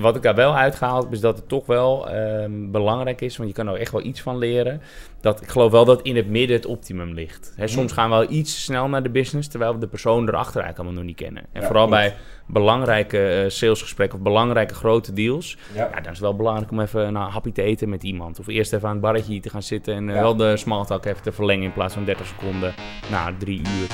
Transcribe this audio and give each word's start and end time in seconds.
wat 0.00 0.16
ik 0.16 0.22
daar 0.22 0.34
wel 0.34 0.56
uitgehaald 0.56 1.02
heb, 1.04 1.12
is 1.12 1.20
dat 1.20 1.36
het 1.36 1.48
toch 1.48 1.66
wel 1.66 2.08
ehm, 2.10 2.70
belangrijk 2.70 3.20
is, 3.20 3.36
want 3.36 3.48
je 3.48 3.54
kan 3.54 3.68
er 3.68 3.74
echt 3.80 3.92
wel 3.92 4.04
iets 4.04 4.20
van 4.22 4.38
leren. 4.38 4.80
Dat, 5.20 5.42
ik 5.42 5.48
geloof 5.48 5.70
wel 5.70 5.84
dat 5.84 6.02
in 6.02 6.16
het 6.16 6.28
midden 6.28 6.56
het 6.56 6.66
optimum 6.66 7.12
ligt. 7.14 7.52
Hè, 7.56 7.66
soms 7.66 7.92
gaan 7.92 8.10
we 8.10 8.16
wel 8.16 8.30
iets 8.30 8.64
snel 8.64 8.88
naar 8.88 9.02
de 9.02 9.10
business, 9.10 9.48
terwijl 9.48 9.72
we 9.74 9.78
de 9.80 9.86
persoon 9.86 10.28
erachter 10.28 10.60
eigenlijk 10.62 10.76
allemaal 10.78 10.94
nog 10.94 11.04
niet 11.04 11.16
kennen. 11.16 11.42
En 11.52 11.60
Ja, 11.60 11.66
vooral 11.66 11.88
bij 11.88 12.14
belangrijke 12.46 13.28
eh, 13.28 13.48
salesgesprekken 13.50 14.18
of 14.18 14.24
belangrijke 14.24 14.74
grote 14.74 15.12
deals, 15.12 15.56
Ja. 15.74 15.84
ja, 15.84 15.90
dan 15.94 16.00
is 16.02 16.08
het 16.08 16.18
wel 16.20 16.36
belangrijk 16.36 16.70
om 16.70 16.80
even 16.80 17.06
een 17.06 17.14
happy 17.16 17.52
te 17.52 17.62
eten 17.62 17.88
met 17.88 18.02
iemand. 18.02 18.38
Of 18.38 18.46
eerst 18.46 18.72
even 18.72 18.86
aan 18.88 18.94
het 18.94 19.02
barretje 19.02 19.40
te 19.40 19.50
gaan 19.50 19.62
zitten 19.62 19.94
en 19.94 20.08
eh, 20.08 20.14
Ja. 20.14 20.20
wel 20.20 20.36
de 20.36 20.56
small 20.56 20.84
talk 20.84 21.04
even 21.04 21.22
te 21.22 21.32
verlengen 21.32 21.64
in 21.64 21.72
plaats 21.72 21.94
van 21.94 22.04
30 22.04 22.26
seconden 22.26 22.74
na 23.10 23.32
drie 23.38 23.58
uur. 23.58 23.88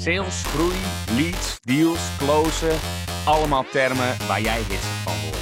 Sales, 0.00 0.42
groei, 0.44 0.76
leads, 1.16 1.60
deals, 1.60 2.16
closen. 2.18 2.78
Allemaal 3.24 3.64
termen 3.72 4.26
waar 4.26 4.40
jij 4.40 4.58
hits 4.58 4.86
van 5.04 5.14
wordt. 5.22 5.38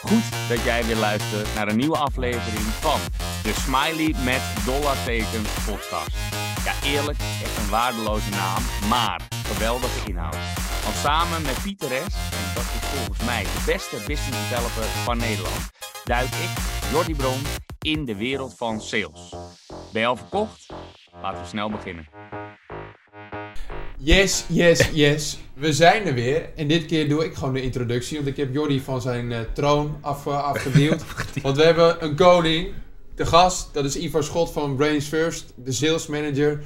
Goed 0.00 0.48
dat 0.48 0.64
jij 0.64 0.84
weer 0.84 0.96
luistert 0.96 1.54
naar 1.54 1.68
een 1.68 1.76
nieuwe 1.76 1.96
aflevering 1.96 2.64
van 2.64 3.00
de 3.42 3.52
Smiley 3.52 4.14
met 4.24 4.42
dollartekens 4.64 5.48
podcast. 5.66 6.16
Ja, 6.64 6.72
eerlijk, 6.84 7.18
echt 7.18 7.56
een 7.58 7.70
waardeloze 7.70 8.30
naam, 8.30 8.62
maar 8.88 9.20
geweldige 9.46 10.08
inhoud. 10.08 10.36
Want 10.84 10.96
samen 10.96 11.42
met 11.42 11.62
Pieter 11.62 11.88
S, 11.88 12.14
en 12.32 12.48
dat 12.54 12.64
is 12.64 12.88
volgens 12.94 13.24
mij 13.24 13.42
de 13.42 13.62
beste 13.66 13.96
business 13.96 14.48
developer 14.48 14.84
van 15.04 15.16
Nederland, 15.16 15.70
duik 16.04 16.34
ik, 16.46 16.50
Jordi 16.90 17.14
Bron, 17.14 17.42
in 17.78 18.04
de 18.04 18.16
wereld 18.16 18.54
van 18.56 18.80
sales. 18.80 19.34
Ben 19.92 20.00
je 20.00 20.06
al 20.06 20.16
verkocht? 20.16 20.66
Laten 21.22 21.40
we 21.40 21.46
snel 21.48 21.70
beginnen. 21.70 22.08
Yes, 24.04 24.44
yes, 24.48 24.90
yes. 24.92 25.38
We 25.54 25.72
zijn 25.72 26.06
er 26.06 26.14
weer. 26.14 26.50
En 26.56 26.68
dit 26.68 26.86
keer 26.86 27.08
doe 27.08 27.24
ik 27.24 27.34
gewoon 27.34 27.54
de 27.54 27.62
introductie. 27.62 28.16
Want 28.16 28.28
ik 28.28 28.36
heb 28.36 28.54
Jordi 28.54 28.80
van 28.80 29.00
zijn 29.00 29.32
eh, 29.32 29.40
troon 29.54 29.96
af, 30.00 30.26
eh, 30.26 30.44
afgedeeld. 30.52 31.04
want 31.42 31.56
we 31.56 31.62
hebben 31.62 32.04
een 32.04 32.16
koning, 32.16 32.68
de 33.14 33.26
gast. 33.26 33.68
Dat 33.72 33.84
is 33.84 33.96
Ivar 33.96 34.24
Schot 34.24 34.52
van 34.52 34.76
Brains 34.76 35.06
First, 35.06 35.52
de 35.54 35.72
sales 35.72 36.06
manager. 36.06 36.64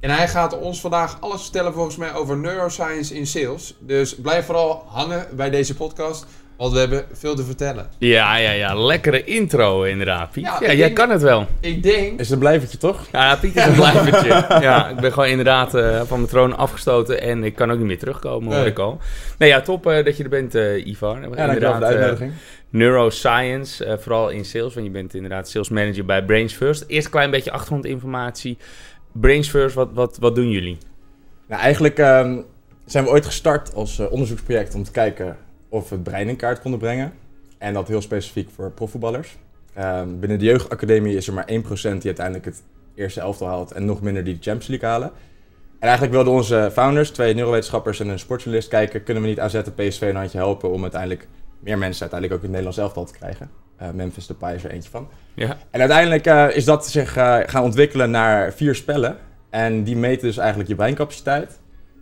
En 0.00 0.10
hij 0.10 0.28
gaat 0.28 0.58
ons 0.58 0.80
vandaag 0.80 1.20
alles 1.20 1.42
vertellen 1.42 1.72
volgens 1.72 1.96
mij 1.96 2.14
over 2.14 2.36
neuroscience 2.36 3.14
in 3.14 3.26
sales. 3.26 3.74
Dus 3.80 4.14
blijf 4.14 4.46
vooral 4.46 4.84
hangen 4.86 5.26
bij 5.36 5.50
deze 5.50 5.74
podcast. 5.74 6.26
Want 6.62 6.74
we 6.74 6.80
hebben 6.80 7.04
veel 7.12 7.34
te 7.34 7.44
vertellen. 7.44 7.86
Ja, 7.98 8.36
ja, 8.36 8.50
ja. 8.50 8.74
Lekkere 8.74 9.24
intro 9.24 9.82
inderdaad, 9.82 10.30
Piet. 10.30 10.44
Ja, 10.44 10.58
jij 10.60 10.76
denk- 10.76 10.94
kan 10.96 11.10
het 11.10 11.22
wel. 11.22 11.46
Ik 11.60 11.82
denk... 11.82 12.12
Is 12.20 12.26
het 12.26 12.30
een 12.30 12.38
blijvertje 12.38 12.78
toch? 12.78 13.06
Ja, 13.12 13.36
Piet 13.36 13.56
is 13.56 13.64
een 13.66 13.74
blijvertje. 13.74 14.28
ja, 14.60 14.88
ik 14.88 14.96
ben 14.96 15.12
gewoon 15.12 15.28
inderdaad 15.28 15.74
eh, 15.74 16.00
van 16.06 16.18
mijn 16.18 16.30
troon 16.30 16.56
afgestoten 16.56 17.20
en 17.20 17.44
ik 17.44 17.54
kan 17.54 17.70
ook 17.70 17.78
niet 17.78 17.86
meer 17.86 17.98
terugkomen, 17.98 18.48
hoor 18.52 18.60
Nee. 18.60 18.70
ik 18.70 18.78
al. 18.78 18.98
Nee, 19.38 19.48
ja, 19.48 19.60
top 19.60 19.86
eh, 19.86 20.04
dat 20.04 20.16
je 20.16 20.22
er 20.22 20.28
bent, 20.28 20.54
eh, 20.54 20.86
Ivar. 20.86 21.20
Ja, 21.20 21.28
dankjewel 21.28 21.70
voor 21.70 21.80
de 21.80 21.86
uitnodiging. 21.86 22.32
neuroscience, 22.70 23.84
eh, 23.84 23.98
vooral 23.98 24.28
in 24.28 24.44
sales, 24.44 24.74
want 24.74 24.86
je 24.86 24.92
bent 24.92 25.14
inderdaad 25.14 25.48
sales 25.48 25.68
manager 25.68 26.04
bij 26.04 26.24
Brains 26.24 26.54
First. 26.54 26.84
Eerst 26.86 27.04
een 27.06 27.12
klein 27.12 27.30
beetje 27.30 27.50
achtergrondinformatie. 27.52 28.58
Brains 29.12 29.48
First, 29.50 29.74
wat, 29.74 29.88
wat, 29.94 30.16
wat 30.20 30.34
doen 30.34 30.50
jullie? 30.50 30.78
Nou, 31.48 31.62
eigenlijk 31.62 31.98
ehm, 31.98 32.36
zijn 32.84 33.04
we 33.04 33.10
ooit 33.10 33.26
gestart 33.26 33.74
als 33.74 33.98
eh, 33.98 34.12
onderzoeksproject 34.12 34.74
om 34.74 34.82
te 34.84 34.90
kijken 34.90 35.36
of 35.72 35.90
het 35.90 36.02
brein 36.02 36.28
in 36.28 36.36
kaart 36.36 36.60
konden 36.60 36.80
brengen. 36.80 37.12
En 37.58 37.74
dat 37.74 37.88
heel 37.88 38.00
specifiek 38.00 38.50
voor 38.50 38.70
profvoetballers. 38.70 39.36
Ehm, 39.74 40.18
binnen 40.18 40.38
de 40.38 40.44
jeugdacademie 40.44 41.16
is 41.16 41.26
er 41.26 41.32
maar 41.32 41.48
1% 41.48 42.02
die 42.02 42.06
uiteindelijk 42.06 42.44
het 42.44 42.62
eerste 42.94 43.20
elftal 43.20 43.46
haalt 43.46 43.72
en 43.72 43.84
nog 43.84 44.02
minder 44.02 44.24
die 44.24 44.34
de 44.34 44.42
Champions 44.42 44.66
League 44.66 44.88
halen. 44.88 45.10
En 45.78 45.88
eigenlijk 45.88 46.12
wilden 46.12 46.32
onze 46.32 46.70
founders, 46.72 47.10
twee 47.10 47.34
neurowetenschappers 47.34 48.00
en 48.00 48.08
een 48.08 48.18
sportjournalist 48.18 48.68
kijken, 48.68 49.02
kunnen 49.02 49.22
we 49.22 49.28
niet 49.28 49.40
AZ 49.40 49.54
en 49.54 49.74
PSV 49.74 50.00
een 50.00 50.16
handje 50.16 50.38
helpen 50.38 50.70
om 50.70 50.82
uiteindelijk 50.82 51.28
meer 51.60 51.78
mensen 51.78 52.00
uiteindelijk 52.00 52.32
ook 52.32 52.48
in 52.48 52.54
het 52.54 52.64
Nederlands 52.64 52.78
elftal 52.78 53.04
te 53.04 53.18
krijgen. 53.18 53.50
Eh, 53.76 53.90
Memphis 53.90 54.26
Depay 54.26 54.54
is 54.54 54.64
er 54.64 54.70
eentje 54.70 54.90
van. 54.90 55.08
Ja. 55.34 55.56
En 55.70 55.80
uiteindelijk 55.80 56.26
eh, 56.26 56.56
is 56.56 56.64
dat 56.64 56.86
zich 56.86 57.16
eh, 57.16 57.38
gaan 57.46 57.62
ontwikkelen 57.62 58.10
naar 58.10 58.52
vier 58.52 58.74
spellen. 58.74 59.16
En 59.50 59.82
die 59.82 59.96
meten 59.96 60.26
dus 60.26 60.36
eigenlijk 60.36 60.68
je 60.68 60.74
breincapaciteit. 60.74 61.60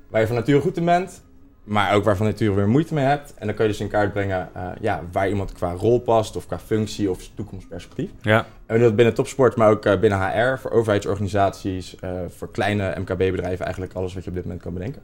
Waar 0.08 0.20
je 0.20 0.26
van 0.26 0.36
nature 0.36 0.60
goed 0.60 0.76
in 0.76 0.84
bent, 0.84 1.22
maar 1.64 1.94
ook 1.94 2.04
waar 2.04 2.16
van 2.16 2.26
nature 2.26 2.54
weer 2.54 2.68
moeite 2.68 2.94
mee 2.94 3.04
hebt. 3.04 3.34
En 3.34 3.46
dan 3.46 3.54
kun 3.54 3.64
je 3.64 3.70
dus 3.70 3.80
in 3.80 3.88
kaart 3.88 4.12
brengen 4.12 4.48
eh, 4.54 4.68
ja, 4.80 5.02
waar 5.12 5.28
iemand 5.28 5.52
qua 5.52 5.72
rol 5.72 6.00
past, 6.00 6.36
of 6.36 6.46
qua 6.46 6.58
functie 6.58 7.10
of 7.10 7.28
toekomstperspectief. 7.34 8.10
Ja. 8.22 8.38
En 8.38 8.46
we 8.66 8.74
doen 8.74 8.82
dat 8.82 8.96
binnen 8.96 9.14
topsport, 9.14 9.56
maar 9.56 9.70
ook 9.70 9.84
eh, 9.84 9.98
binnen 9.98 10.18
HR, 10.18 10.58
voor 10.58 10.70
overheidsorganisaties, 10.70 11.96
eh, 11.96 12.10
voor 12.36 12.50
kleine 12.50 12.94
MKB-bedrijven, 12.98 13.64
eigenlijk 13.64 13.94
alles 13.94 14.14
wat 14.14 14.24
je 14.24 14.28
op 14.28 14.36
dit 14.36 14.44
moment 14.44 14.62
kan 14.62 14.72
bedenken. 14.72 15.02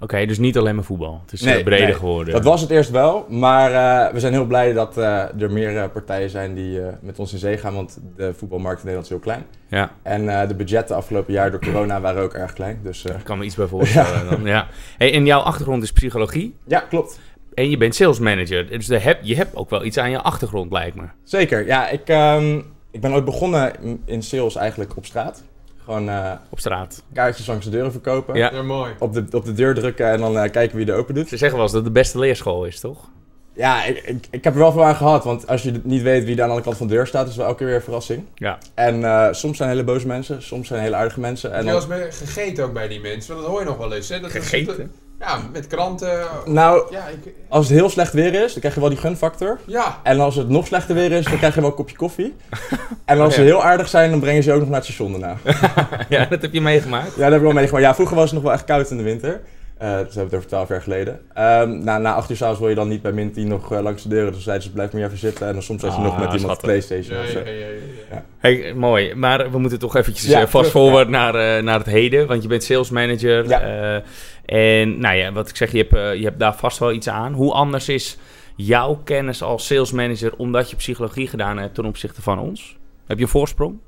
Oké, 0.00 0.26
dus 0.26 0.38
niet 0.38 0.58
alleen 0.58 0.74
maar 0.74 0.84
voetbal. 0.84 1.20
Het 1.22 1.32
is 1.32 1.40
Nee, 1.40 1.56
eh, 1.56 1.64
breder 1.64 1.86
nee. 1.86 1.94
geworden. 1.94 2.34
Dat 2.34 2.44
was 2.44 2.60
het 2.60 2.70
eerst 2.70 2.90
wel, 2.90 3.26
maar 3.28 3.72
eh, 3.72 4.12
we 4.12 4.20
zijn 4.20 4.32
heel 4.32 4.44
blij 4.44 4.72
dat 4.72 4.98
eh, 4.98 5.40
er 5.40 5.52
meer 5.52 5.88
partijen 5.88 6.30
zijn 6.30 6.54
die 6.54 6.80
met 7.00 7.18
ons 7.18 7.32
in 7.32 7.38
zee 7.38 7.56
gaan, 7.56 7.74
want 7.74 7.98
de 8.16 8.34
voetbalmarkt 8.34 8.80
in 8.80 8.86
Nederland 8.86 9.04
is 9.04 9.10
heel 9.10 9.32
klein. 9.32 9.44
Ja, 9.68 9.90
En 10.02 10.48
de 10.48 10.54
budgetten 10.54 10.96
afgelopen 10.96 11.32
jaar 11.32 11.50
door 11.50 11.60
corona 11.60 12.00
waren 12.00 12.22
ook 12.22 12.32
erg 12.32 12.52
klein. 12.52 12.80
Dus 12.82 13.02
daar 13.02 13.22
kan 13.22 13.38
me 13.38 13.44
iets 13.44 13.54
bij 13.54 13.66
voorstellen. 13.66 14.26
Dan. 14.30 14.44
Ja. 14.44 14.68
Hey, 14.98 15.12
en 15.12 15.26
jouw 15.26 15.40
achtergrond 15.40 15.82
is 15.82 15.92
psychologie 15.92 16.54
ja, 16.64 16.80
klopt. 16.80 17.20
en 17.54 17.70
je 17.70 17.76
bent 17.76 17.94
sales 17.94 18.18
manager. 18.18 18.68
Dus 18.68 18.86
de 18.86 18.98
heb, 18.98 19.18
je 19.22 19.36
hebt 19.36 19.56
ook 19.56 19.70
wel 19.70 19.84
iets 19.84 19.98
aan 19.98 20.10
je 20.10 20.22
achtergrond, 20.22 20.72
lijkt 20.72 20.96
me. 20.96 21.04
Zeker. 21.24 21.66
Ja, 21.66 21.88
ik, 21.88 22.08
ehm, 22.08 22.60
ik 22.90 23.00
ben 23.00 23.12
ooit 23.12 23.24
begonnen 23.24 23.72
in 24.04 24.22
sales 24.22 24.56
eigenlijk 24.56 24.96
op 24.96 25.04
straat. 25.04 25.42
Gewoon 25.86 26.08
eh, 26.08 26.32
Op 26.50 26.58
straat. 26.58 27.02
kaartjes 27.12 27.46
langs 27.46 27.64
de 27.64 27.70
deuren 27.70 27.92
verkopen. 27.92 28.34
Ja. 28.36 28.50
Ja, 28.52 28.62
mooi. 28.62 28.92
Op, 28.98 29.12
de, 29.14 29.24
op 29.32 29.44
de 29.44 29.52
deur 29.52 29.74
drukken 29.74 30.10
en 30.10 30.20
dan 30.20 30.38
eh, 30.38 30.50
kijken 30.50 30.76
wie 30.76 30.86
er 30.86 30.94
open 30.96 31.14
doet. 31.14 31.28
Ze 31.28 31.36
zeggen 31.36 31.52
wel 31.56 31.62
eens 31.66 31.72
dat 31.74 31.84
het 31.84 31.94
de 31.94 32.00
beste 32.00 32.18
leerschool 32.18 32.64
is, 32.64 32.80
toch? 32.80 33.08
Ja, 33.52 33.84
ik, 33.84 33.96
ik, 34.04 34.26
ik 34.30 34.44
heb 34.44 34.52
er 34.52 34.58
wel 34.58 34.72
veel 34.72 34.84
aan 34.84 34.94
gehad. 34.96 35.24
Want 35.24 35.46
als 35.46 35.62
je 35.62 35.80
niet 35.82 36.02
weet 36.02 36.24
wie 36.24 36.34
er 36.36 36.42
aan 36.42 36.48
de 36.48 36.54
andere 36.54 36.62
kant 36.62 36.76
van 36.76 36.86
de 36.86 36.94
deur 36.94 37.06
staat, 37.06 37.22
is 37.22 37.28
het 37.28 37.36
wel 37.36 37.46
elke 37.46 37.58
keer 37.58 37.66
weer 37.66 37.76
een 37.76 37.82
verrassing. 37.82 38.24
Ja. 38.34 38.58
En 38.74 39.04
eh, 39.04 39.28
soms 39.32 39.56
zijn 39.56 39.68
hele 39.68 39.84
boze 39.84 40.06
mensen, 40.06 40.42
soms 40.42 40.68
zijn 40.68 40.80
hele 40.82 40.96
aardige 40.96 41.20
mensen. 41.20 41.50
En 41.52 41.56
dan- 41.56 41.66
je 41.66 41.72
was 41.72 41.86
mee 41.86 42.12
gegeten 42.12 42.64
ook 42.64 42.72
bij 42.72 42.88
die 42.88 43.00
mensen. 43.00 43.30
Want 43.34 43.40
dat 43.46 43.50
hoor 43.54 43.60
je 43.64 43.66
nog 43.68 43.76
wel 43.78 43.92
eens. 43.94 44.08
Hè? 44.08 44.20
Dat 44.20 44.34
is- 44.34 44.48
Gegeten? 44.48 44.92
Ja, 45.20 45.38
met 45.52 45.66
kranten. 45.66 46.18
Nou, 46.44 46.82
Ja, 46.90 47.06
ik, 47.08 47.34
als 47.48 47.68
het 47.68 47.78
heel 47.78 47.90
slecht 47.90 48.12
weer 48.12 48.34
is, 48.34 48.50
dan 48.52 48.58
krijg 48.60 48.74
je 48.74 48.80
wel 48.80 48.88
die 48.88 48.98
gunfactor. 48.98 49.58
ja. 49.66 50.00
En 50.02 50.20
als 50.20 50.34
het 50.34 50.48
nog 50.48 50.66
slechter 50.66 50.94
weer 50.94 51.12
is, 51.12 51.24
dan 51.24 51.36
krijg 51.38 51.54
je 51.54 51.60
wel 51.60 51.70
een 51.70 51.76
kopje 51.76 51.96
koffie. 51.96 52.34
En 53.04 53.20
als 53.20 53.34
ze 53.34 53.40
Ja. 53.40 53.46
heel 53.46 53.62
aardig 53.64 53.88
zijn, 53.88 54.10
dan 54.10 54.20
brengen 54.20 54.42
ze 54.42 54.48
je 54.48 54.54
ook 54.54 54.60
nog 54.60 54.70
naar 54.70 54.78
het 54.80 54.86
station 54.88 55.10
daarna. 55.20 55.36
ja, 56.16 56.24
dat 56.24 56.42
heb 56.42 56.52
je 56.52 56.60
meegemaakt. 56.60 57.06
Ja, 57.14 57.22
dat 57.22 57.24
heb 57.24 57.34
ik 57.34 57.40
wel 57.42 57.52
meegemaakt. 57.52 57.84
Ja, 57.84 57.94
vroeger 57.94 58.16
was 58.16 58.24
het 58.24 58.34
nog 58.34 58.42
wel 58.42 58.52
echt 58.52 58.64
koud 58.64 58.90
in 58.90 58.96
de 58.96 59.02
winter. 59.02 59.40
Eh 59.78 59.88
dus 59.96 60.14
we 60.14 60.20
hebben 60.20 60.24
het 60.24 60.34
over 60.34 60.46
12 60.46 60.68
jaar 60.68 60.82
geleden. 60.82 61.20
Ehm 61.34 61.84
na, 61.84 61.98
na 61.98 62.14
8 62.14 62.30
uur 62.30 62.36
s'avonds 62.36 62.60
wil 62.60 62.68
je 62.68 62.74
dan 62.74 62.88
niet 62.88 63.02
bij 63.02 63.12
min 63.12 63.32
10 63.32 63.48
nog 63.48 63.72
eh, 63.72 63.80
langs 63.80 64.02
de 64.02 64.08
deuren. 64.08 64.32
Dus 64.32 64.42
zeiden 64.42 64.66
ze, 64.66 64.72
blijf 64.72 64.92
maar 64.92 65.02
even 65.02 65.18
zitten. 65.18 65.46
En 65.46 65.52
dan 65.52 65.62
soms 65.62 65.80
zat 65.80 65.90
je 65.90 65.96
Ah, 65.98 66.04
nog 66.04 66.18
met 66.18 66.32
iemand 66.32 66.56
op. 66.56 66.62
Playstation 66.62 67.16
Ja, 67.16 67.22
of 67.22 67.28
zo. 67.28 67.38
ja, 67.38 67.44
ja, 67.44 67.52
ja, 67.52 67.66
ja. 68.10 68.24
Hey, 68.38 68.74
mooi. 68.74 69.14
Maar 69.14 69.50
we 69.50 69.58
moeten 69.58 69.78
toch 69.78 69.96
eventjes 69.96 70.26
Ja, 70.26 70.34
eh, 70.40 70.46
fast 70.46 70.52
terug, 70.52 70.70
forward 70.70 71.08
naar, 71.08 71.34
eh, 71.34 71.62
naar 71.62 71.78
het 71.78 71.86
heden. 71.86 72.26
Want 72.26 72.42
je 72.42 72.48
bent 72.48 72.62
sales 72.64 72.90
manager. 72.90 73.48
Ja. 73.48 73.60
eh, 73.60 74.80
en 74.82 74.98
nou 74.98 75.16
ja, 75.16 75.32
wat 75.32 75.48
ik 75.48 75.56
zeg, 75.56 75.72
je 75.72 75.78
hebt, 75.88 76.18
je 76.18 76.24
hebt 76.24 76.38
daar 76.38 76.56
vast 76.56 76.78
wel 76.78 76.92
iets 76.92 77.08
aan. 77.08 77.32
Hoe 77.32 77.52
anders 77.52 77.88
is 77.88 78.18
jouw 78.56 79.00
kennis 79.04 79.42
als 79.42 79.66
sales 79.66 79.92
manager 79.92 80.32
omdat 80.36 80.70
je 80.70 80.76
psychologie 80.76 81.26
gedaan 81.28 81.58
hebt 81.58 81.74
ten 81.74 81.84
opzichte 81.84 82.22
van 82.22 82.38
ons? 82.38 82.76
Heb 83.06 83.16
je 83.16 83.22
een 83.24 83.30
voorsprong? 83.30 83.78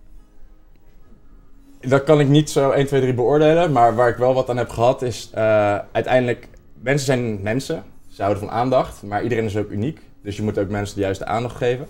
Dat 1.80 2.04
kan 2.04 2.20
ik 2.20 2.28
niet 2.28 2.50
zo 2.50 2.70
1, 2.70 2.86
2, 2.86 3.00
3 3.00 3.14
beoordelen. 3.14 3.72
Maar 3.72 3.94
waar 3.94 4.08
ik 4.08 4.16
wel 4.16 4.34
wat 4.34 4.50
aan 4.50 4.56
heb 4.56 4.68
gehad 4.68 5.02
is 5.02 5.30
eh, 5.34 5.78
uiteindelijk... 5.92 6.48
Mensen 6.80 7.06
zijn 7.06 7.42
mensen. 7.42 7.84
Ze 8.08 8.22
houden 8.22 8.44
van 8.44 8.52
aandacht. 8.52 9.02
Maar 9.02 9.22
iedereen 9.22 9.44
is 9.44 9.56
ook 9.56 9.70
uniek. 9.70 10.00
Dus 10.22 10.36
je 10.36 10.42
moet 10.42 10.58
ook 10.58 10.68
mensen 10.68 10.96
de 10.96 11.02
juiste 11.02 11.24
aandacht 11.24 11.56
geven. 11.56 11.86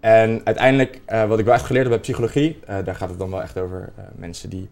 En 0.00 0.40
uiteindelijk, 0.44 1.00
eh, 1.04 1.28
wat 1.28 1.38
ik 1.38 1.44
wel 1.44 1.54
echt 1.54 1.64
geleerd 1.64 1.84
heb 1.84 1.94
bij 1.94 2.02
psychologie... 2.02 2.58
eh, 2.66 2.76
daar 2.84 2.94
gaat 2.94 3.08
het 3.08 3.18
dan 3.18 3.30
wel 3.30 3.42
echt 3.42 3.58
over 3.58 3.92
mensen 4.16 4.50
die 4.50 4.68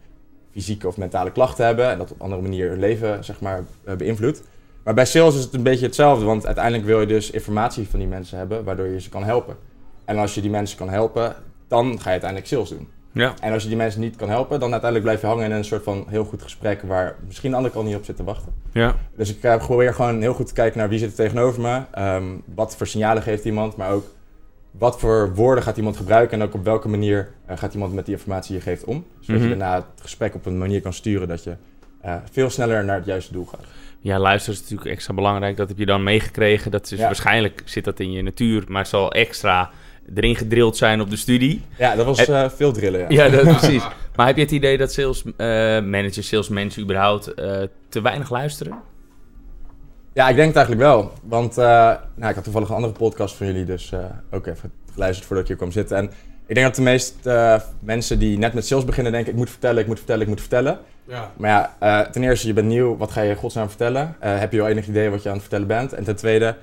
fysieke 0.53 0.87
of 0.87 0.97
mentale 0.97 1.33
klachten 1.33 1.65
hebben... 1.65 1.91
en 1.91 1.99
dat 1.99 2.11
op 2.11 2.21
andere 2.21 2.43
manier 2.43 2.69
hun 2.69 2.79
leven, 2.79 3.25
zeg 3.25 3.41
maar, 3.41 3.65
beïnvloedt. 3.97 4.43
Maar 4.85 4.95
bij 4.95 5.07
sales 5.07 5.35
is 5.35 5.43
het 5.43 5.55
een 5.55 5.63
beetje 5.63 5.87
hetzelfde. 5.87 6.25
Want 6.25 6.47
uiteindelijk 6.47 6.85
wil 6.85 7.01
je 7.01 7.07
dus 7.07 7.31
informatie 7.31 7.89
van 7.89 7.99
die 7.99 8.09
mensen 8.09 8.39
hebben... 8.39 8.65
waardoor 8.65 8.87
je 8.87 9.01
ze 9.01 9.09
kan 9.09 9.25
helpen. 9.25 9.57
En 10.05 10.19
als 10.19 10.35
je 10.35 10.41
die 10.41 10.51
mensen 10.51 10.79
kan 10.79 10.89
helpen, 10.89 11.35
dan 11.69 11.87
ga 11.87 12.05
je 12.05 12.11
uiteindelijk 12.11 12.49
sales 12.49 12.69
doen. 12.69 12.89
Ja. 13.13 13.35
En 13.41 13.53
als 13.53 13.63
je 13.63 13.69
die 13.69 13.77
mensen 13.77 14.01
niet 14.01 14.17
kan 14.17 14.29
helpen, 14.29 14.61
dan 14.61 14.73
uiteindelijk 14.73 15.03
blijf 15.11 15.21
je 15.21 15.27
hangen 15.27 15.51
in 15.51 15.57
een 15.57 15.65
soort 15.65 15.83
van 15.83 16.05
heel 16.09 16.25
goed 16.25 16.43
gesprek 16.43 16.83
waar 16.83 17.15
misschien 17.27 17.51
de 17.51 17.57
andere 17.57 17.75
kant 17.75 17.87
niet 17.87 17.97
op 17.97 18.05
zit 18.05 18.17
te 18.17 18.25
wachten. 18.25 18.53
Ja. 18.73 18.95
Dus 19.17 19.31
ik 19.37 19.43
eh, 19.43 19.57
probeer 19.57 19.95
gewoon 19.95 20.21
heel 20.21 20.35
goed 20.35 20.47
te 20.47 20.55
kijken 20.55 20.79
naar 20.79 20.89
wie 20.89 20.99
zit 20.99 21.09
er 21.11 21.15
tegenover 21.17 21.61
me, 21.63 21.83
ehm, 21.91 22.25
wat 22.55 22.77
voor 22.77 22.87
signalen 22.87 23.23
geeft 23.23 23.45
iemand, 23.45 23.77
maar 23.77 23.91
ook 23.91 24.05
wat 24.71 25.01
voor 25.01 25.35
woorden 25.35 25.65
gaat 25.65 25.77
iemand 25.77 25.97
gebruiken 25.97 26.41
en 26.41 26.47
ook 26.47 26.55
op 26.55 26.65
welke 26.65 26.89
manier 26.89 27.29
eh, 27.47 27.57
gaat 27.59 27.75
iemand 27.75 27.93
met 27.95 28.05
die 28.07 28.15
informatie 28.15 28.55
je 28.55 28.61
geeft 28.61 28.85
om. 28.85 29.05
Zodat 29.21 29.41
Mhm. 29.41 29.51
je 29.51 29.57
daarna 29.59 29.75
het 29.75 30.01
gesprek 30.01 30.35
op 30.35 30.47
een 30.47 30.59
manier 30.59 30.81
kan 30.81 30.93
sturen 30.93 31.29
dat 31.29 31.45
je 31.45 31.55
eh, 32.01 32.15
veel 32.31 32.51
sneller 32.51 32.85
naar 32.85 32.97
het 32.97 33.05
juiste 33.07 33.33
doel 33.33 33.45
gaat. 33.45 33.65
Ja, 34.01 34.19
luisteren 34.19 34.55
is 34.59 34.63
natuurlijk 34.63 34.91
extra 34.91 35.15
belangrijk. 35.15 35.57
Dat 35.57 35.69
heb 35.69 35.79
je 35.79 35.87
dan 35.87 36.03
meegekregen. 36.03 36.71
Dat 36.71 36.91
is 36.91 36.99
Ja. 36.99 37.05
waarschijnlijk 37.07 37.63
zit 37.65 37.85
dat 37.85 38.01
in 38.01 38.13
je 38.13 38.23
natuur, 38.23 38.65
maar 38.69 38.81
het 38.81 38.89
zal 38.91 39.13
extra 39.13 39.71
erin 40.15 40.37
gedrild 40.37 40.77
zijn 40.77 41.01
op 41.01 41.11
de 41.11 41.17
studie. 41.17 41.63
Ja, 41.79 41.95
dat 41.97 42.07
was 42.07 42.19
Heb- 42.19 42.29
eh, 42.29 42.49
veel 42.49 42.73
drillen. 42.73 43.01
Ja. 43.01 43.07
Ja, 43.25 43.29
dat, 43.29 43.43
precies. 43.59 43.83
Maar 44.17 44.27
heb 44.27 44.37
je 44.37 44.43
het 44.43 44.51
idee 44.51 44.79
dat 44.79 44.93
sales 44.93 45.23
eh, 45.25 45.47
managers, 45.81 46.29
sales 46.29 46.49
mensen 46.49 46.83
überhaupt 46.83 47.35
eh, 47.35 47.61
te 47.89 48.01
weinig 48.01 48.31
luisteren? 48.31 48.79
Ja, 50.15 50.29
ik 50.29 50.37
denk 50.37 50.49
het 50.49 50.57
eigenlijk 50.57 50.87
wel. 50.87 51.13
Want 51.23 51.59
eh, 51.59 51.65
nou, 52.15 52.29
ik 52.29 52.35
had 52.35 52.45
toevallig 52.45 52.69
een 52.69 52.75
andere 52.75 52.93
podcast 52.93 53.35
van 53.35 53.47
jullie, 53.47 53.65
dus 53.65 53.93
eh, 53.93 53.99
ook 54.31 54.47
even 54.47 54.73
geluisterd 54.93 55.27
voordat 55.27 55.45
ik 55.45 55.49
hier 55.51 55.59
kwam 55.61 55.73
zitten. 55.73 55.97
En 55.97 56.05
ik 56.47 56.55
denk 56.55 56.67
dat 56.67 56.77
de 56.77 56.83
meeste 56.83 57.31
eh, 57.31 57.61
mensen 57.81 58.19
die 58.19 58.39
net 58.39 58.53
met 58.55 58.67
sales 58.67 58.85
beginnen 58.85 59.13
denken, 59.13 59.31
ik 59.33 59.39
moet 59.39 59.51
vertellen, 59.51 59.81
ik 59.81 59.87
moet 59.87 59.97
vertellen, 59.99 60.23
ik 60.23 60.29
moet 60.29 60.41
vertellen. 60.41 60.79
Ja. 61.07 61.31
Maar 61.37 61.51
ja, 61.51 61.77
eh, 62.05 62.11
ten 62.11 62.23
eerste, 62.23 62.47
je 62.47 62.53
bent 62.53 62.67
nieuw, 62.69 62.97
wat 62.97 63.11
ga 63.11 63.21
je 63.21 63.31
in 63.31 63.37
godsnaam 63.37 63.69
vertellen? 63.69 64.17
Eh, 64.21 64.39
heb 64.39 64.53
je 64.53 64.59
wel 64.59 64.69
enig 64.69 64.87
idee 64.87 65.11
wat 65.11 65.23
je 65.23 65.29
aan 65.29 65.35
het 65.35 65.43
vertellen 65.43 65.67
bent? 65.67 65.93
En 65.93 66.05
ten 66.05 66.17
tweede, 66.17 66.57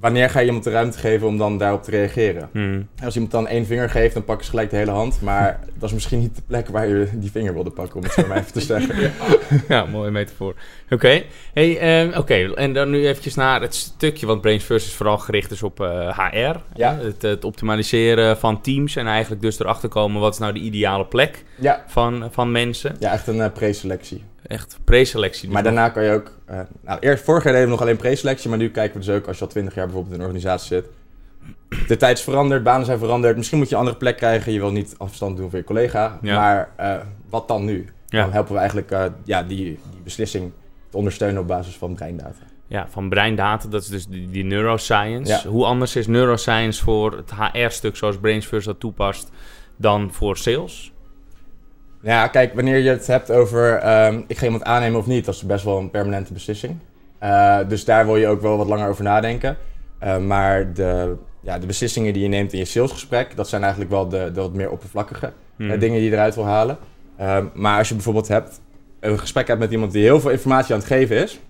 wanneer 0.00 0.30
ga 0.30 0.40
je 0.40 0.46
iemand 0.46 0.64
de 0.64 0.70
ruimte 0.70 0.98
geven 0.98 1.26
om 1.26 1.38
dan 1.38 1.58
daarop 1.58 1.82
te 1.82 1.90
reageren? 1.90 2.48
Hmm. 2.52 2.88
Als 3.04 3.14
iemand 3.14 3.32
dan 3.32 3.46
één 3.48 3.66
vinger 3.66 3.90
geeft, 3.90 4.14
dan 4.14 4.24
pakken 4.24 4.44
ze 4.44 4.50
gelijk 4.50 4.70
de 4.70 4.76
hele 4.76 4.90
hand. 4.90 5.20
Maar 5.20 5.60
dat 5.78 5.88
is 5.88 5.94
misschien 5.94 6.18
niet 6.18 6.36
de 6.36 6.42
plek 6.46 6.68
waar 6.68 6.88
je 6.88 7.08
die 7.14 7.30
vinger 7.30 7.54
wilde 7.54 7.70
pakken, 7.70 7.96
om 7.96 8.02
het 8.02 8.12
zo 8.12 8.26
maar 8.26 8.36
even 8.36 8.52
te 8.52 8.60
zeggen. 8.60 9.12
Ja, 9.68 9.84
mooie 9.84 10.10
metafoor. 10.10 10.54
Oké, 10.90 11.22
hey, 11.52 11.78
ehm, 11.78 12.18
oké, 12.18 12.34
en 12.54 12.72
dan 12.72 12.90
nu 12.90 13.06
eventjes 13.06 13.34
naar 13.34 13.60
het 13.60 13.74
stukje, 13.74 14.26
want 14.26 14.40
Brains 14.40 14.64
First 14.64 14.86
is 14.86 14.92
vooral 14.94 15.18
gericht 15.18 15.48
dus 15.48 15.62
op 15.62 15.80
eh, 15.80 16.18
HR. 16.18 16.56
Ja. 16.74 16.96
hè, 16.96 17.04
Het, 17.04 17.22
het 17.22 17.44
optimaliseren 17.44 18.36
van 18.38 18.60
teams 18.60 18.96
en 18.96 19.06
eigenlijk 19.06 19.42
dus 19.42 19.60
erachter 19.60 19.88
komen 19.88 20.20
wat 20.20 20.32
is 20.32 20.38
nou 20.38 20.52
de 20.52 20.58
ideale 20.60 21.06
plek 21.06 21.44
Ja, 21.56 21.84
van, 21.86 22.28
van 22.30 22.50
mensen. 22.52 22.96
ja 22.98 23.12
echt 23.12 23.26
een 23.26 23.40
eh, 23.40 23.52
preselectie. 23.52 24.24
Echt 24.46 24.78
preselectie. 24.84 25.44
Dus 25.44 25.52
Maar 25.52 25.62
daarna 25.62 25.88
kan 25.88 26.04
je 26.04 26.12
ook... 26.12 26.32
eh, 26.44 26.60
nou, 26.80 26.98
eerst, 27.00 27.24
vorig 27.24 27.42
jaar 27.44 27.52
deden 27.52 27.68
we 27.68 27.74
nog 27.74 27.82
alleen 27.82 27.96
preselectie, 27.96 28.48
maar 28.48 28.58
nu 28.58 28.70
kijken 28.70 29.00
we 29.00 29.06
dus 29.06 29.14
ook 29.14 29.26
als 29.26 29.38
je 29.38 29.44
al 29.44 29.50
20 29.50 29.74
jaar 29.74 29.84
bijvoorbeeld 29.84 30.14
in 30.14 30.20
een 30.20 30.26
organisatie 30.26 30.66
zit. 30.76 30.86
De 31.88 31.96
tijd 31.96 32.18
is 32.18 32.24
veranderd, 32.24 32.62
banen 32.62 32.86
zijn 32.86 32.98
veranderd. 32.98 33.36
Misschien 33.36 33.58
moet 33.58 33.68
je 33.68 33.74
een 33.74 33.80
andere 33.80 33.98
plek 33.98 34.16
krijgen. 34.16 34.52
Je 34.52 34.58
wil 34.58 34.72
niet 34.72 34.94
afstand 34.98 35.36
doen 35.36 35.50
van 35.50 35.58
je 35.58 35.64
collega. 35.64 36.18
Ja. 36.22 36.34
Maar 36.38 36.68
eh, 36.76 36.96
wat 37.28 37.48
dan 37.48 37.64
nu? 37.64 37.88
Ja. 38.06 38.22
Dan 38.22 38.32
helpen 38.32 38.52
we 38.52 38.58
eigenlijk 38.58 38.90
eh, 38.90 39.04
ja, 39.24 39.42
die, 39.42 39.56
die 39.56 39.78
beslissing 40.04 40.52
te 40.90 40.96
ondersteunen 40.96 41.40
op 41.40 41.46
basis 41.46 41.76
van 41.76 41.94
breindata. 41.94 42.48
Ja, 42.66 42.86
van 42.88 43.08
breindata, 43.08 43.68
dat 43.68 43.82
is 43.82 43.88
dus 43.88 44.06
die, 44.06 44.30
die 44.30 44.44
neuroscience. 44.44 45.32
Ja. 45.32 45.50
Hoe 45.50 45.64
anders 45.64 45.96
is 45.96 46.06
neuroscience 46.06 46.82
voor 46.82 47.16
het 47.16 47.30
HR-stuk 47.34 47.96
zoals 47.96 48.18
Brains 48.18 48.46
First 48.46 48.66
dat 48.66 48.80
toepast 48.80 49.30
dan 49.76 50.12
voor 50.12 50.36
sales? 50.36 50.92
Ja, 52.02 52.26
kijk, 52.26 52.54
wanneer 52.54 52.76
je 52.78 52.88
het 52.90 53.06
hebt 53.06 53.30
over 53.30 53.74
ehm, 53.76 54.20
ik 54.26 54.38
ga 54.38 54.44
iemand 54.44 54.64
aannemen 54.64 54.98
of 54.98 55.06
niet, 55.06 55.24
dat 55.24 55.34
is 55.34 55.42
best 55.46 55.64
wel 55.64 55.78
een 55.78 55.90
permanente 55.90 56.32
beslissing. 56.32 56.76
Eh, 57.18 57.58
dus 57.68 57.84
daar 57.84 58.06
wil 58.06 58.16
je 58.16 58.26
ook 58.26 58.40
wel 58.40 58.56
wat 58.56 58.66
langer 58.66 58.88
over 58.88 59.04
nadenken. 59.04 59.56
Eh, 59.98 60.18
maar 60.18 60.72
de, 60.72 61.16
ja, 61.40 61.58
de 61.58 61.66
beslissingen 61.66 62.12
die 62.12 62.22
je 62.22 62.28
neemt 62.28 62.52
in 62.52 62.58
je 62.58 62.64
salesgesprek, 62.64 63.36
dat 63.36 63.48
zijn 63.48 63.62
eigenlijk 63.62 63.92
wel 63.92 64.08
de, 64.08 64.30
de 64.34 64.40
wat 64.40 64.52
meer 64.54 64.70
oppervlakkige 64.70 65.32
Hmm. 65.56 65.70
eh, 65.70 65.80
dingen 65.80 65.98
die 66.00 66.08
je 66.08 66.14
eruit 66.14 66.34
wil 66.34 66.44
halen. 66.44 66.78
Ehm, 67.16 67.44
maar 67.54 67.78
als 67.78 67.88
je 67.88 67.94
bijvoorbeeld 67.94 68.28
hebt, 68.28 68.60
een 69.00 69.18
gesprek 69.18 69.46
hebt 69.46 69.60
met 69.60 69.70
iemand 69.72 69.92
die 69.92 70.02
heel 70.02 70.20
veel 70.20 70.30
informatie 70.30 70.72
aan 70.74 70.78
het 70.80 70.88
geven 70.88 71.16
is, 71.22 71.40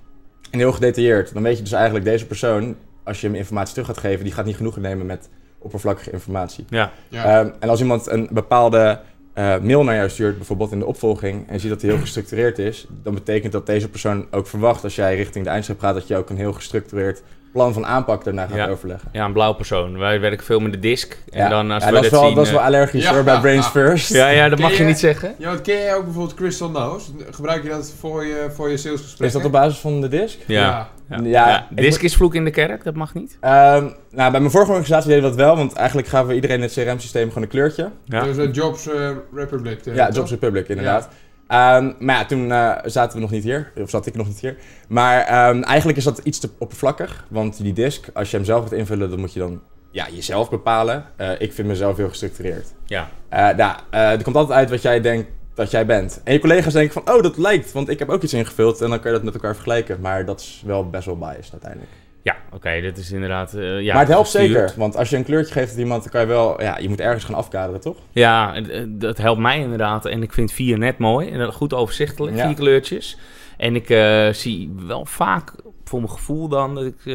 en 0.50 0.58
heel 0.58 0.72
gedetailleerd, 0.72 1.32
dan 1.34 1.42
weet 1.42 1.56
je 1.56 1.62
dus 1.62 1.72
eigenlijk 1.72 2.04
deze 2.04 2.26
persoon, 2.26 2.76
als 3.04 3.20
je 3.20 3.26
hem 3.26 3.36
informatie 3.36 3.72
terug 3.72 3.88
gaat 3.88 3.98
geven, 3.98 4.24
die 4.24 4.32
gaat 4.32 4.44
niet 4.44 4.56
genoegen 4.56 4.82
nemen 4.82 5.06
met 5.06 5.28
oppervlakkige 5.58 6.10
informatie. 6.10 6.64
Ja, 6.68 6.90
Ja. 7.08 7.24
Ehm, 7.24 7.50
en 7.60 7.68
als 7.68 7.80
iemand 7.80 8.10
een 8.10 8.28
bepaalde 8.32 9.00
eh, 9.40 9.60
mail 9.60 9.84
naar 9.84 9.94
jou 9.94 10.08
stuurt, 10.08 10.36
bijvoorbeeld 10.36 10.72
in 10.72 10.78
de 10.78 10.86
opvolging, 10.86 11.48
en 11.48 11.60
ziet 11.60 11.70
dat 11.70 11.80
die 11.80 11.90
heel 11.90 12.00
gestructureerd 12.06 12.58
is, 12.58 12.86
dan 13.02 13.14
betekent 13.14 13.52
dat 13.52 13.66
deze 13.66 13.88
persoon 13.88 14.26
ook 14.30 14.46
verwacht 14.46 14.84
als 14.84 14.94
jij 14.94 15.16
richting 15.16 15.44
de 15.44 15.50
eindstreep 15.50 15.80
gaat, 15.80 15.94
dat 15.94 16.06
je 16.06 16.16
ook 16.16 16.30
een 16.30 16.36
heel 16.36 16.52
gestructureerd 16.52 17.22
plan 17.52 17.72
van 17.72 17.86
aanpak 17.86 18.24
daarna 18.24 18.46
gaat 18.46 18.56
Ja. 18.56 18.68
overleggen. 18.68 19.08
ja, 19.12 19.24
een 19.24 19.32
blauwe 19.32 19.56
persoon. 19.56 19.98
Wij 19.98 20.20
werken 20.20 20.44
veel 20.46 20.60
met 20.60 20.72
de 20.72 20.78
disk. 20.78 21.18
En 21.30 21.38
Ja. 21.38 21.48
dan 21.48 21.70
als 21.70 21.84
Ja, 21.84 21.90
we 21.92 22.00
dat, 22.00 22.10
wel, 22.10 22.24
zien... 22.26 22.34
dat 22.34 22.44
is 22.44 22.50
wel 22.50 22.60
eh, 22.60 22.66
allergisch 22.66 23.02
Ja. 23.02 23.12
hoor, 23.14 23.24
bij 23.24 23.40
Brains 23.40 23.66
First. 23.66 24.08
ja, 24.12 24.28
ja, 24.28 24.48
dat 24.48 24.58
Ken 24.58 24.68
mag 24.68 24.76
je 24.76 24.82
je- 24.82 24.88
niet 24.88 24.98
zeggen. 24.98 25.34
Ja, 25.38 25.48
want 25.48 25.60
ken 25.60 25.74
jij 25.76 25.94
ook 25.94 26.04
bijvoorbeeld 26.04 26.34
Crystal 26.36 26.70
Nose? 26.70 27.10
Gebruik 27.30 27.62
je 27.62 27.68
dat 27.68 27.92
voor 27.98 28.24
je, 28.24 28.46
voor 28.54 28.70
je 28.70 28.76
salesgesprekken? 28.76 29.26
Is 29.26 29.32
dat 29.32 29.44
op 29.44 29.52
basis 29.52 29.78
van 29.78 30.00
de 30.00 30.08
disk? 30.08 30.38
Ja. 30.46 30.60
Ja. 30.60 30.88
Ja. 31.08 31.16
Ja, 31.22 31.48
Ja, 31.48 31.66
ik 31.70 31.76
Disk 31.76 32.02
is 32.02 32.16
vloek 32.16 32.34
in 32.34 32.44
de 32.44 32.50
kerk, 32.50 32.84
dat 32.84 32.94
mag 32.94 33.14
niet. 33.14 33.36
Ehm, 33.40 33.88
nou, 34.10 34.30
bij 34.30 34.40
mijn 34.40 34.50
vorige 34.50 34.70
organisatie 34.70 35.08
deden 35.08 35.22
we 35.22 35.28
dat 35.28 35.38
wel, 35.46 35.56
want 35.56 35.72
eigenlijk 35.72 36.08
gaven 36.08 36.28
we 36.28 36.34
iedereen 36.34 36.56
in 36.56 36.62
het 36.62 36.72
CRM-systeem 36.72 37.28
gewoon 37.28 37.42
een 37.42 37.48
kleurtje. 37.48 37.90
Ja. 38.04 38.22
Dus 38.22 38.36
uh, 38.36 38.52
Jobs 38.52 38.88
eh, 38.88 39.10
Republic. 39.34 39.78
Ja? 39.84 40.10
Jobs 40.10 40.30
Republic, 40.30 40.68
inderdaad. 40.68 41.08
Ehm, 41.50 41.92
maar 41.98 42.16
ja, 42.16 42.24
toen 42.24 42.52
eh, 42.52 42.76
zaten 42.84 43.14
we 43.14 43.20
nog 43.20 43.30
niet 43.30 43.42
hier. 43.42 43.72
Of 43.76 43.90
zat 43.90 44.06
ik 44.06 44.14
nog 44.14 44.26
niet 44.26 44.40
hier. 44.40 44.56
Maar 44.88 45.20
ehm, 45.20 45.62
eigenlijk 45.62 45.98
is 45.98 46.04
dat 46.04 46.18
iets 46.18 46.38
te 46.38 46.50
oppervlakkig. 46.58 47.24
Want 47.28 47.62
die 47.62 47.72
disk, 47.72 48.08
als 48.14 48.30
je 48.30 48.36
hem 48.36 48.44
zelf 48.44 48.62
gaat 48.62 48.72
invullen, 48.72 49.10
dan 49.10 49.20
moet 49.20 49.32
je 49.32 49.38
dan 49.38 49.60
ja, 49.90 50.06
jezelf 50.10 50.50
bepalen. 50.50 51.04
Eh, 51.16 51.30
ik 51.38 51.52
vind 51.52 51.68
mezelf 51.68 51.96
heel 51.96 52.08
gestructureerd. 52.08 52.72
Ja. 52.84 53.08
Eh 53.28 53.48
nou, 53.56 53.76
er 53.90 54.22
komt 54.22 54.36
altijd 54.36 54.58
uit 54.58 54.70
wat 54.70 54.82
jij 54.82 55.00
denkt 55.00 55.30
dat 55.54 55.70
jij 55.70 55.86
bent. 55.86 56.20
En 56.24 56.32
je 56.32 56.38
collega's 56.38 56.72
denken 56.72 57.02
van, 57.02 57.14
oh, 57.14 57.22
dat 57.22 57.36
lijkt, 57.36 57.72
want 57.72 57.88
ik 57.88 57.98
heb 57.98 58.08
ook 58.08 58.22
iets 58.22 58.34
ingevuld. 58.34 58.80
En 58.80 58.88
dan 58.88 59.00
kan 59.00 59.10
je 59.10 59.16
dat 59.16 59.24
met 59.24 59.34
elkaar 59.34 59.54
vergelijken. 59.54 60.00
Maar 60.00 60.24
dat 60.24 60.40
is 60.40 60.62
wel 60.66 60.90
best 60.90 61.06
wel 61.06 61.18
biased 61.18 61.52
uiteindelijk. 61.52 61.92
Ja, 62.22 62.36
oké, 62.52 62.80
dit 62.80 62.98
is 62.98 63.12
inderdaad... 63.12 63.54
eh, 63.54 63.80
ja, 63.80 63.92
maar 63.92 64.02
het 64.02 64.12
helpt 64.12 64.30
gestuurd. 64.30 64.50
zeker. 64.68 64.72
Want 64.78 64.96
als 64.96 65.10
je 65.10 65.16
een 65.16 65.24
kleurtje 65.24 65.52
geeft 65.52 65.72
aan 65.72 65.78
iemand, 65.78 66.02
dan 66.02 66.12
kan 66.12 66.20
je 66.20 66.26
wel... 66.26 66.62
Ja, 66.62 66.78
je 66.78 66.88
moet 66.88 67.00
ergens 67.00 67.24
gaan 67.24 67.34
afkaderen, 67.34 67.80
toch? 67.80 67.96
Ja, 68.12 68.52
het- 68.54 68.70
het- 68.72 69.00
dat 69.00 69.18
helpt 69.18 69.40
mij 69.40 69.58
inderdaad. 69.58 70.06
En 70.06 70.22
ik 70.22 70.32
vind 70.32 70.52
vier 70.52 70.78
net 70.78 70.98
mooi. 70.98 71.28
En 71.30 71.38
dat 71.38 71.54
goed 71.54 71.74
overzichtelijk, 71.74 72.36
Ja. 72.36 72.46
vier 72.46 72.54
kleurtjes. 72.56 73.18
En 73.56 73.74
ik 73.74 73.90
eh, 73.90 74.28
zie 74.28 74.72
wel 74.86 75.06
vaak, 75.06 75.52
voor 75.84 75.98
mijn 76.00 76.12
gevoel 76.12 76.48
dan, 76.48 76.74
dat 76.74 76.84
ik 76.84 77.00
eh, 77.04 77.14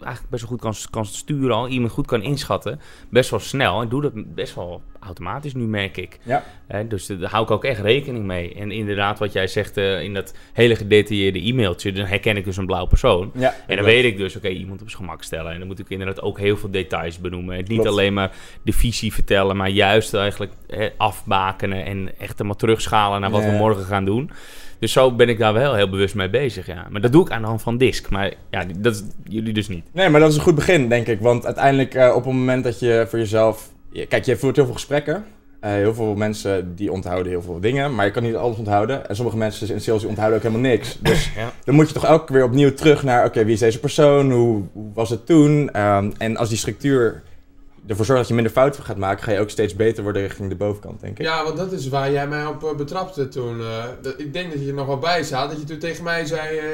eigenlijk 0.00 0.30
best 0.30 0.42
wel 0.42 0.50
goed 0.50 0.60
kan, 0.60 0.74
kan 0.90 1.06
sturen. 1.06 1.56
Al 1.56 1.68
iemand 1.68 1.92
goed 1.92 2.06
kan 2.06 2.22
inschatten. 2.22 2.80
Best 3.10 3.30
wel 3.30 3.40
snel. 3.40 3.82
Ik 3.82 3.90
doe 3.90 4.02
dat 4.02 4.34
best 4.34 4.54
wel 4.54 4.82
automatisch 5.06 5.54
nu, 5.54 5.64
merk 5.66 5.96
ik. 5.96 6.18
Ja. 6.22 6.44
Hè, 6.66 6.86
dus 6.86 7.06
daar 7.06 7.30
hou 7.30 7.44
ik 7.44 7.50
ook 7.50 7.64
echt 7.64 7.80
rekening 7.80 8.24
mee. 8.24 8.54
En 8.54 8.70
inderdaad, 8.70 9.18
wat 9.18 9.32
jij 9.32 9.46
zegt 9.46 9.76
eh, 9.76 10.02
in 10.02 10.14
dat 10.14 10.34
hele 10.52 10.76
gedetailleerde 10.76 11.38
e-mailtje, 11.48 11.92
dan 11.92 12.06
herken 12.06 12.36
ik 12.36 12.44
dus 12.44 12.56
een 12.56 12.66
blauwe 12.66 12.88
persoon. 12.88 13.30
Ja, 13.34 13.54
En 13.66 13.76
dan 13.76 13.84
weet 13.84 14.04
ik 14.04 14.16
dus, 14.16 14.36
oké, 14.36 14.48
iemand 14.48 14.82
op 14.82 14.90
zijn 14.90 15.02
gemak 15.02 15.22
stellen. 15.22 15.52
En 15.52 15.58
dan 15.58 15.66
moet 15.66 15.78
ik 15.78 15.88
inderdaad 15.88 16.22
ook 16.22 16.38
heel 16.38 16.56
veel 16.56 16.70
details 16.70 17.18
benoemen. 17.20 17.54
En 17.54 17.60
niet 17.60 17.68
Klopt. 17.68 17.86
alleen 17.88 18.14
maar 18.14 18.32
de 18.62 18.72
visie 18.72 19.12
vertellen, 19.12 19.56
maar 19.56 19.68
juist 19.70 20.14
eigenlijk 20.14 20.52
hè, 20.66 20.88
afbakenen 20.96 21.84
en 21.84 22.08
echt 22.18 22.32
helemaal 22.32 22.56
terugschalen 22.56 23.20
naar 23.20 23.30
wat 23.30 23.42
Ja. 23.42 23.50
we 23.50 23.56
morgen 23.56 23.84
gaan 23.84 24.04
doen. 24.04 24.30
Dus 24.78 24.92
zo 24.92 25.12
ben 25.12 25.28
ik 25.28 25.38
daar 25.38 25.52
wel 25.52 25.74
heel 25.74 25.88
bewust 25.88 26.14
mee 26.14 26.30
bezig, 26.30 26.66
ja. 26.66 26.86
Maar 26.90 27.00
dat 27.00 27.12
doe 27.12 27.24
ik 27.24 27.30
aan 27.30 27.40
de 27.40 27.46
hand 27.48 27.62
van 27.62 27.76
disk. 27.78 28.10
Maar 28.10 28.32
ja, 28.50 28.64
dat 28.78 28.94
is 28.94 29.02
jullie 29.24 29.52
dus 29.52 29.68
niet. 29.68 29.84
Nee, 29.92 30.08
maar 30.08 30.20
dat 30.20 30.30
is 30.30 30.36
een 30.36 30.42
goed 30.42 30.54
begin, 30.54 30.88
denk 30.88 31.06
ik. 31.06 31.20
Want 31.20 31.44
uiteindelijk, 31.46 31.94
eh, 31.94 32.08
op 32.08 32.24
het 32.24 32.32
moment 32.32 32.64
dat 32.64 32.78
je 32.80 33.06
voor 33.08 33.18
jezelf... 33.18 33.74
Kijk, 34.04 34.24
je 34.24 34.36
voert 34.36 34.56
heel 34.56 34.64
veel 34.64 34.74
gesprekken. 34.74 35.24
Eh, 35.60 35.70
heel 35.70 35.94
veel 35.94 36.14
mensen 36.14 36.74
die 36.76 36.92
onthouden 36.92 37.32
heel 37.32 37.42
veel 37.42 37.60
dingen, 37.60 37.94
maar 37.94 38.04
je 38.04 38.10
kan 38.10 38.22
niet 38.22 38.34
alles 38.34 38.56
onthouden. 38.56 39.08
En 39.08 39.16
sommige 39.16 39.36
mensen 39.36 39.68
in 39.74 39.80
sales 39.80 40.00
die 40.00 40.08
onthouden 40.08 40.36
ook 40.38 40.44
helemaal 40.44 40.70
niks. 40.70 40.98
Dus 41.02 41.30
Ja. 41.36 41.52
dan 41.64 41.74
moet 41.74 41.88
je 41.88 41.94
toch 41.94 42.04
elke 42.04 42.24
keer 42.24 42.36
weer 42.36 42.44
opnieuw 42.44 42.74
terug 42.74 43.02
naar... 43.02 43.24
Oké, 43.24 43.44
wie 43.44 43.52
is 43.54 43.58
deze 43.60 43.80
persoon? 43.80 44.30
Hoe, 44.30 44.62
hoe 44.72 44.92
was 44.94 45.10
het 45.10 45.26
toen? 45.26 45.70
Ehm, 45.72 46.10
en 46.18 46.36
als 46.36 46.48
die 46.48 46.58
structuur 46.58 47.22
ervoor 47.86 48.04
zorgt 48.04 48.20
dat 48.20 48.28
je 48.28 48.34
minder 48.34 48.52
fouten 48.52 48.82
gaat 48.82 48.96
maken... 48.96 49.24
ga 49.24 49.32
je 49.32 49.40
ook 49.40 49.50
steeds 49.50 49.74
beter 49.74 50.02
worden 50.02 50.22
richting 50.22 50.48
de 50.48 50.54
bovenkant, 50.56 51.00
denk 51.00 51.18
ik. 51.18 51.24
Ja, 51.26 51.44
want 51.44 51.56
dat 51.56 51.72
is 51.72 51.88
waar 51.88 52.10
jij 52.12 52.26
mij 52.28 52.46
op 52.46 52.64
eh, 52.64 52.74
betrapte 52.76 53.28
toen. 53.28 53.60
eh, 53.60 53.66
dat- 54.02 54.14
ik 54.20 54.32
denk 54.32 54.52
dat 54.52 54.60
je 54.60 54.68
er 54.68 54.74
nog 54.74 54.86
wel 54.86 54.98
bij 54.98 55.22
zat. 55.22 55.50
Dat 55.50 55.60
je 55.60 55.66
toen 55.66 55.78
tegen 55.78 56.04
mij 56.04 56.24
zei... 56.24 56.56
eh, 56.58 56.64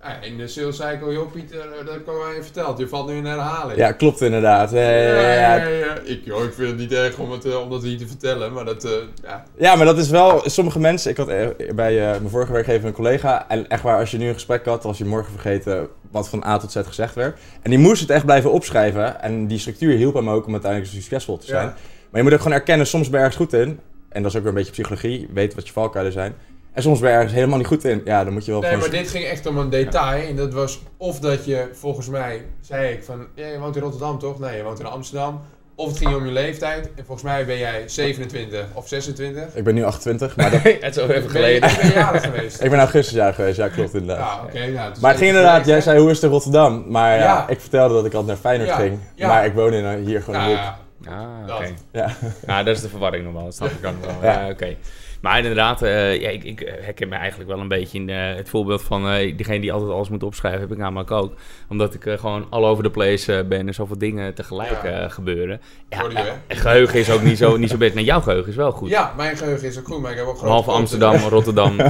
ah, 0.00 0.12
in 0.22 0.36
de 0.38 0.46
sales 0.48 0.76
cycle, 0.76 1.12
joh 1.12 1.32
Pieter, 1.32 1.66
dat 1.84 1.92
heb 1.92 2.00
ik 2.00 2.08
al 2.08 2.14
je 2.36 2.42
verteld. 2.42 2.78
Je 2.78 2.88
valt 2.88 3.08
nu 3.08 3.16
in 3.16 3.24
herhaling. 3.24 3.78
Ja, 3.78 3.92
klopt 3.92 4.20
inderdaad. 4.20 4.70
Ja, 4.70 4.78
ja, 4.80 4.90
ja, 4.90 5.32
ja. 5.32 5.56
ja, 5.56 5.68
ja. 5.68 5.98
Ik, 6.04 6.20
joh, 6.24 6.44
ik 6.44 6.52
vind 6.52 6.68
het 6.68 6.78
niet 6.78 6.92
erg 6.92 7.18
om, 7.18 7.30
het, 7.30 7.56
om 7.56 7.70
dat 7.70 7.82
hier 7.82 7.98
te 7.98 8.06
vertellen, 8.06 8.52
maar 8.52 8.64
dat... 8.64 8.88
ja. 9.22 9.44
Ja, 9.58 9.74
maar 9.74 9.86
dat 9.86 9.98
is 9.98 10.08
wel... 10.10 10.42
Sommige 10.44 10.78
mensen... 10.78 11.10
Ik 11.10 11.16
had 11.16 11.26
bij 11.74 11.94
mijn 11.94 12.28
vorige 12.30 12.52
werkgever 12.52 12.88
een 12.88 12.94
collega... 12.94 13.48
En 13.48 13.68
echt 13.68 13.82
waar, 13.82 13.98
als 13.98 14.10
je 14.10 14.18
nu 14.18 14.28
een 14.28 14.34
gesprek 14.34 14.64
had... 14.64 14.82
was 14.82 14.98
je 14.98 15.04
morgen 15.04 15.32
vergeten 15.32 15.88
wat 16.10 16.28
van 16.28 16.44
A 16.44 16.58
tot 16.58 16.72
Z 16.72 16.76
gezegd 16.84 17.14
werd. 17.14 17.38
En 17.62 17.70
die 17.70 17.78
moest 17.78 18.00
het 18.00 18.10
echt 18.10 18.24
blijven 18.24 18.52
opschrijven. 18.52 19.22
En 19.22 19.46
die 19.46 19.58
structuur 19.58 19.96
hielp 19.96 20.14
hem 20.14 20.30
ook 20.30 20.46
om 20.46 20.54
uiteindelijk 20.64 20.92
succesvol 20.92 21.36
te 21.36 21.46
zijn. 21.46 21.66
Ja. 21.66 21.74
Maar 22.10 22.20
je 22.20 22.22
moet 22.22 22.32
ook 22.32 22.40
gewoon 22.40 22.56
erkennen... 22.58 22.86
Soms 22.86 23.10
ben 23.10 23.18
je 23.20 23.26
ergens 23.26 23.42
goed 23.42 23.52
in. 23.52 23.80
En 24.08 24.22
dat 24.22 24.30
is 24.30 24.36
ook 24.36 24.42
weer 24.42 24.52
een 24.52 24.58
beetje 24.58 24.72
psychologie. 24.72 25.28
Weet 25.32 25.54
wat 25.54 25.66
je 25.66 25.72
valkuilen 25.72 26.12
zijn. 26.12 26.34
En 26.72 26.82
soms 26.82 27.00
ben 27.00 27.10
je 27.10 27.14
ergens 27.16 27.34
helemaal 27.34 27.58
niet 27.58 27.66
goed 27.66 27.84
in. 27.84 28.00
Ja, 28.04 28.24
dan 28.24 28.32
moet 28.32 28.44
je 28.44 28.50
wel 28.50 28.60
Nee, 28.60 28.76
maar 28.76 28.90
dit 28.90 29.08
ging 29.08 29.24
echt 29.24 29.46
om 29.46 29.58
een 29.58 29.70
detail. 29.70 30.28
En 30.28 30.36
dat 30.36 30.52
was 30.52 30.80
of 30.96 31.20
dat 31.20 31.44
je, 31.44 31.68
volgens 31.72 32.08
mij, 32.08 32.44
zei 32.60 32.92
ik 32.92 33.04
van... 33.04 33.26
Ja, 33.34 33.46
je 33.46 33.58
woont 33.58 33.76
in 33.76 33.82
Rotterdam 33.82 34.18
toch? 34.18 34.38
Nee, 34.38 34.56
je 34.56 34.62
woont 34.62 34.78
in 34.78 34.86
Amsterdam. 34.86 35.40
Of 35.80 35.88
het 35.88 35.98
ging 35.98 36.14
om 36.14 36.24
je 36.26 36.32
leeftijd. 36.32 36.86
En 36.96 37.04
volgens 37.04 37.22
mij 37.22 37.46
ben 37.46 37.58
jij 37.58 37.82
27 37.86 38.64
of 38.72 38.88
26. 38.88 39.44
Ik 39.54 39.64
ben 39.64 39.74
nu 39.74 39.84
28, 39.84 40.36
maar 40.36 40.50
dat- 40.50 40.62
het 40.80 40.96
is 40.96 40.98
ook 40.98 41.10
even 41.10 41.32
Ben 41.32 41.40
je, 41.50 41.60
geleden. 41.60 41.60
ben 41.78 41.86
je 41.86 41.92
jarig 41.92 42.22
geweest? 42.22 42.62
ik 42.62 42.70
ben 42.70 42.78
augustus 42.78 43.14
jaar 43.16 43.34
geweest. 43.34 43.56
Ja, 43.56 43.68
klopt 43.68 43.94
inderdaad. 43.94 44.18
Ja, 44.36 44.42
oké. 44.44 44.70
nou, 44.72 44.90
dus 44.90 45.00
Maar 45.00 45.10
het 45.10 45.18
ging 45.20 45.30
inderdaad, 45.30 45.66
jij 45.66 45.80
zei 45.80 45.98
hoe 46.00 46.08
is 46.10 46.14
het 46.16 46.24
in 46.24 46.30
Rotterdam? 46.30 46.84
Maar 46.88 47.16
ja, 47.16 47.22
Ja. 47.22 47.48
ik 47.48 47.60
vertelde 47.60 47.94
dat 47.94 48.04
ik 48.04 48.12
altijd 48.14 48.26
naar 48.30 48.36
Feyenoord 48.52 48.68
Ja, 48.70 48.76
ging. 48.76 48.98
ja. 49.14 49.28
Maar 49.28 49.44
ik 49.46 49.54
woon 49.54 49.72
in, 49.72 49.98
hier 50.04 50.22
gewoon 50.22 50.40
in 50.40 50.46
Nou, 50.46 50.56
hoek. 50.56 50.64
ja, 50.64 50.78
Ah, 51.12 51.46
Dat. 51.46 51.56
oké. 51.58 51.68
Ja. 51.92 52.10
Ja, 52.46 52.62
dat 52.62 52.76
is 52.76 52.82
de 52.82 52.88
verwarring 52.88 53.24
nog 53.24 53.32
wel. 53.32 53.44
Dat 53.44 53.54
snap 53.54 53.70
ik 53.70 53.82
dan 53.82 53.94
wel. 54.00 54.30
Ja. 54.30 54.40
Ja, 54.40 54.48
oké. 54.50 54.76
Maar 55.20 55.36
inderdaad, 55.38 55.82
eh, 55.82 56.20
ja, 56.20 56.28
ik, 56.28 56.44
ik 56.44 56.76
herken 56.80 57.08
me 57.08 57.14
eigenlijk 57.14 57.50
wel 57.50 57.60
een 57.60 57.68
beetje 57.68 57.98
in 57.98 58.08
eh, 58.08 58.34
het 58.36 58.48
voorbeeld 58.48 58.82
van 58.82 59.08
eh, 59.08 59.36
degene 59.36 59.60
die 59.60 59.72
altijd 59.72 59.90
alles 59.90 60.08
moet 60.08 60.22
opschrijven, 60.22 60.60
heb 60.60 60.70
ik 60.72 60.78
namelijk 60.78 61.10
ook. 61.10 61.34
Omdat 61.68 61.94
ik 61.94 62.02
gewoon 62.18 62.46
all 62.50 62.64
over 62.64 62.84
the 62.84 62.90
place 62.90 63.44
ben 63.48 63.66
en 63.66 63.74
zoveel 63.74 63.98
dingen 63.98 64.34
tegelijk 64.34 64.82
Ja. 64.82 65.08
gebeuren. 65.08 65.60
Ja, 65.88 66.08
hè? 66.12 66.56
geheugen 66.56 66.98
is 66.98 67.10
ook 67.10 67.22
niet 67.22 67.38
zo, 67.38 67.56
niet 67.56 67.70
zo 67.70 67.76
best. 67.76 67.94
Nee, 67.94 68.04
jouw 68.04 68.20
geheugen 68.20 68.48
is 68.50 68.56
wel 68.56 68.72
goed. 68.72 68.88
Ja, 68.88 69.12
mijn 69.16 69.36
geheugen 69.36 69.68
is 69.68 69.78
ook 69.78 69.86
goed, 69.86 70.00
maar 70.00 70.10
ik 70.10 70.16
heb 70.16 70.26
ook 70.26 70.32
grote 70.38 70.46
Behalve. 70.46 70.70
Amsterdam, 70.70 71.16
Rotterdam. 71.16 71.76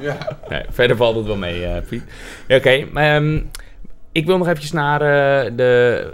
Ja. 0.00 0.38
Nee, 0.48 0.62
verder 0.70 0.96
valt 0.96 1.16
het 1.16 1.26
wel 1.26 1.36
mee, 1.36 1.80
Piet. 1.80 2.02
Ja, 2.46 2.56
Oké, 2.56 2.84
maar 2.92 3.14
ehm, 3.16 3.40
ik 4.12 4.26
wil 4.26 4.38
nog 4.38 4.46
eventjes 4.46 4.72
naar 4.72 4.98
de, 5.56 6.10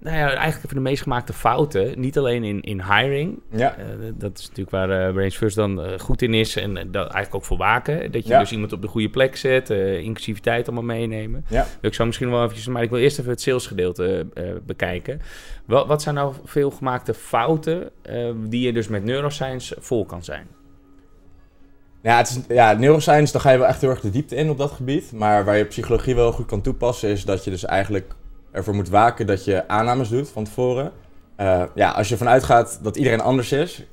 nou 0.00 0.16
ja, 0.16 0.26
eigenlijk 0.26 0.64
even 0.64 0.76
de 0.76 0.82
meest 0.82 1.02
gemaakte 1.02 1.32
fouten. 1.32 2.00
Niet 2.00 2.18
alleen 2.18 2.44
in, 2.44 2.60
in 2.60 2.82
hiring. 2.82 3.40
Ja. 3.50 3.76
Eh, 3.76 3.84
dat 4.14 4.38
is 4.38 4.48
natuurlijk 4.48 4.70
waar 4.70 5.12
Brains 5.12 5.36
First 5.36 5.56
dan 5.56 5.82
eh, 5.82 5.98
goed 5.98 6.22
in 6.22 6.34
is. 6.34 6.56
En 6.56 6.74
dat 6.74 7.02
eigenlijk 7.02 7.34
ook 7.34 7.44
voor 7.44 7.56
waken. 7.56 8.12
Dat 8.12 8.22
je 8.22 8.28
Ja. 8.28 8.38
dus 8.38 8.52
iemand 8.52 8.72
op 8.72 8.82
de 8.82 8.88
goede 8.88 9.08
plek 9.08 9.36
zet. 9.36 9.70
inclusiviteit 9.70 10.66
allemaal 10.66 10.96
meenemen. 10.96 11.44
Ja. 11.48 11.66
Ik 11.80 11.94
zou 11.94 12.06
misschien 12.06 12.30
wel 12.30 12.42
eventjes... 12.42 12.66
Maar 12.66 12.82
ik 12.82 12.90
wil 12.90 12.98
eerst 12.98 13.18
even 13.18 13.30
het 13.30 13.40
salesgedeelte 13.40 14.26
bekijken. 14.66 15.20
Wat, 15.64 15.86
wat 15.86 16.02
zijn 16.02 16.14
nou 16.14 16.34
veel 16.44 16.70
gemaakte 16.70 17.14
fouten... 17.14 17.90
die 18.48 18.66
je 18.66 18.72
dus 18.72 18.88
met 18.88 19.04
neuroscience 19.04 19.76
vol 19.78 20.04
kan 20.04 20.24
zijn? 20.24 20.46
Ja, 22.02 22.16
het 22.16 22.28
is, 22.28 22.38
ja, 22.48 22.72
neuroscience, 22.72 23.32
dan 23.32 23.40
ga 23.40 23.50
je 23.50 23.58
wel 23.58 23.66
echt 23.66 23.80
heel 23.80 23.90
erg 23.90 24.00
de 24.00 24.10
diepte 24.10 24.34
in 24.34 24.50
op 24.50 24.58
dat 24.58 24.70
gebied. 24.70 25.12
Maar 25.12 25.44
waar 25.44 25.56
je 25.56 25.64
psychologie 25.64 26.14
wel 26.14 26.32
goed 26.32 26.46
kan 26.46 26.60
toepassen, 26.60 27.08
is 27.08 27.24
dat 27.24 27.44
je 27.44 27.50
dus 27.50 27.64
eigenlijk 27.64 28.14
ervoor 28.56 28.74
moet 28.74 28.88
waken 28.88 29.26
dat 29.26 29.44
je 29.44 29.68
aannames 29.68 30.08
doet 30.08 30.28
van 30.28 30.44
tevoren. 30.44 30.92
Eh, 31.36 31.62
ja, 31.74 31.90
als 31.90 32.06
je 32.06 32.12
ervan 32.12 32.28
uitgaat 32.28 32.78
dat 32.82 32.96
iedereen 32.96 33.20
anders 33.20 33.52
is. 33.52 33.84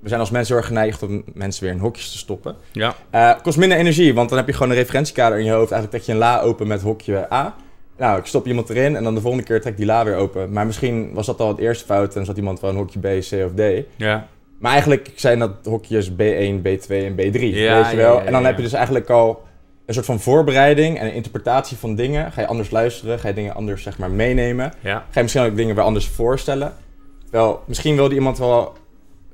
We 0.00 0.08
zijn 0.08 0.20
als 0.20 0.30
mensen 0.30 0.54
heel 0.54 0.62
erg 0.62 0.72
geneigd 0.72 1.02
om 1.02 1.22
mensen 1.34 1.64
weer 1.64 1.72
in 1.72 1.78
hokjes 1.78 2.10
te 2.12 2.18
stoppen. 2.18 2.56
Ja. 2.72 2.94
Eh, 3.10 3.32
kost 3.42 3.58
minder 3.58 3.78
energie, 3.78 4.14
want 4.14 4.28
dan 4.28 4.38
heb 4.38 4.46
je 4.46 4.52
gewoon 4.52 4.70
een 4.70 4.76
referentiekader 4.76 5.38
in 5.38 5.44
je 5.44 5.50
hoofd. 5.50 5.70
Eigenlijk 5.72 5.90
trek 5.90 6.02
je 6.02 6.12
een 6.12 6.28
la 6.28 6.40
open 6.40 6.66
met 6.66 6.82
hokje 6.82 7.32
A. 7.32 7.54
Nou, 7.98 8.18
ik 8.18 8.26
stop 8.26 8.46
iemand 8.46 8.70
erin 8.70 8.96
en 8.96 9.04
dan 9.04 9.14
de 9.14 9.20
volgende 9.20 9.46
keer 9.46 9.60
trek 9.60 9.76
die 9.76 9.86
la 9.86 10.04
weer 10.04 10.16
open. 10.16 10.52
Maar 10.52 10.66
misschien 10.66 11.10
was 11.14 11.26
dat 11.26 11.40
al 11.40 11.48
het 11.48 11.58
eerste 11.58 11.84
fout 11.84 12.16
en 12.16 12.24
zat 12.24 12.36
iemand 12.36 12.60
wel 12.60 12.70
in 12.70 12.76
hokje 12.76 12.98
B, 12.98 13.02
C 13.02 13.32
of 13.44 13.52
D. 13.54 13.84
Ja. 13.96 14.26
Maar 14.58 14.72
eigenlijk 14.72 15.12
zijn 15.14 15.38
dat 15.38 15.50
hokjes 15.64 16.10
B1, 16.10 16.62
B2 16.62 16.88
en 16.88 17.12
B3, 17.12 17.40
Ja, 17.40 17.82
weet 17.82 17.90
je 17.90 17.96
wel. 17.96 18.14
ja, 18.14 18.20
ja, 18.20 18.24
en 18.24 18.32
dan 18.32 18.44
heb 18.44 18.56
je 18.56 18.62
dus 18.62 18.72
eigenlijk 18.72 19.10
al 19.10 19.42
een 19.86 19.94
soort 19.94 20.06
van 20.06 20.20
voorbereiding 20.20 20.98
en 20.98 21.06
een 21.06 21.12
interpretatie 21.14 21.76
van 21.76 21.94
dingen. 21.94 22.32
Ga 22.32 22.40
je 22.40 22.46
anders 22.46 22.70
luisteren, 22.70 23.18
ga 23.18 23.28
je 23.28 23.34
dingen 23.34 23.54
anders 23.54 23.82
zeg 23.82 23.98
maar 23.98 24.10
meenemen. 24.10 24.72
Ja. 24.80 24.98
Ga 24.98 25.04
je 25.12 25.22
misschien 25.22 25.42
ook 25.42 25.56
dingen 25.56 25.74
weer 25.74 25.84
anders 25.84 26.08
voorstellen. 26.08 26.74
Terwijl, 27.22 27.62
misschien 27.66 27.96
wilde 27.96 28.14
iemand 28.14 28.38
wel 28.38 28.72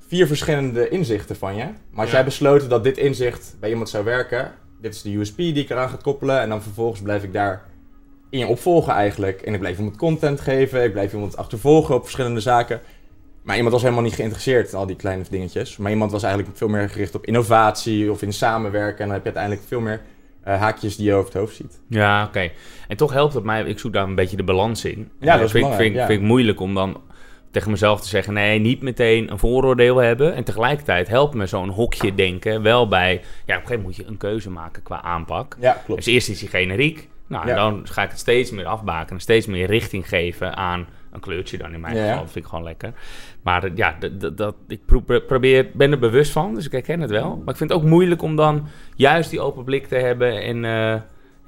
vier 0.09 0.27
verschillende 0.27 0.89
inzichten 0.89 1.37
van 1.37 1.57
je. 1.57 1.65
Maar 1.65 2.01
als 2.01 2.09
Ja. 2.11 2.15
jij 2.15 2.25
besloten 2.25 2.69
dat 2.69 2.85
dit 2.85 2.99
inzicht 2.99 3.57
bij 3.61 3.71
iemand 3.71 3.89
zou 3.89 4.05
werken, 4.05 4.53
dit 4.81 4.95
is 4.95 5.03
de 5.03 5.15
USP 5.17 5.37
die 5.37 5.55
ik 5.55 5.71
eraan 5.71 5.89
ga 5.89 5.97
koppelen. 6.03 6.41
En 6.41 6.49
dan 6.49 6.63
vervolgens 6.63 7.03
blijf 7.03 7.23
ik 7.23 7.33
daar 7.33 7.63
in 8.31 8.39
je 8.39 8.47
opvolgen 8.47 8.93
eigenlijk. 8.93 9.41
En 9.41 9.55
ik 9.55 9.61
blijf 9.61 9.77
iemand 9.79 9.97
content 9.97 10.41
geven, 10.41 10.85
ik 10.85 10.93
blijf 10.93 11.13
iemand 11.13 11.37
achtervolgen 11.37 11.95
op 11.95 12.03
verschillende 12.03 12.41
zaken. 12.41 12.81
Maar 13.43 13.57
iemand 13.57 13.73
was 13.75 13.83
helemaal 13.83 14.05
niet 14.05 14.15
geïnteresseerd 14.15 14.73
in 14.73 14.79
al 14.79 14.87
die 14.87 14.97
kleine 14.97 15.23
dingetjes. 15.31 15.77
Maar 15.77 15.91
iemand 15.91 16.13
was 16.13 16.23
eigenlijk 16.23 16.57
veel 16.57 16.69
meer 16.69 16.89
gericht 16.89 17.15
op 17.15 17.27
innovatie 17.27 18.11
of 18.11 18.23
in 18.23 18.33
samenwerken. 18.33 18.99
En 18.99 19.05
dan 19.05 19.15
heb 19.15 19.19
je 19.25 19.25
uiteindelijk 19.33 19.67
veel 19.69 19.81
meer 19.81 20.01
eh, 20.43 20.59
haakjes 20.61 20.97
die 20.97 21.07
je 21.07 21.13
over 21.15 21.25
het 21.33 21.41
hoofd 21.41 21.57
ziet. 21.57 21.81
Ja, 21.89 22.25
oké. 22.25 22.51
En 22.89 22.97
toch 22.97 23.13
helpt 23.13 23.35
het 23.35 23.45
mij, 23.45 23.63
ik 23.65 23.79
zoek 23.79 23.93
daar 23.93 24.05
een 24.05 24.15
beetje 24.15 24.37
de 24.37 24.43
balans 24.43 24.85
in. 24.85 25.11
Ja, 25.21 25.33
En 25.33 25.37
dat 25.39 25.47
is 25.47 25.51
vind, 25.51 25.53
belangrijk, 25.53 25.81
vind, 25.83 25.95
ja. 25.95 26.07
vind 26.07 26.21
ik 26.21 26.27
moeilijk 26.27 26.61
om 26.61 26.75
dan 26.75 27.01
tegen 27.51 27.71
mezelf 27.71 28.01
te 28.01 28.09
zeggen, 28.09 28.33
nee, 28.33 28.59
niet 28.59 28.83
meteen 28.83 29.31
een 29.31 29.39
vooroordeel 29.39 29.97
hebben. 29.97 30.35
En 30.35 30.45
tegelijkertijd 30.45 31.09
helpt 31.09 31.35
me 31.35 31.47
zo'n 31.47 31.69
hokje 31.69 32.15
denken 32.15 32.63
wel 32.63 32.89
bij, 32.89 33.13
ja, 33.13 33.19
op 33.21 33.23
een 33.47 33.47
gegeven 33.47 33.67
moment 33.77 33.83
moet 33.85 33.97
je 33.97 34.05
een 34.07 34.17
keuze 34.17 34.51
maken 34.51 34.83
qua 34.83 35.03
aanpak. 35.03 35.57
Ja, 35.61 35.83
klopt. 35.85 36.05
Dus 36.05 36.15
eerst 36.15 36.29
is 36.29 36.41
hij 36.41 36.49
generiek. 36.61 37.09
Nou, 37.27 37.43
en 37.43 37.49
Ja. 37.49 37.55
dan 37.55 37.81
ga 37.85 38.03
ik 38.03 38.11
het 38.11 38.19
steeds 38.19 38.51
meer 38.51 38.67
afbaken. 38.67 39.21
Steeds 39.21 39.47
meer 39.47 39.67
richting 39.67 40.09
geven 40.09 40.57
aan 40.57 40.87
een 41.13 41.21
kleurtje 41.21 41.59
dan 41.59 41.73
in 41.73 41.81
mijn 41.81 41.95
Ja, 41.97 42.03
geval. 42.03 42.19
Dat 42.23 42.31
vind 42.33 42.45
ik 42.45 42.51
gewoon 42.51 42.65
lekker. 42.65 42.93
Maar 43.43 43.65
eh, 43.65 43.71
ja, 43.75 43.97
dat, 44.01 44.37
dat, 44.37 44.55
ik 44.69 44.81
pro- 44.87 45.21
probeer, 45.21 45.67
ben 45.73 45.93
er 45.93 45.99
bewust 45.99 46.33
van, 46.33 46.55
dus 46.55 46.67
ik 46.67 46.73
herken 46.73 47.01
het 47.01 47.11
wel. 47.11 47.37
Maar 47.37 47.49
ik 47.49 47.57
vind 47.57 47.71
het 47.71 47.79
ook 47.79 47.85
moeilijk 47.87 48.23
om 48.23 48.37
dan 48.37 48.67
juist 48.95 49.31
die 49.31 49.41
open 49.41 49.65
blik 49.65 49.87
te 49.87 49.97
hebben 49.97 50.43
en 50.43 50.65
eh, 50.65 51.01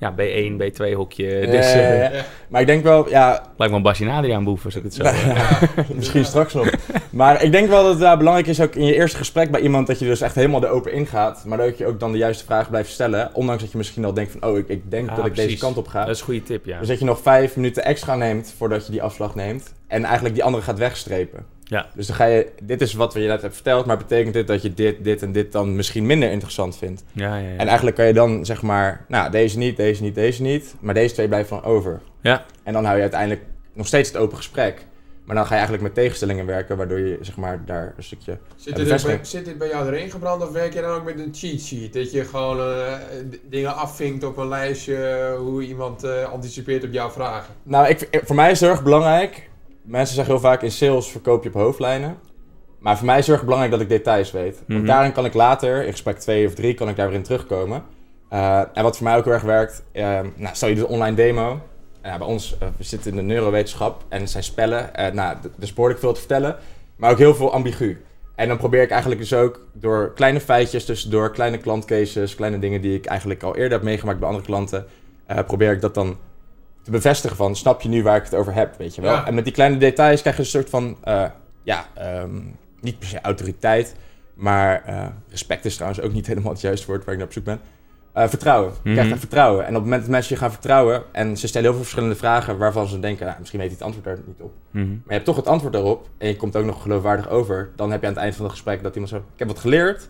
ja, 0.02 0.14
B1, 0.16 0.52
B2 0.62 0.94
hokje. 0.94 1.46
Dus 1.46 1.72
ja, 1.72 1.80
eh. 1.80 2.22
Maar 2.48 2.60
ik 2.60 2.66
denk 2.66 2.82
wel, 2.82 3.08
ja, 3.08 3.30
lijkt 3.56 3.72
me 3.72 3.78
een 3.78 3.82
Basje 3.82 4.10
Adriaan 4.10 4.44
boef 4.44 4.64
als 4.64 4.74
ik 4.74 4.82
het 4.82 4.94
zo... 4.94 5.04
Misschien 5.94 6.24
straks 6.24 6.54
nog. 6.54 6.70
Maar 7.10 7.42
ik 7.42 7.52
denk 7.52 7.68
wel 7.68 7.82
dat 7.82 7.90
het 7.90 8.00
wel 8.00 8.16
belangrijk 8.16 8.46
is 8.46 8.60
ook 8.60 8.74
in 8.74 8.84
je 8.84 8.94
eerste 8.94 9.16
gesprek 9.16 9.50
bij 9.50 9.60
iemand 9.60 9.86
dat 9.86 9.98
je 9.98 10.04
dus 10.04 10.20
echt 10.20 10.34
helemaal 10.34 10.64
erover 10.64 10.92
ingaat. 10.92 11.44
Maar 11.44 11.58
dat 11.58 11.78
je 11.78 11.86
ook 11.86 12.00
dan 12.00 12.12
de 12.12 12.18
juiste 12.18 12.44
vragen 12.44 12.70
blijft 12.70 12.90
stellen. 12.90 13.30
Ondanks 13.32 13.62
dat 13.62 13.72
je 13.72 13.78
misschien 13.78 14.04
al 14.04 14.14
denkt 14.14 14.32
van, 14.32 14.50
oh, 14.50 14.58
ik, 14.58 14.68
ik 14.68 14.90
denk 14.90 15.08
Ja, 15.08 15.16
dat 15.16 15.26
ik 15.26 15.34
deze 15.34 15.58
kant 15.58 15.76
op 15.76 15.88
ga. 15.88 16.00
Dat 16.04 16.14
is 16.14 16.18
een 16.18 16.24
goede 16.24 16.42
tip, 16.42 16.64
ja. 16.64 16.78
Dus 16.78 16.88
dat 16.88 16.98
je 16.98 17.04
nog 17.04 17.20
vijf 17.20 17.56
minuten 17.56 17.84
extra 17.84 18.16
neemt 18.16 18.54
voordat 18.56 18.86
je 18.86 18.92
die 18.92 19.02
afslag 19.02 19.34
neemt. 19.34 19.72
En 19.86 20.04
eigenlijk 20.04 20.34
die 20.34 20.44
andere 20.44 20.62
gaat 20.62 20.78
wegstrepen. 20.78 21.44
Ja. 21.72 21.86
Dus 21.94 22.06
dan 22.06 22.16
ga 22.16 22.24
je, 22.24 22.52
dit 22.62 22.80
is 22.80 22.92
wat 22.92 23.14
we 23.14 23.20
je 23.20 23.26
net 23.26 23.40
hebben 23.40 23.54
verteld, 23.54 23.86
maar 23.86 23.96
betekent 23.96 24.34
dit 24.34 24.46
dat 24.46 24.62
je 24.62 24.74
dit, 24.74 25.04
dit 25.04 25.22
en 25.22 25.32
dit 25.32 25.52
dan 25.52 25.76
misschien 25.76 26.06
minder 26.06 26.30
interessant 26.30 26.76
vindt? 26.76 27.04
Ja, 27.12 27.36
ja, 27.36 27.48
ja. 27.48 27.56
En 27.56 27.66
eigenlijk 27.66 27.96
kan 27.96 28.06
je 28.06 28.12
dan 28.12 28.44
zeg 28.46 28.62
maar, 28.62 29.04
nou, 29.08 29.30
deze 29.30 29.58
niet, 29.58 29.76
deze 29.76 30.02
niet, 30.02 30.14
deze 30.14 30.42
niet. 30.42 30.74
Maar 30.80 30.94
deze 30.94 31.14
twee 31.14 31.28
blijven 31.28 31.56
dan 31.56 31.70
over. 31.70 32.00
Ja. 32.20 32.44
En 32.62 32.72
dan 32.72 32.84
hou 32.84 32.96
je 32.96 33.02
uiteindelijk 33.02 33.42
nog 33.72 33.86
steeds 33.86 34.08
het 34.08 34.18
open 34.18 34.36
gesprek. 34.36 34.86
Maar 35.24 35.36
dan 35.36 35.44
ga 35.44 35.50
je 35.50 35.60
eigenlijk 35.60 35.82
met 35.82 35.94
tegenstellingen 35.94 36.46
werken, 36.46 36.76
waardoor 36.76 36.98
je 36.98 37.18
zeg 37.20 37.36
maar 37.36 37.64
daar 37.66 37.94
een 37.96 38.02
stukje... 38.02 38.38
Zit, 38.56 38.76
dit 38.76 39.02
bij, 39.02 39.18
zit 39.22 39.44
dit 39.44 39.58
bij 39.58 39.68
jou 39.68 39.86
erin 39.86 40.10
gebrand 40.10 40.42
of 40.42 40.52
werk 40.52 40.72
je 40.72 40.80
dan 40.80 40.90
ook 40.90 41.04
met 41.04 41.18
een 41.18 41.34
cheat 41.34 41.60
sheet? 41.60 41.92
Dat 41.92 42.12
je 42.12 42.24
gewoon 42.24 42.58
eh, 42.58 42.92
dingen 43.48 43.74
afvinkt 43.74 44.24
op 44.24 44.36
een 44.36 44.48
lijstje 44.48 44.96
eh, 44.96 45.38
hoe 45.38 45.62
iemand 45.64 46.04
eh, 46.04 46.32
anticipeert 46.32 46.84
op 46.84 46.92
jouw 46.92 47.10
vragen? 47.10 47.54
Nou, 47.62 47.88
ik, 47.88 48.20
voor 48.24 48.36
mij 48.36 48.50
is 48.50 48.60
het 48.60 48.68
heel 48.68 48.76
erg 48.76 48.82
belangrijk. 48.82 49.50
Mensen 49.82 50.14
zeggen 50.14 50.34
heel 50.34 50.42
vaak 50.42 50.62
in 50.62 50.70
sales 50.70 51.10
verkoop 51.10 51.42
je 51.42 51.48
op 51.48 51.54
hoofdlijnen. 51.54 52.16
Maar 52.78 52.96
voor 52.96 53.06
mij 53.06 53.18
is 53.18 53.26
het 53.26 53.34
erg 53.34 53.44
belangrijk 53.44 53.72
dat 53.72 53.82
ik 53.82 53.88
details 53.88 54.30
weet. 54.30 54.62
Mhm. 54.66 54.72
Want 54.72 54.86
daarin 54.86 55.12
kan 55.12 55.24
ik 55.24 55.34
later, 55.34 55.84
in 55.84 55.90
gesprek 55.90 56.18
2 56.18 56.46
of 56.46 56.54
3, 56.54 56.74
kan 56.74 56.88
ik 56.88 56.96
daar 56.96 57.08
weer 57.08 57.16
in 57.16 57.22
terugkomen. 57.22 57.82
Eh, 58.28 58.58
en 58.72 58.82
wat 58.82 58.96
voor 58.96 59.06
mij 59.06 59.16
ook 59.16 59.24
heel 59.24 59.32
erg 59.32 59.42
werkt, 59.42 59.82
eh, 59.92 60.20
nou, 60.34 60.54
stel 60.54 60.68
je 60.68 60.74
doet 60.74 60.84
een 60.84 60.90
online 60.90 61.16
demo. 61.16 61.60
Ja, 62.02 62.18
bij 62.18 62.26
ons, 62.26 62.58
eh, 62.58 62.68
we 62.76 62.84
zitten 62.84 63.10
in 63.10 63.16
de 63.16 63.22
neurowetenschap 63.22 64.04
en 64.08 64.20
het 64.20 64.30
zijn 64.30 64.44
spellen. 64.44 64.94
Eh 64.94 65.12
nou, 65.12 65.36
dus 65.56 65.72
behoorlijk 65.72 66.00
veel 66.00 66.12
te 66.12 66.18
vertellen, 66.18 66.56
maar 66.96 67.10
ook 67.10 67.18
heel 67.18 67.34
veel 67.34 67.52
ambigu. 67.52 68.02
En 68.34 68.48
dan 68.48 68.56
probeer 68.56 68.82
ik 68.82 68.90
eigenlijk 68.90 69.20
dus 69.20 69.34
ook 69.34 69.66
door 69.72 70.12
kleine 70.14 70.40
feitjes 70.40 70.84
tussendoor, 70.84 71.30
kleine 71.30 71.58
klantcases, 71.58 72.34
kleine 72.34 72.58
dingen 72.58 72.80
die 72.80 72.96
ik 72.96 73.04
eigenlijk 73.04 73.42
al 73.42 73.56
eerder 73.56 73.72
heb 73.72 73.82
meegemaakt 73.82 74.18
bij 74.18 74.28
andere 74.28 74.46
klanten, 74.46 74.86
eh, 75.26 75.44
probeer 75.44 75.72
ik 75.72 75.80
dat 75.80 75.94
dan 75.94 76.16
te 76.82 76.90
bevestigen 76.90 77.36
van, 77.36 77.56
snap 77.56 77.80
je 77.80 77.88
nu 77.88 78.02
waar 78.02 78.16
ik 78.16 78.22
het 78.24 78.34
over 78.34 78.54
heb, 78.54 78.74
weet 78.78 78.94
je 78.94 79.00
wel? 79.02 79.12
Ja. 79.12 79.26
En 79.26 79.34
met 79.34 79.44
die 79.44 79.52
kleine 79.52 79.76
details 79.76 80.20
krijg 80.20 80.36
je 80.36 80.42
een 80.42 80.48
soort 80.48 80.70
van, 80.70 80.96
eh, 81.02 81.24
ja, 81.62 81.86
ehm, 81.94 82.40
niet 82.80 82.98
per 82.98 83.08
se 83.08 83.20
autoriteit, 83.20 83.94
maar 84.34 84.82
eh, 84.84 85.06
respect 85.28 85.64
is 85.64 85.74
trouwens 85.74 86.00
ook 86.04 86.12
niet 86.12 86.26
helemaal 86.26 86.52
het 86.52 86.60
juiste 86.60 86.86
woord 86.86 87.04
waar 87.04 87.12
ik 87.14 87.18
naar 87.18 87.28
op 87.28 87.32
zoek 87.34 87.44
ben. 87.44 87.60
Eh, 88.12 88.28
vertrouwen. 88.28 88.70
Je 88.72 88.78
Mhm. 88.82 88.92
krijgt 88.92 89.10
echt 89.10 89.20
vertrouwen. 89.20 89.60
En 89.62 89.68
op 89.68 89.74
het 89.74 89.82
moment 89.84 90.00
dat 90.02 90.10
mensen 90.10 90.34
je 90.34 90.40
gaan 90.40 90.50
vertrouwen 90.50 91.02
en 91.12 91.36
ze 91.36 91.46
stellen 91.46 91.62
heel 91.66 91.72
veel 91.74 91.82
verschillende 91.82 92.16
vragen 92.16 92.58
waarvan 92.58 92.86
ze 92.86 93.00
denken, 93.00 93.26
nou, 93.26 93.38
misschien 93.38 93.58
weet 93.60 93.68
hij 93.68 93.76
het 93.78 93.86
antwoord 93.86 94.06
daar 94.06 94.24
niet 94.26 94.40
op. 94.40 94.52
Mhm. 94.70 94.86
Maar 94.88 94.96
je 95.06 95.12
hebt 95.12 95.24
toch 95.24 95.36
het 95.36 95.46
antwoord 95.46 95.72
daarop 95.72 96.08
en 96.18 96.28
je 96.28 96.36
komt 96.36 96.56
ook 96.56 96.64
nog 96.64 96.82
geloofwaardig 96.82 97.28
over. 97.28 97.70
Dan 97.76 97.90
heb 97.90 98.00
je 98.00 98.06
aan 98.06 98.12
het 98.12 98.22
eind 98.22 98.34
van 98.34 98.44
het 98.44 98.52
gesprek 98.54 98.82
dat 98.82 98.92
iemand 98.92 99.10
zo, 99.12 99.16
ik 99.16 99.22
heb 99.38 99.48
wat 99.48 99.58
geleerd, 99.58 100.08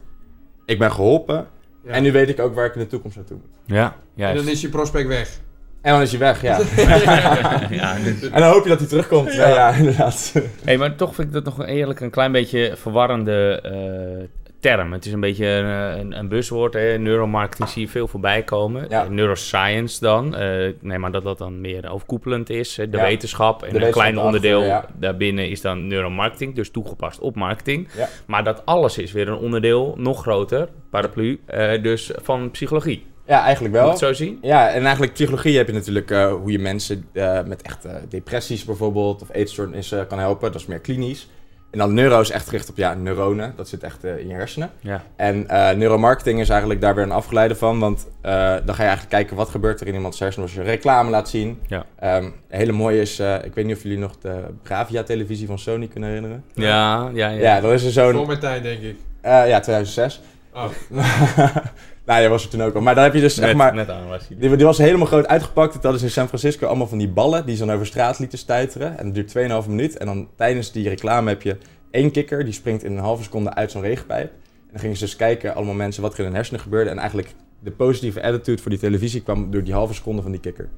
ik 0.67 0.79
ben 0.79 0.93
geholpen 0.93 1.47
Ja. 1.85 1.91
en 1.91 2.03
nu 2.03 2.13
weet 2.13 2.29
ik 2.29 2.41
ook 2.41 2.55
waar 2.55 2.67
ik 2.67 2.75
in 2.75 2.81
de 2.81 2.87
toekomst 2.87 3.17
naartoe 3.17 3.37
moet. 3.37 3.77
Ja, 3.77 3.85
en 3.85 3.93
juist. 4.15 4.43
dan 4.45 4.53
is 4.53 4.61
je 4.61 4.69
prospect 4.69 5.09
weg. 5.09 5.41
En 5.83 5.93
dan 5.93 6.01
is 6.01 6.11
hij 6.11 6.19
weg, 6.21 6.43
ja. 6.43 6.59
ja, 7.81 7.97
dus- 8.05 8.31
en 8.31 8.41
dan 8.41 8.51
hoop 8.53 8.63
je 8.63 8.69
dat 8.69 8.79
hij 8.79 8.89
terugkomt. 8.89 9.33
Ja, 9.35 9.49
ja 9.49 9.71
inderdaad. 9.75 10.33
Hey, 10.65 10.77
maar 10.79 10.95
toch 10.97 11.15
vind 11.15 11.29
ik 11.29 11.35
dat 11.35 11.45
nog 11.45 11.67
eerlijk 11.67 12.01
een 12.01 12.11
klein 12.11 12.33
beetje 12.33 12.73
verwarrende 12.77 13.61
eh, 13.63 14.29
term. 14.61 14.93
Het 14.93 15.07
is 15.07 15.13
een 15.13 15.21
beetje 15.21 15.47
een, 15.47 15.99
een, 16.01 16.19
een 16.19 16.29
buzzwoord. 16.29 16.75
Hè. 16.75 16.99
Neuromarketing 16.99 17.69
zie 17.69 17.83
je 17.83 17.89
veel 17.89 18.09
voorbij 18.09 18.43
komen. 18.43 18.87
Ja. 18.89 19.05
Eh, 19.05 19.11
Neuroscience 19.11 20.01
dan. 20.01 20.37
Eh, 20.37 20.73
nee, 20.81 20.99
maar 20.99 21.11
dat 21.13 21.23
dat 21.23 21.39
dan 21.39 21.61
meer 21.61 21.91
overkoepelend 21.91 22.51
is. 22.51 22.77
hè. 22.77 22.89
De 22.91 22.97
Ja. 22.97 23.03
wetenschap. 23.03 23.63
En 23.63 23.73
De 23.79 23.87
een 23.87 23.93
klein 23.93 24.19
onderdeel 24.19 24.83
daarbinnen 24.99 25.49
is 25.49 25.61
dan 25.61 25.87
neuromarketing. 25.87 26.55
Dus 26.55 26.71
toegepast 26.71 27.21
op 27.21 27.35
marketing. 27.37 27.89
Ja. 27.97 28.09
Maar 28.27 28.45
dat 28.45 28.63
alles 28.65 28.99
is 28.99 29.13
weer 29.13 29.29
een 29.29 29.39
onderdeel, 29.39 29.95
nog 29.99 30.21
groter, 30.23 30.69
paraplu, 30.91 31.41
eh, 31.47 31.83
dus 31.83 32.11
van 32.23 32.51
psychologie. 32.51 33.05
Ja, 33.27 33.43
eigenlijk 33.43 33.75
Moet 33.75 33.83
wel. 33.83 33.85
je 33.85 33.91
het 33.91 33.99
zo 34.17 34.25
zien? 34.25 34.39
Ja, 34.43 34.69
en 34.69 34.83
eigenlijk 34.83 35.13
psychologie 35.13 35.57
heb 35.57 35.67
je 35.67 35.73
natuurlijk 35.73 36.11
eh, 36.11 36.33
hoe 36.33 36.53
je 36.53 36.59
mensen 36.59 37.07
eh, 37.13 37.43
met 37.47 37.63
echt 37.63 37.85
eh, 37.85 37.95
depressies 38.09 38.65
bijvoorbeeld 38.65 39.23
of 39.23 39.29
eetstoornissen 39.33 40.07
kan 40.07 40.19
helpen. 40.19 40.53
Dat 40.53 40.61
is 40.61 40.67
meer 40.67 40.79
klinisch. 40.81 41.29
En 41.71 41.79
dan 41.79 41.95
neuro 41.95 42.21
is 42.21 42.31
echt 42.31 42.45
gericht 42.49 42.69
op 42.71 42.77
ja, 42.77 42.95
neuronen. 42.95 43.53
Dat 43.57 43.69
zit 43.69 43.83
echt 43.83 44.05
eh, 44.05 44.19
in 44.19 44.29
je 44.29 44.35
hersenen. 44.35 44.71
Ja. 44.81 45.03
En 45.17 45.49
eh, 45.49 45.77
neuromarketing 45.77 46.41
is 46.41 46.49
eigenlijk 46.49 46.81
daar 46.81 46.95
weer 46.95 47.05
een 47.05 47.11
afgeleide 47.13 47.55
van. 47.55 47.79
Want 47.79 48.07
eh, 48.21 48.33
dan 48.65 48.75
ga 48.75 48.83
je 48.83 48.89
eigenlijk 48.89 49.09
kijken 49.09 49.37
wat 49.37 49.49
gebeurt 49.49 49.81
er 49.81 49.87
in 49.87 49.95
iemands 49.95 50.19
hersenen 50.19 50.47
als 50.47 50.57
je 50.57 50.63
reclame 50.63 51.11
laat 51.11 51.29
zien. 51.29 51.61
Ja. 51.67 51.85
Ehm, 51.99 52.25
een 52.25 52.33
hele 52.49 52.73
mooie 52.73 53.01
is, 53.01 53.19
eh, 53.19 53.35
ik 53.45 53.55
weet 53.55 53.65
niet 53.67 53.77
of 53.77 53.83
jullie 53.83 53.99
nog 53.99 54.17
de 54.19 54.45
Bravia-televisie 54.63 55.47
van 55.47 55.59
Sony 55.59 55.87
kunnen 55.89 56.09
herinneren. 56.09 56.45
Ja, 56.55 57.11
ja, 57.15 57.29
ja. 57.29 57.41
Ja, 57.41 57.61
dan 57.61 57.73
is 57.73 57.85
er 57.85 57.93
Voor 58.05 58.13
zo'n... 58.15 58.27
mijn 58.27 58.39
tijd, 58.39 58.63
denk 58.63 58.81
ik. 58.83 58.97
eh, 59.21 59.49
ja, 59.49 59.61
2006. 59.61 60.21
Oh. 60.55 60.65
nou, 62.05 62.21
jij 62.21 62.29
was 62.29 62.45
er 62.45 62.51
toen 62.51 62.63
ook 62.63 62.75
al. 62.75 62.81
Maar 62.81 62.95
dan 62.95 63.05
heb 63.05 63.15
je 63.15 63.21
dus, 63.21 63.35
zeg 63.35 63.47
Net, 63.47 63.57
maar... 63.57 63.75
net 63.75 63.91
aan 63.91 64.09
was. 64.09 64.29
Die, 64.29 64.57
die 64.57 64.67
was 64.67 64.79
helemaal 64.79 65.07
groot 65.07 65.27
uitgepakt. 65.27 65.83
Dat 65.83 65.95
is 65.95 66.03
in 66.03 66.11
San 66.11 66.29
Francisco 66.29 66.67
allemaal 66.67 66.87
van 66.87 66.99
die 66.99 67.09
ballen 67.09 67.47
die 67.47 67.57
ze 67.57 67.65
dan 67.67 67.75
over 67.75 67.87
straat 67.87 68.19
lieten 68.19 68.39
stuiteren. 68.39 68.99
En 68.99 69.13
dat 69.13 69.33
duurt 69.35 69.65
2,5 69.65 69.69
minuut. 69.69 69.97
En 69.97 70.07
dan 70.07 70.29
tijdens 70.37 70.73
die 70.73 70.89
reclame 70.89 71.29
heb 71.29 71.43
je 71.43 71.57
één 71.91 72.11
kikker 72.11 72.45
die 72.45 72.53
springt 72.53 72.85
in 72.85 72.93
een 72.93 73.03
halve 73.03 73.23
seconde 73.23 73.55
uit 73.55 73.71
zo'n 73.71 73.83
regenpijp. 73.83 74.31
En 74.31 74.69
dan 74.71 74.81
gingen 74.81 74.97
ze 74.97 75.05
dus 75.05 75.17
kijken, 75.17 75.55
allemaal 75.55 75.75
mensen, 75.75 76.03
wat 76.03 76.13
er 76.13 76.19
in 76.19 76.25
hun 76.25 76.35
hersenen 76.35 76.61
gebeurde. 76.61 76.91
En 76.91 76.99
eigenlijk 76.99 77.35
de 77.59 77.71
positieve 77.71 78.23
attitude 78.23 78.63
voor 78.63 78.71
die 78.71 78.81
televisie 78.81 79.23
kwam 79.23 79.51
door 79.51 79.65
die 79.65 79.75
halve 79.75 79.95
seconde 79.95 80.23
van 80.23 80.31
die 80.31 80.41
kikker. 80.41 80.69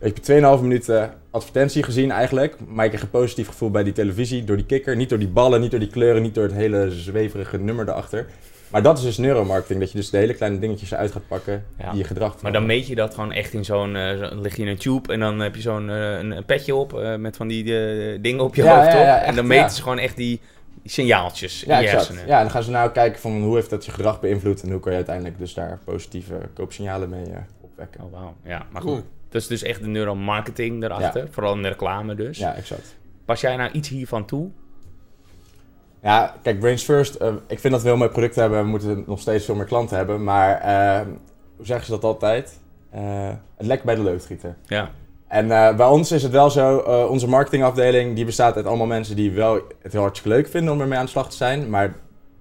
Je 0.00 0.12
hebt 0.14 0.58
2,5 0.58 0.62
minuten 0.62 1.14
advertentie 1.30 1.82
gezien 1.82 2.10
eigenlijk. 2.10 2.56
Maar 2.66 2.84
je 2.84 2.90
kreeg 2.90 3.02
een 3.02 3.10
positief 3.10 3.46
gevoel 3.46 3.70
bij 3.70 3.82
die 3.82 3.92
televisie 3.92 4.44
door 4.44 4.56
die 4.56 4.66
kikker. 4.66 4.96
Niet 4.96 5.08
door 5.08 5.18
die 5.18 5.28
ballen, 5.28 5.60
niet 5.60 5.70
door 5.70 5.80
die 5.80 5.88
kleuren, 5.88 6.22
niet 6.22 6.34
door 6.34 6.44
het 6.44 6.52
hele 6.52 6.90
zweverige 6.90 7.58
nummer 7.58 7.88
erachter. 7.88 8.26
Maar 8.72 8.82
dat 8.82 8.98
is 8.98 9.04
dus 9.04 9.18
neuromarketing. 9.18 9.80
Dat 9.80 9.90
je 9.92 9.96
dus 9.98 10.10
de 10.10 10.16
hele 10.16 10.34
kleine 10.34 10.58
dingetjes 10.58 10.90
eruit 10.90 11.12
gaat 11.12 11.26
pakken 11.28 11.64
Ja. 11.78 11.90
die 11.90 11.98
je 11.98 12.04
gedrag 12.04 12.42
Maar 12.42 12.52
dan 12.52 12.66
meet 12.66 12.86
je 12.86 12.94
dat 12.94 13.14
gewoon 13.14 13.32
echt 13.32 13.52
in 13.52 13.64
zo'n... 13.64 13.96
eh, 13.96 14.10
zo- 14.18 14.28
dan 14.28 14.40
lig 14.40 14.56
je 14.56 14.62
in 14.62 14.68
een 14.68 14.76
tube 14.78 15.12
en 15.12 15.20
dan 15.20 15.38
heb 15.40 15.54
je 15.54 15.60
zo'n 15.60 15.90
eh, 15.90 16.18
een, 16.18 16.44
petje 16.44 16.74
op 16.74 16.98
eh, 16.98 17.16
met 17.16 17.36
van 17.36 17.48
die 17.48 17.62
eh, 17.78 18.18
dingen 18.22 18.44
op 18.44 18.54
je 18.54 18.62
Ja, 18.62 18.76
hoofd, 18.82 18.92
ja, 18.92 19.22
en 19.22 19.34
dan 19.34 19.46
meten 19.46 19.64
ja. 19.64 19.70
ze 19.70 19.82
gewoon 19.82 19.98
echt 19.98 20.16
die, 20.16 20.40
signaaltjes 20.84 21.60
Ja, 21.60 21.76
in 21.76 21.82
je 21.82 21.88
exact. 21.88 22.06
hersenen. 22.06 22.28
Ja, 22.28 22.36
en 22.36 22.42
dan 22.42 22.50
gaan 22.50 22.62
ze 22.62 22.70
nou 22.70 22.90
kijken 22.90 23.20
van 23.20 23.42
hoe 23.42 23.54
heeft 23.54 23.70
dat 23.70 23.84
je 23.84 23.90
gedrag 23.92 24.20
beïnvloed 24.20 24.62
en 24.62 24.70
hoe 24.70 24.80
kan 24.80 24.90
je 24.90 24.96
uiteindelijk 24.96 25.38
dus 25.38 25.54
daar 25.54 25.78
positieve 25.84 26.34
koopsignalen 26.54 27.08
mee 27.08 27.24
opwekken. 27.60 28.00
Oh, 28.04 28.12
wauw. 28.12 28.34
Ja, 28.44 28.66
maar 28.70 28.82
Cool. 28.82 28.94
goed. 28.94 29.04
Dat 29.28 29.42
is 29.42 29.46
dus 29.48 29.62
echt 29.62 29.80
de 29.80 29.86
neuromarketing 29.86 30.82
erachter. 30.84 31.28
Vooral 31.30 31.54
in 31.54 31.62
de 31.62 31.68
reclame 31.68 32.14
dus. 32.14 32.38
Ja, 32.38 32.54
exact. 32.54 32.96
Pas 33.24 33.40
jij 33.40 33.56
nou 33.56 33.70
iets 33.70 33.88
hiervan 33.88 34.24
toe? 34.24 34.50
Ja, 36.02 36.34
kijk, 36.42 36.58
Brains 36.60 36.82
First, 36.82 37.14
eh, 37.14 37.32
ik 37.46 37.58
vind 37.58 37.72
dat 37.72 37.82
we 37.82 37.88
heel 37.88 37.96
mooi 37.96 38.10
product 38.10 38.34
hebben. 38.34 38.62
We 38.62 38.68
moeten 38.68 39.04
nog 39.06 39.20
steeds 39.20 39.44
veel 39.44 39.54
meer 39.54 39.64
klanten 39.64 39.96
hebben. 39.96 40.24
Maar 40.24 40.60
eh, 40.60 41.06
hoe 41.56 41.66
zeggen 41.66 41.84
ze 41.84 41.90
dat 41.90 42.04
altijd? 42.04 42.58
Eh, 42.90 43.28
het 43.56 43.66
lek 43.66 43.82
bij 43.82 43.94
de 43.94 44.02
loodgieter. 44.02 44.56
Ja. 44.66 44.90
En 45.28 45.48
bij 45.76 45.86
ons 45.86 46.12
is 46.12 46.22
het 46.22 46.32
wel 46.32 46.50
zo, 46.50 46.76
onze 47.10 47.28
marketingafdeling 47.28 48.14
die 48.14 48.24
bestaat 48.24 48.56
uit 48.56 48.66
allemaal 48.66 48.86
mensen 48.86 49.16
die 49.16 49.32
wel 49.32 49.60
het 49.82 49.92
heel 49.92 50.00
hartstikke 50.00 50.36
leuk 50.36 50.48
vinden 50.48 50.72
om 50.72 50.80
ermee 50.80 50.98
aan 50.98 51.04
de 51.04 51.10
slag 51.10 51.30
te 51.30 51.36
zijn. 51.36 51.70
Maar 51.70 51.94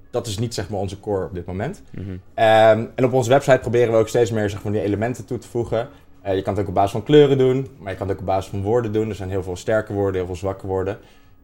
dat 0.09 0.27
is 0.27 0.37
niet 0.37 0.53
zeg 0.53 0.69
maar 0.69 0.79
onze 0.79 0.99
core 0.99 1.25
op 1.25 1.33
dit 1.33 1.45
moment. 1.45 1.81
Mhm. 1.91 2.03
Ehm, 2.33 2.85
en 2.95 3.05
op 3.05 3.13
onze 3.13 3.29
website 3.29 3.57
proberen 3.57 3.93
we 3.93 3.99
ook 3.99 4.07
steeds 4.07 4.31
meer 4.31 4.49
zeg 4.49 4.63
maar, 4.63 4.71
die 4.71 4.81
elementen 4.81 5.25
toe 5.25 5.37
te 5.37 5.47
voegen. 5.47 5.89
Je 6.23 6.41
kan 6.41 6.53
het 6.53 6.61
ook 6.61 6.69
op 6.69 6.73
basis 6.73 6.91
van 6.91 7.03
kleuren 7.03 7.37
doen, 7.37 7.67
maar 7.77 7.91
je 7.91 7.97
kan 7.97 8.07
het 8.07 8.15
ook 8.15 8.21
op 8.21 8.27
basis 8.27 8.49
van 8.49 8.61
woorden 8.61 8.93
doen. 8.93 9.09
Er 9.09 9.15
zijn 9.15 9.29
heel 9.29 9.43
veel 9.43 9.55
sterke 9.55 9.93
woorden, 9.93 10.15
heel 10.15 10.25
veel 10.25 10.35
zwakke 10.35 10.67
woorden. 10.67 10.97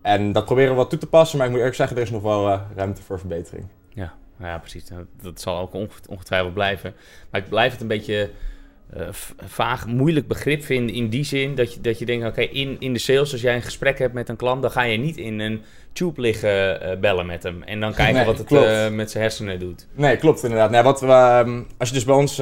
En 0.08 0.32
dat 0.32 0.46
proberen 0.46 0.70
we 0.72 0.76
wat 0.78 0.90
toe 0.90 1.00
te 1.00 1.08
passen, 1.08 1.38
maar 1.38 1.46
ik 1.46 1.52
moet 1.52 1.60
eerlijk 1.62 1.78
zeggen, 1.78 1.98
er 1.98 2.04
is 2.04 2.12
nog 2.12 2.22
wel 2.22 2.48
eh, 2.50 2.60
ruimte 2.76 3.02
voor 3.02 3.20
verbetering. 3.20 3.66
Ja, 3.94 4.14
nou 4.38 4.52
ja, 4.52 4.58
precies. 4.58 4.86
Dat, 4.86 5.06
dat 5.22 5.42
zal 5.42 5.60
ook 5.60 5.74
onge- 5.74 5.88
ongetwijfeld 6.10 6.54
blijven. 6.54 6.94
Maar 7.32 7.42
ik 7.42 7.50
blijf 7.50 7.72
het 7.72 7.82
een 7.82 7.88
beetje 7.88 8.30
eh, 8.94 9.08
vaag, 9.46 9.88
moeilijk 9.88 10.28
begrip 10.28 10.64
vinden 10.64 10.96
in 10.96 11.10
die 11.10 11.24
zin 11.24 11.56
dat 11.56 11.74
je, 11.74 11.82
dat 11.82 12.00
je 12.00 12.06
denkt, 12.06 12.26
oké, 12.28 12.42
in, 12.42 12.76
in 12.80 12.94
de 12.94 13.00
sales, 13.00 13.32
als 13.32 13.42
jij 13.42 13.56
een 13.56 13.62
gesprek 13.62 14.00
hebt 14.00 14.14
met 14.14 14.30
een 14.30 14.36
klant, 14.36 14.62
dan 14.62 14.72
ga 14.72 14.82
je 14.82 14.98
niet 14.98 15.18
in 15.18 15.40
een 15.40 15.62
tube 15.94 16.22
liggen 16.22 16.82
eh, 16.82 16.98
bellen 17.00 17.26
met 17.26 17.44
hem 17.44 17.64
en 17.64 17.80
dan 17.80 17.94
kijken 17.94 18.16
Nee, 18.16 18.26
wat 18.26 18.38
het 18.38 18.94
met 18.94 19.12
zijn 19.12 19.24
hersenen 19.24 19.60
doet. 19.60 19.88
Nee, 19.94 20.18
klopt 20.18 20.44
inderdaad. 20.44 20.70
Nee, 20.72 20.82
wat 20.82 21.00
we, 21.02 21.08
ehm, 21.08 21.62
als 21.78 21.88
je 21.90 21.96
dus 21.96 22.06
bij 22.06 22.16
ons 22.16 22.42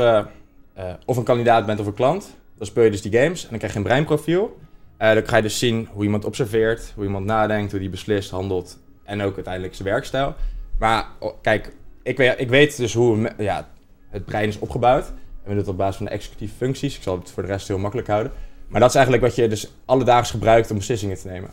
of 1.05 1.17
een 1.17 1.23
kandidaat 1.23 1.65
bent 1.65 1.79
of 1.79 1.85
een 1.85 1.93
klant, 1.93 2.35
dan 2.57 2.67
speel 2.67 2.83
je 2.83 2.91
dus 2.91 3.01
die 3.01 3.11
games 3.19 3.43
en 3.43 3.49
dan 3.49 3.57
krijg 3.57 3.73
je 3.73 3.79
een 3.79 3.85
breinprofiel. 3.85 4.57
Eh, 4.97 5.13
dan 5.13 5.27
ga 5.27 5.35
je 5.35 5.41
dus 5.41 5.59
zien 5.59 5.87
hoe 5.91 6.03
iemand 6.03 6.25
observeert, 6.25 6.91
hoe 6.95 7.03
iemand 7.03 7.25
nadenkt, 7.25 7.71
hoe 7.71 7.79
die 7.79 7.89
beslist, 7.89 8.29
handelt 8.29 8.77
en 9.03 9.21
ook 9.21 9.35
uiteindelijk 9.35 9.75
zijn 9.75 9.87
werkstijl. 9.87 10.35
Maar 10.79 11.05
oh, 11.19 11.33
kijk, 11.41 11.71
ik 12.03 12.17
weet, 12.17 12.33
ik 12.37 12.49
weet 12.49 12.77
dus 12.77 12.93
hoe 12.93 13.31
ja, 13.37 13.67
het 14.09 14.25
brein 14.25 14.47
is 14.47 14.59
opgebouwd. 14.59 15.07
En 15.07 15.13
we 15.43 15.49
doen 15.49 15.57
het 15.57 15.67
op 15.67 15.77
basis 15.77 15.95
van 15.95 16.05
de 16.05 16.11
executieve 16.11 16.55
functies. 16.55 16.95
Ik 16.95 17.03
zal 17.03 17.17
het 17.19 17.31
voor 17.31 17.43
de 17.43 17.49
rest 17.49 17.67
heel 17.67 17.77
makkelijk 17.77 18.07
houden. 18.07 18.31
Maar 18.67 18.79
dat 18.79 18.89
is 18.89 18.95
eigenlijk 18.95 19.25
wat 19.25 19.35
je 19.35 19.47
dus 19.47 19.71
alledaags 19.85 20.31
gebruikt 20.31 20.71
om 20.71 20.77
beslissingen 20.77 21.17
te 21.17 21.27
nemen. 21.27 21.49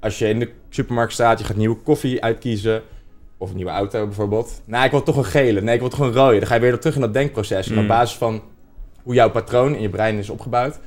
Als 0.00 0.18
je 0.18 0.28
in 0.28 0.38
de 0.38 0.50
supermarkt 0.68 1.12
staat, 1.12 1.38
je 1.38 1.44
gaat 1.44 1.56
nieuwe 1.56 1.76
koffie 1.76 2.22
uitkiezen. 2.22 2.82
Of 3.38 3.50
een 3.50 3.56
nieuwe 3.56 3.70
auto 3.70 4.04
bijvoorbeeld. 4.06 4.60
Nou, 4.64 4.84
ik 4.84 4.90
wil 4.90 5.02
toch 5.02 5.16
een 5.16 5.24
gele. 5.24 5.60
Nee, 5.60 5.74
ik 5.74 5.80
wil 5.80 5.88
toch 5.90 5.98
een 6.00 6.12
rode. 6.12 6.38
Dan 6.38 6.46
ga 6.48 6.54
je 6.54 6.60
weer 6.60 6.78
terug 6.78 6.94
in 6.94 7.00
dat 7.00 7.12
denkproces. 7.12 7.66
En 7.66 7.72
Mm. 7.74 7.80
op 7.80 7.88
basis 7.88 8.16
van 8.16 8.42
hoe 9.02 9.14
jouw 9.14 9.30
patroon 9.30 9.74
in 9.74 9.80
je 9.82 9.88
brein 9.88 10.18
is 10.18 10.30
opgebouwd, 10.30 10.78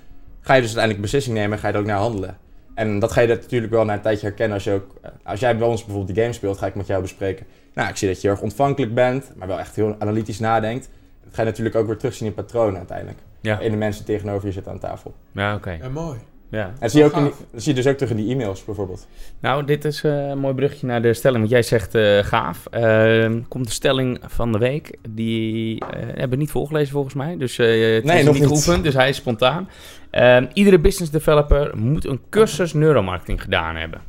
ga 0.47 0.53
je 0.53 0.61
dus 0.61 0.75
uiteindelijk 0.77 0.95
een 0.95 1.01
beslissing 1.01 1.35
nemen 1.35 1.51
en 1.51 1.59
ga 1.59 1.67
je 1.67 1.73
er 1.73 1.79
ook 1.79 1.85
naar 1.85 1.97
handelen. 1.97 2.37
En 2.75 2.99
dat 2.99 3.11
ga 3.11 3.21
je 3.21 3.27
natuurlijk 3.27 3.71
wel 3.73 3.85
na 3.85 3.93
een 3.93 4.01
tijdje 4.01 4.25
herkennen 4.27 4.53
als 4.55 4.63
je 4.63 4.71
ook... 4.71 4.95
eh, 5.01 5.09
Als 5.23 5.39
jij 5.39 5.57
bij 5.57 5.67
ons 5.67 5.85
bijvoorbeeld 5.85 6.15
die 6.15 6.23
game 6.23 6.35
speelt, 6.35 6.57
ga 6.57 6.65
ik 6.67 6.75
met 6.75 6.87
jou 6.87 7.01
bespreken. 7.01 7.45
Nou, 7.73 7.89
ik 7.89 7.95
zie 7.95 8.07
dat 8.07 8.17
je 8.21 8.27
heel 8.27 8.31
erg 8.35 8.43
ontvankelijk 8.45 8.93
bent, 8.93 9.31
maar 9.35 9.47
wel 9.47 9.59
echt 9.59 9.75
heel 9.75 9.95
analytisch 9.99 10.39
nadenkt. 10.39 10.89
Dat 11.23 11.33
ga 11.35 11.41
je 11.41 11.47
natuurlijk 11.47 11.75
ook 11.75 11.87
weer 11.87 11.97
terugzien 11.97 12.27
in 12.27 12.33
patronen 12.33 12.77
uiteindelijk. 12.77 13.17
Ja, 13.41 13.59
In 13.59 13.71
de 13.71 13.77
mensen 13.77 14.05
tegenover 14.05 14.47
je 14.47 14.53
zitten 14.53 14.71
aan 14.71 14.79
tafel. 14.79 15.13
ja 15.31 15.55
oké. 15.55 15.71
Ja, 15.81 15.89
mooi. 15.89 16.17
Ja. 16.49 16.65
En 16.65 16.73
dat 16.79 16.91
zie, 16.91 16.99
je 16.99 17.05
ook 17.05 17.13
in 17.15 17.23
die- 17.23 17.33
dat 17.51 17.61
zie 17.63 17.75
je 17.75 17.81
dus 17.81 17.91
ook 17.91 17.97
terug 17.97 18.11
in 18.11 18.17
die 18.17 18.31
e-mails 18.33 18.65
bijvoorbeeld. 18.65 19.07
Nou, 19.39 19.65
dit 19.65 19.85
is 19.85 20.03
eh, 20.03 20.27
een 20.27 20.37
mooi 20.39 20.53
bruggetje 20.53 20.87
naar 20.87 21.01
de 21.01 21.13
stelling. 21.13 21.39
Want 21.39 21.51
jij 21.51 21.61
zegt 21.61 21.95
eh, 21.95 22.17
gaaf. 22.23 22.65
Ehm, 22.65 23.41
komt 23.47 23.65
de 23.65 23.71
stelling 23.71 24.19
van 24.25 24.51
de 24.51 24.57
week. 24.57 24.97
Die 25.09 25.79
eh, 25.79 25.87
hebben 26.05 26.29
we 26.29 26.35
niet 26.35 26.51
voorgelezen 26.51 26.91
volgens 26.93 27.13
mij. 27.13 27.37
Dus 27.37 27.57
eh 27.57 27.93
het 27.95 28.03
Nee, 28.03 28.17
is 28.19 28.23
nog 28.25 28.33
niet 28.33 28.43
niet. 28.43 28.51
geoefend. 28.51 28.83
Dus 28.83 28.93
hij 28.93 29.09
is 29.09 29.15
spontaan. 29.15 29.69
Ehm, 30.09 30.45
iedere 30.53 30.79
business 30.79 31.11
developer 31.11 31.77
moet 31.77 32.05
een 32.05 32.21
cursus 32.29 32.73
neuromarketing 32.73 33.41
gedaan 33.41 33.75
hebben. 33.75 34.01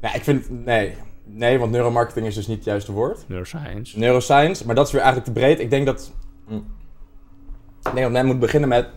Ja, 0.00 0.14
ik 0.14 0.22
vind... 0.22 0.64
Nee. 0.64 0.94
Nee, 1.24 1.58
want 1.58 1.70
neuromarketing 1.70 2.26
is 2.26 2.34
dus 2.34 2.46
niet 2.46 2.56
het 2.56 2.64
juiste 2.66 2.92
woord. 2.92 3.24
Neuroscience. 3.28 3.98
Neuroscience, 3.98 4.66
maar 4.66 4.74
dat 4.74 4.86
is 4.86 4.92
weer 4.92 5.02
eigenlijk 5.02 5.32
te 5.34 5.40
breed. 5.40 5.60
Ik 5.60 5.70
denk 5.70 5.86
dat... 5.86 6.12
hm, 6.46 6.54
Ik 6.54 6.62
denk 7.82 7.96
dat 8.00 8.10
men 8.10 8.26
moet 8.26 8.38
beginnen 8.38 8.68
met... 8.68 8.88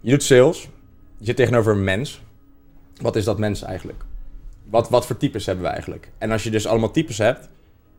Je 0.00 0.10
doet 0.10 0.22
sales. 0.22 0.68
Je 1.18 1.24
zit 1.24 1.36
tegenover 1.36 1.72
een 1.72 1.84
mens. 1.84 2.22
Wat 3.00 3.16
is 3.16 3.24
dat 3.24 3.38
mens 3.38 3.62
eigenlijk? 3.62 4.04
Wat, 4.64 4.88
wat 4.88 5.06
voor 5.06 5.16
types 5.16 5.46
hebben 5.46 5.64
we 5.64 5.70
eigenlijk? 5.70 6.10
En 6.18 6.30
als 6.30 6.42
je 6.42 6.50
dus 6.50 6.66
allemaal 6.66 6.90
types 6.90 7.18
hebt, 7.18 7.48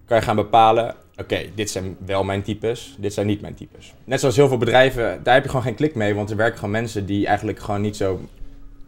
kan 0.07 0.17
je 0.17 0.23
gaan 0.23 0.35
bepalen... 0.35 0.95
Oké, 1.19 1.45
dit 1.55 1.69
zijn 1.69 1.97
wel 2.05 2.23
mijn 2.23 2.41
types, 2.41 2.95
dit 2.99 3.13
zijn 3.13 3.27
niet 3.27 3.41
mijn 3.41 3.53
types. 3.53 3.93
Net 4.03 4.19
zoals 4.19 4.35
heel 4.35 4.47
veel 4.47 4.57
bedrijven, 4.57 5.23
daar 5.23 5.33
heb 5.33 5.43
je 5.43 5.49
gewoon 5.49 5.65
geen 5.65 5.75
klik 5.75 5.95
mee. 5.95 6.15
Want 6.15 6.29
er 6.29 6.35
werken 6.35 6.55
gewoon 6.55 6.71
mensen 6.71 7.05
die 7.05 7.27
eigenlijk 7.27 7.59
gewoon 7.59 7.81
niet 7.81 7.95
zo 7.95 8.19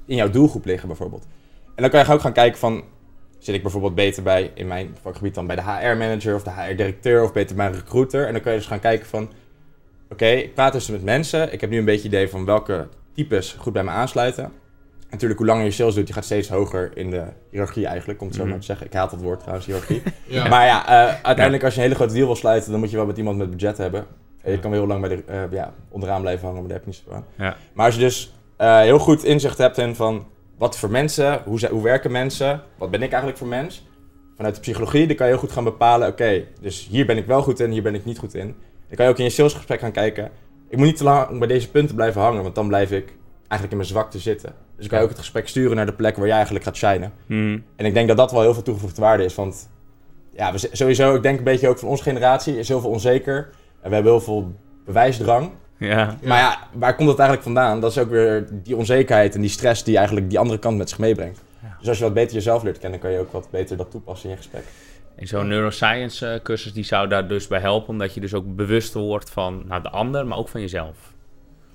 in 0.06 0.16
jouw 0.16 0.30
doelgroep 0.30 0.66
liggen 0.66 0.88
bijvoorbeeld. 0.88 1.28
En 1.76 1.82
dan 1.82 1.90
kan 1.90 2.00
je 2.00 2.12
ook 2.12 2.22
gaan 2.22 2.34
kijken 2.34 2.60
van... 2.60 2.84
Zit 3.38 3.56
ik 3.56 3.62
bijvoorbeeld 3.62 3.96
beter 3.96 4.24
bij, 4.24 4.52
in 4.54 4.68
mijn 4.68 4.98
vakgebied 5.02 5.36
dan 5.36 5.48
bij 5.48 5.56
de 5.56 5.62
HR-manager 5.62 6.36
of 6.36 6.44
de 6.44 6.52
HR-directeur 6.52 7.24
of 7.24 7.34
beter 7.34 7.56
bij 7.56 7.66
een 7.66 7.74
recruiter. 7.74 8.26
En 8.26 8.34
dan 8.34 8.42
kan 8.42 8.52
je 8.52 8.58
dus 8.58 8.68
gaan 8.68 8.80
kijken 8.80 9.08
van... 9.08 9.32
Oké, 10.12 10.26
ik 10.26 10.54
praat 10.54 10.74
dus 10.74 10.90
met 10.90 11.04
mensen. 11.04 11.54
Ik 11.54 11.62
heb 11.62 11.70
nu 11.70 11.78
een 11.78 11.86
beetje 11.86 12.08
idee 12.08 12.30
van 12.30 12.46
welke 12.46 12.88
types 13.14 13.54
goed 13.54 13.74
bij 13.74 13.84
me 13.84 13.90
aansluiten. 13.90 14.52
Natuurlijk, 15.10 15.40
hoe 15.40 15.50
langer 15.50 15.64
je 15.66 15.72
sales 15.72 15.96
doet, 15.96 16.08
je 16.08 16.14
gaat 16.14 16.26
steeds 16.26 16.50
hoger 16.50 16.92
in 16.98 17.10
de 17.10 17.24
hiërarchie 17.52 17.86
eigenlijk, 17.88 18.22
om 18.22 18.28
het 18.28 18.36
zo 18.36 18.42
Mhm. 18.42 18.50
maar 18.52 18.60
te 18.60 18.66
zeggen. 18.66 18.86
Ik 18.86 18.94
haat 18.94 19.10
dat 19.12 19.22
woord 19.22 19.40
trouwens, 19.40 19.66
hiërarchie. 19.66 20.02
Ja. 20.26 20.48
Maar 20.48 20.66
ja, 20.66 20.88
eh, 20.88 21.14
uiteindelijk 21.24 21.64
als 21.64 21.74
je 21.74 21.80
een 21.80 21.86
hele 21.86 21.96
grote 21.96 22.14
deal 22.14 22.26
wil 22.26 22.36
sluiten, 22.36 22.72
dan 22.72 22.80
moet 22.80 22.90
je 22.90 22.96
wel 22.98 23.06
met 23.06 23.18
iemand 23.18 23.38
met 23.38 23.50
budget 23.50 23.78
hebben. 23.78 24.06
En 24.42 24.52
je 24.52 24.60
kan 24.60 24.70
wel 24.72 24.80
heel 24.80 24.90
lang 24.90 25.02
bij 25.02 25.10
de, 25.16 25.24
eh, 25.26 25.42
ja, 25.52 25.74
onderaan 25.90 26.22
blijven 26.22 26.46
hangen, 26.48 26.60
maar 26.62 26.70
daar 26.70 26.80
heb 26.80 26.88
je 26.88 26.94
niet 26.94 27.04
zo 27.08 27.16
aan. 27.16 27.26
Ja. 27.38 27.56
Maar 27.74 27.86
als 27.86 27.96
je 27.96 28.02
dus 28.02 28.34
eh, 28.58 28.80
heel 28.80 29.00
goed 29.00 29.24
inzicht 29.24 29.58
hebt 29.58 29.78
in 29.78 29.96
van 29.96 30.28
wat 30.58 30.78
voor 30.78 30.90
mensen, 30.92 31.42
hoe, 31.46 31.68
hoe 31.72 31.84
werken 31.84 32.12
mensen, 32.12 32.62
wat 32.78 32.92
ben 32.92 33.02
ik 33.02 33.08
eigenlijk 33.10 33.38
voor 33.38 33.48
mens. 33.48 33.88
Vanuit 34.36 34.56
de 34.56 34.62
psychologie, 34.62 35.08
dan 35.08 35.16
kan 35.16 35.26
je 35.26 35.32
heel 35.32 35.42
goed 35.42 35.52
gaan 35.52 35.64
bepalen, 35.64 36.08
oké, 36.08 36.44
dus 36.62 36.88
hier 36.92 37.06
ben 37.06 37.18
ik 37.18 37.26
wel 37.26 37.42
goed 37.42 37.60
in, 37.60 37.72
hier 37.72 37.82
ben 37.82 37.96
ik 37.96 38.06
niet 38.06 38.18
goed 38.18 38.34
in. 38.36 38.46
Dan 38.88 38.96
kan 38.96 39.06
je 39.06 39.12
ook 39.12 39.18
in 39.18 39.24
je 39.24 39.30
salesgesprek 39.30 39.80
gaan 39.80 39.92
kijken, 39.92 40.32
ik 40.70 40.78
moet 40.78 40.86
niet 40.88 40.98
te 40.98 41.04
lang 41.04 41.40
bij 41.40 41.48
deze 41.48 41.70
punten 41.70 41.96
blijven 41.96 42.22
hangen, 42.22 42.44
want 42.44 42.56
dan 42.56 42.68
blijf 42.68 42.92
ik 42.92 43.14
eigenlijk 43.38 43.72
in 43.72 43.78
mijn 43.78 43.90
zwakte 43.90 44.20
zitten. 44.20 44.54
Dus 44.80 44.88
dan 44.88 44.98
kan 44.98 44.98
je 44.98 45.04
ook 45.04 45.10
het 45.10 45.20
gesprek 45.26 45.48
sturen 45.48 45.76
naar 45.76 45.86
de 45.86 45.94
plek 45.94 46.16
waar 46.16 46.26
jij 46.26 46.36
eigenlijk 46.36 46.66
gaat 46.66 46.76
shinen. 46.76 47.12
Hmm. 47.26 47.64
En 47.76 47.86
ik 47.86 47.94
denk 47.94 48.08
dat 48.08 48.18
dat 48.18 48.32
wel 48.32 48.42
heel 48.42 48.54
veel 48.54 48.64
toegevoegde 48.64 49.02
waarde 49.02 49.24
is. 49.24 49.36
Want 49.36 49.70
ja, 50.34 50.52
we, 50.52 50.70
sowieso, 50.72 51.16
ik 51.16 51.24
denk 51.24 51.38
een 51.38 51.44
beetje 51.44 51.68
ook 51.68 51.80
van 51.80 51.88
onze 51.88 52.04
generatie, 52.04 52.58
is 52.58 52.68
heel 52.68 52.82
veel 52.82 52.90
onzeker. 52.90 53.50
En 53.82 53.90
we 53.90 53.94
hebben 53.94 54.12
heel 54.12 54.22
veel 54.22 54.56
bewijsdrang. 54.86 55.52
Ja. 55.78 56.18
Maar 56.24 56.40
ja, 56.40 56.60
waar 56.74 56.96
komt 56.96 57.08
dat 57.08 57.20
eigenlijk 57.20 57.48
vandaan? 57.48 57.82
Dat 57.82 57.92
is 57.92 57.98
ook 57.98 58.10
weer 58.10 58.48
die 58.52 58.76
onzekerheid 58.76 59.36
en 59.36 59.42
die 59.42 59.50
stress 59.50 59.84
die 59.84 59.98
eigenlijk 59.98 60.30
die 60.30 60.40
andere 60.40 60.60
kant 60.60 60.78
met 60.78 60.90
zich 60.90 61.00
meebrengt. 61.00 61.42
Ja. 61.62 61.76
Dus 61.80 61.88
als 61.88 61.98
je 61.98 62.04
wat 62.04 62.14
beter 62.14 62.34
jezelf 62.34 62.64
leert 62.64 62.80
kennen, 62.80 63.00
kan 63.00 63.12
je 63.12 63.20
ook 63.20 63.32
wat 63.32 63.48
beter 63.52 63.78
dat 63.78 63.92
toepassen 63.92 64.30
in 64.30 64.36
je 64.36 64.42
gesprek. 64.42 64.64
En 65.16 65.28
zo'n 65.28 65.48
neuroscience 65.48 66.28
eh, 66.28 66.42
cursus 66.44 66.74
die 66.74 66.84
zou 66.84 67.08
daar 67.08 67.28
dus 67.28 67.48
bij 67.48 67.60
helpen. 67.60 67.90
Omdat 67.90 68.14
je 68.14 68.20
dus 68.20 68.34
ook 68.34 68.56
bewust 68.56 68.94
wordt 68.94 69.30
van 69.30 69.64
nou, 69.68 69.82
de 69.82 69.90
ander, 69.90 70.28
maar 70.28 70.38
ook 70.38 70.50
van 70.50 70.62
jezelf. 70.62 70.96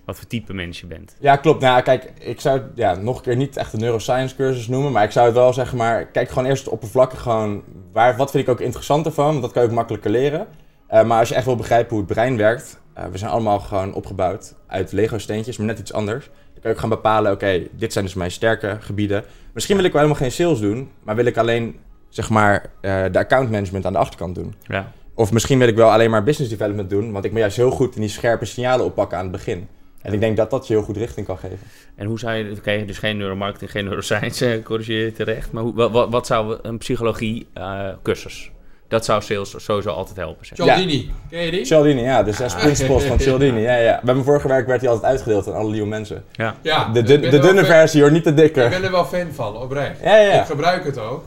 Wat 0.05 0.17
voor 0.17 0.27
type 0.27 0.55
mens 0.55 0.81
je 0.81 0.87
bent. 0.87 1.17
Ja, 1.21 1.37
klopt. 1.37 1.61
Nou, 1.61 1.83
kijk, 1.83 2.13
ik 2.19 2.41
zou 2.41 2.59
het 2.59 2.67
ja, 2.75 2.95
nog 2.95 3.17
een 3.17 3.23
keer 3.23 3.37
niet 3.37 3.57
echt 3.57 3.73
een 3.73 3.81
neuroscience 3.81 4.37
cursus 4.37 4.69
noemen, 4.69 4.93
maar 4.93 5.05
ik 5.05 5.11
zou 5.11 5.27
het 5.27 5.35
wel 5.35 5.53
zeggen, 5.53 5.79
maar 5.79 6.07
kijk 6.07 6.29
gewoon 6.29 6.49
eerst 6.49 6.69
oppervlakkig 6.69 7.21
gewoon, 7.21 7.63
waar, 7.93 8.17
wat 8.17 8.31
vind 8.31 8.43
ik 8.43 8.53
ook 8.53 8.61
interessant 8.61 9.07
ervan, 9.07 9.27
want 9.27 9.43
dat 9.43 9.53
kan 9.53 9.63
je 9.63 9.69
ook 9.69 9.75
makkelijker 9.75 10.11
leren. 10.11 10.47
Eh, 10.87 11.05
maar 11.05 11.19
als 11.19 11.29
je 11.29 11.35
echt 11.35 11.45
wil 11.45 11.57
begrijpen 11.57 11.91
hoe 11.91 12.05
het 12.05 12.15
brein 12.15 12.37
werkt, 12.37 12.81
eh, 12.95 13.05
we 13.05 13.19
zijn 13.19 13.31
allemaal 13.31 13.61
gewoon 13.61 13.95
opgebouwd 13.95 14.55
uit 14.67 14.93
Lego-steentjes, 14.93 15.57
maar 15.57 15.67
net 15.67 15.79
iets 15.79 15.93
anders. 15.93 16.25
Dan 16.25 16.63
kan 16.63 16.63
je 16.63 16.69
ook 16.69 16.79
gaan 16.79 16.89
bepalen, 16.89 17.33
oké, 17.33 17.63
dit 17.73 17.93
zijn 17.93 18.05
dus 18.05 18.15
mijn 18.15 18.31
sterke 18.31 18.77
gebieden. 18.81 19.25
Misschien 19.53 19.77
wil 19.77 19.85
ik 19.85 19.93
wel 19.93 20.01
helemaal 20.01 20.23
geen 20.23 20.33
sales 20.33 20.61
doen, 20.61 20.91
maar 21.03 21.17
wil 21.17 21.25
ik 21.25 21.37
alleen, 21.37 21.79
zeg 22.09 22.31
maar, 22.31 22.67
eh, 22.81 23.05
de 23.13 23.19
account 23.19 23.51
management 23.51 23.87
aan 23.87 23.93
de 23.93 23.99
achterkant 23.99 24.35
doen. 24.35 24.55
Ja. 24.67 24.93
Of 25.15 25.33
misschien 25.33 25.59
wil 25.59 25.69
ik 25.69 25.77
wel 25.77 25.91
alleen 25.91 26.11
maar 26.11 26.23
business 26.23 26.51
development 26.51 26.91
doen, 26.91 27.13
want 27.13 27.25
ik 27.25 27.31
ben 27.31 27.41
juist 27.41 27.57
heel 27.57 27.71
goed 27.71 27.95
in 27.95 28.01
die 28.01 28.11
scherpe 28.11 28.45
signalen 28.45 28.87
oppakken 28.87 29.19
aan 29.19 29.23
het 29.23 29.33
begin. 29.33 29.69
En 30.05 30.13
ik 30.13 30.21
denk 30.21 30.37
dat 30.37 30.51
dat 30.51 30.67
je 30.67 30.75
heel 30.75 30.83
goed 30.83 30.97
richting 30.97 31.27
kan 31.27 31.39
geven. 31.39 31.59
En 31.97 32.07
hoe 32.07 32.19
zou 32.19 32.35
je, 32.35 32.55
oké, 32.59 32.85
dus 32.85 32.99
geen 32.99 33.17
neuromarketing, 33.17 33.71
geen 33.71 33.85
neuroscience, 33.85 34.53
eh, 34.53 34.63
corrigeer 34.63 35.05
je 35.05 35.13
terecht. 35.13 35.53
Maar 35.53 35.63
hoe, 35.63 35.91
wat, 35.91 36.11
wat 36.11 36.27
zou 36.27 36.59
een 36.63 36.79
psychologie 36.79 37.47
eh, 37.55 37.89
cursus? 38.03 38.51
Dat 38.89 39.05
zou 39.05 39.23
sales 39.23 39.55
sowieso 39.65 39.91
altijd 39.91 40.17
helpen. 40.17 40.47
Zeg. 40.47 40.57
Cialdini, 40.59 41.13
ken 41.31 41.41
je 41.45 41.51
die? 41.51 41.65
Cialdini, 41.65 42.01
ja, 42.03 42.23
de 42.23 42.33
zes 42.33 42.55
principles 42.55 43.05
van 43.05 43.21
Cialdini. 43.21 43.61
Ja, 43.61 43.77
ja. 43.77 44.01
Bij 44.03 44.15
mijn 44.15 44.27
vorige 44.27 44.49
werk 44.49 44.67
werd 44.67 44.81
hij 44.81 44.91
altijd 44.91 45.11
uitgedeeld 45.13 45.49
aan 45.49 45.55
alle 45.55 45.71
nieuwe 45.71 45.89
mensen. 45.89 46.25
Ja. 46.33 46.55
Ja, 46.63 46.89
De, 46.93 46.99
ik 47.01 47.07
dun- 47.07 47.21
ben 47.21 47.31
de 47.31 47.37
wel 47.37 47.47
dunne 47.47 47.65
versie 47.65 48.03
hoor, 48.03 48.11
niet 48.13 48.25
de 48.25 48.31
Ik 48.31 48.37
dikke. 48.37 48.69
ben 48.69 48.85
er 48.85 48.91
wel 48.91 49.05
fan 49.05 49.33
van, 49.33 49.57
oprecht. 49.57 50.01
Ja, 50.03 50.17
ja, 50.17 50.41
Ik 50.41 50.47
gebruik 50.47 50.85
het 50.85 50.99
ook. 50.99 51.25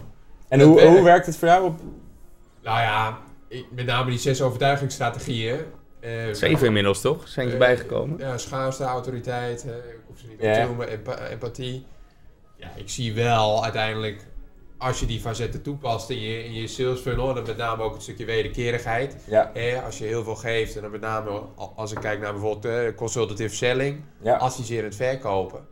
En 0.49 0.61
hoe, 0.61 0.75
werkt. 0.75 0.89
hoe 0.91 1.03
werkt 1.03 1.25
het 1.25 1.37
voor 1.37 1.47
jou? 1.47 1.65
Op... 1.65 1.79
Nou 2.63 2.79
ja, 2.79 3.17
ik, 3.47 3.65
met 3.75 3.85
name 3.85 4.09
die 4.09 4.19
zes 4.19 4.41
overtuigingsstrategieën. 4.41 5.57
Eh, 6.27 6.33
Zeven 6.33 6.67
inmiddels 6.67 7.01
toch? 7.01 7.27
Zijn 7.27 7.47
je 7.47 7.53
eh, 7.53 7.59
bijgekomen? 7.59 8.17
Ja, 8.17 8.37
schaarste, 8.37 8.83
autoriteit, 8.83 9.63
eh, 9.65 9.75
ik 9.75 9.99
hoef 10.07 10.17
ze 10.19 10.25
niet 10.27 10.35
op 10.41 10.53
te 10.53 10.61
noemen, 10.65 10.89
empa- 10.89 11.27
empathie. 11.27 11.85
Ja, 12.55 12.71
ik 12.75 12.89
zie 12.89 13.13
wel 13.13 13.63
uiteindelijk, 13.63 14.25
als 14.77 14.99
je 14.99 15.05
die 15.05 15.19
facetten 15.19 15.61
toepast 15.61 16.09
in 16.09 16.19
je, 16.19 16.43
in 16.43 16.53
je 16.53 16.67
sales 16.67 16.99
funnel, 16.99 17.29
en 17.29 17.35
dan 17.35 17.43
met 17.45 17.57
name 17.57 17.83
ook 17.83 17.93
het 17.93 18.01
stukje 18.01 18.25
wederkerigheid. 18.25 19.15
Ja, 19.25 19.51
als 19.85 19.97
je 19.97 20.05
heel 20.05 20.23
veel 20.23 20.35
geeft, 20.35 20.75
en 20.75 20.81
dan 20.81 20.91
met 20.91 21.01
name 21.01 21.29
al- 21.55 21.73
als 21.75 21.91
ik 21.91 21.97
kijk 21.99 22.19
naar 22.19 22.31
bijvoorbeeld 22.31 22.73
eh, 22.73 22.95
consultative 22.95 23.55
selling, 23.55 24.01
ja. 24.21 24.35
adviserend 24.37 24.95
verkopen. 24.95 25.65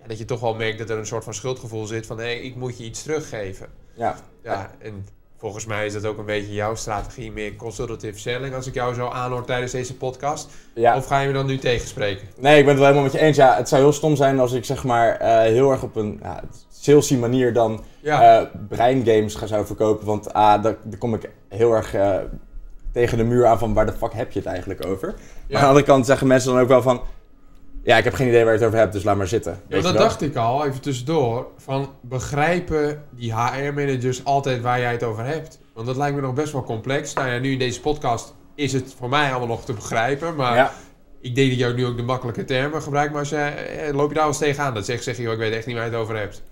Ja, 0.00 0.06
dat 0.06 0.18
je 0.18 0.24
toch 0.24 0.40
wel 0.40 0.54
merkt 0.54 0.78
dat 0.78 0.90
er 0.90 0.98
een 0.98 1.06
soort 1.06 1.24
van 1.24 1.34
schuldgevoel 1.34 1.86
zit 1.86 2.06
van 2.06 2.18
hé, 2.18 2.30
ik 2.30 2.54
moet 2.56 2.78
je 2.78 2.84
iets 2.84 3.02
teruggeven. 3.02 3.68
ja. 3.94 4.16
Ja, 4.42 4.70
en 4.78 5.06
volgens 5.38 5.66
mij 5.66 5.86
is 5.86 5.92
dat 5.92 6.06
ook 6.06 6.18
een 6.18 6.24
beetje 6.24 6.52
jouw 6.52 6.74
strategie, 6.74 7.32
meer 7.32 7.56
consultative 7.56 8.18
selling, 8.18 8.54
als 8.54 8.66
ik 8.66 8.74
jou 8.74 8.94
zo 8.94 9.08
aanhoor 9.08 9.44
tijdens 9.44 9.72
deze 9.72 9.96
podcast. 9.96 10.48
ja. 10.74 10.96
Of 10.96 11.06
ga 11.06 11.20
je 11.20 11.26
me 11.26 11.32
dan 11.32 11.46
nu 11.46 11.58
tegenspreken? 11.58 12.28
Nee, 12.38 12.58
ik 12.58 12.64
ben 12.64 12.74
het 12.74 12.82
wel 12.82 12.92
helemaal 12.92 13.02
met 13.02 13.12
je 13.12 13.18
eens. 13.18 13.36
Ja, 13.36 13.56
het 13.56 13.68
zou 13.68 13.82
heel 13.82 13.92
stom 13.92 14.16
zijn 14.16 14.40
als 14.40 14.52
ik 14.52 14.64
zeg 14.64 14.84
maar 14.84 15.16
eh, 15.16 15.38
heel 15.38 15.70
erg 15.70 15.82
op 15.82 15.96
een 15.96 16.18
ja, 16.22 16.42
salesy 16.72 17.16
manier 17.16 17.52
dan 17.52 17.84
Ja, 18.00 18.40
eh 18.40 18.46
breingames 18.68 19.34
ga 19.34 19.46
zou 19.46 19.66
verkopen. 19.66 20.06
Want 20.06 20.32
ah, 20.32 20.62
daar, 20.62 20.76
daar 20.82 20.98
kom 20.98 21.14
ik 21.14 21.30
heel 21.48 21.72
erg 21.72 21.94
eh, 21.94 22.16
tegen 22.92 23.18
de 23.18 23.24
muur 23.24 23.46
aan 23.46 23.58
van 23.58 23.74
waar 23.74 23.86
de 23.86 23.92
fuck 23.92 24.12
heb 24.12 24.32
je 24.32 24.38
het 24.38 24.48
eigenlijk 24.48 24.86
over. 24.86 25.08
Maar 25.08 25.56
aan 25.56 25.60
de 25.60 25.66
andere 25.66 25.84
kant 25.84 26.06
zeggen 26.06 26.26
mensen 26.26 26.52
dan 26.52 26.60
ook 26.60 26.68
wel 26.68 26.82
van... 26.82 27.00
Ja, 27.84 27.96
ik 27.96 28.04
heb 28.04 28.14
geen 28.14 28.28
idee 28.28 28.44
waar 28.44 28.52
je 28.52 28.58
het 28.58 28.66
over 28.66 28.78
hebt, 28.78 28.92
dus 28.92 29.04
laat 29.04 29.16
maar 29.16 29.26
zitten. 29.26 29.60
Ja, 29.68 29.80
dat 29.80 29.92
je 29.92 29.98
dacht 29.98 30.22
ik 30.22 30.36
al, 30.36 30.66
even 30.66 30.80
tussendoor. 30.80 31.46
Van 31.56 31.90
begrijpen 32.00 33.02
die 33.10 33.34
HR-managers 33.34 34.24
altijd 34.24 34.62
waar 34.62 34.80
jij 34.80 34.92
het 34.92 35.02
over 35.02 35.24
hebt? 35.24 35.58
Want 35.74 35.86
dat 35.86 35.96
lijkt 35.96 36.16
me 36.16 36.22
nog 36.22 36.34
best 36.34 36.52
wel 36.52 36.64
complex. 36.64 37.12
Nou 37.12 37.28
ja, 37.28 37.38
nu 37.38 37.52
in 37.52 37.58
deze 37.58 37.80
podcast 37.80 38.34
is 38.54 38.72
het 38.72 38.94
voor 38.98 39.08
mij 39.08 39.30
allemaal 39.30 39.48
nog 39.48 39.64
te 39.64 39.72
begrijpen. 39.72 40.34
Maar 40.34 40.56
Ja, 40.56 40.72
ik 41.20 41.34
denk 41.34 41.58
dat 41.58 41.70
ook 41.70 41.76
nu 41.76 41.86
ook 41.86 41.96
de 41.96 42.02
makkelijke 42.02 42.44
termen 42.44 42.82
gebruikt. 42.82 43.10
Maar 43.10 43.20
als 43.20 43.28
je, 43.28 43.36
eh, 43.36 43.94
loop 43.94 44.08
je 44.08 44.14
daar 44.14 44.22
wel 44.22 44.26
eens 44.26 44.38
tegenaan? 44.38 44.74
Dat 44.74 44.84
zegt, 44.84 45.02
zeg 45.04 45.16
je, 45.16 45.30
ik 45.30 45.38
weet 45.38 45.52
echt 45.52 45.66
niet 45.66 45.76
waar 45.76 45.84
je 45.84 45.90
het 45.90 46.00
over 46.00 46.16
hebt. 46.16 46.42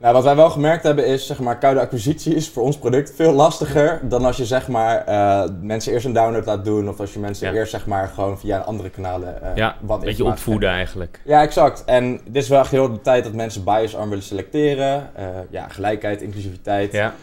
Nou, 0.00 0.14
wat 0.14 0.24
wij 0.24 0.36
wel 0.36 0.50
gemerkt 0.50 0.82
hebben 0.82 1.06
is, 1.06 1.26
zeg 1.26 1.38
maar, 1.40 1.58
koude 1.58 1.80
acquisitie 1.80 2.34
is 2.34 2.48
voor 2.48 2.62
ons 2.62 2.78
product 2.78 3.12
veel 3.16 3.32
lastiger 3.32 4.00
dan 4.02 4.24
als 4.24 4.36
je, 4.36 4.44
zeg 4.46 4.68
maar, 4.68 5.04
eh, 5.04 5.42
mensen 5.60 5.92
eerst 5.92 6.04
een 6.06 6.12
download 6.12 6.46
laat 6.46 6.64
doen 6.64 6.88
of 6.88 7.00
als 7.00 7.12
je 7.12 7.18
mensen 7.18 7.48
Ja. 7.52 7.54
eerst, 7.58 7.70
zeg 7.70 7.86
maar, 7.86 8.08
gewoon 8.08 8.38
via 8.38 8.58
andere 8.58 8.90
kanalen 8.90 9.42
eh 9.42 9.50
Ja, 9.56 9.76
wat 9.80 9.98
een 10.00 10.04
beetje 10.04 10.24
opvoeden 10.24 10.68
eigenlijk. 10.70 11.20
Ja, 11.24 11.42
exact. 11.42 11.84
En 11.84 12.20
dit 12.24 12.42
is 12.42 12.48
wel 12.48 12.60
echt 12.60 12.70
heel 12.70 12.92
de 12.92 13.00
tijd 13.00 13.24
dat 13.24 13.32
mensen 13.32 13.64
bias 13.64 13.96
arm 13.96 14.08
willen 14.08 14.24
selecteren. 14.24 15.10
Eh, 15.14 15.24
ja, 15.50 15.68
gelijkheid, 15.68 16.22
inclusiviteit, 16.22 16.92
Ja. 16.92 17.14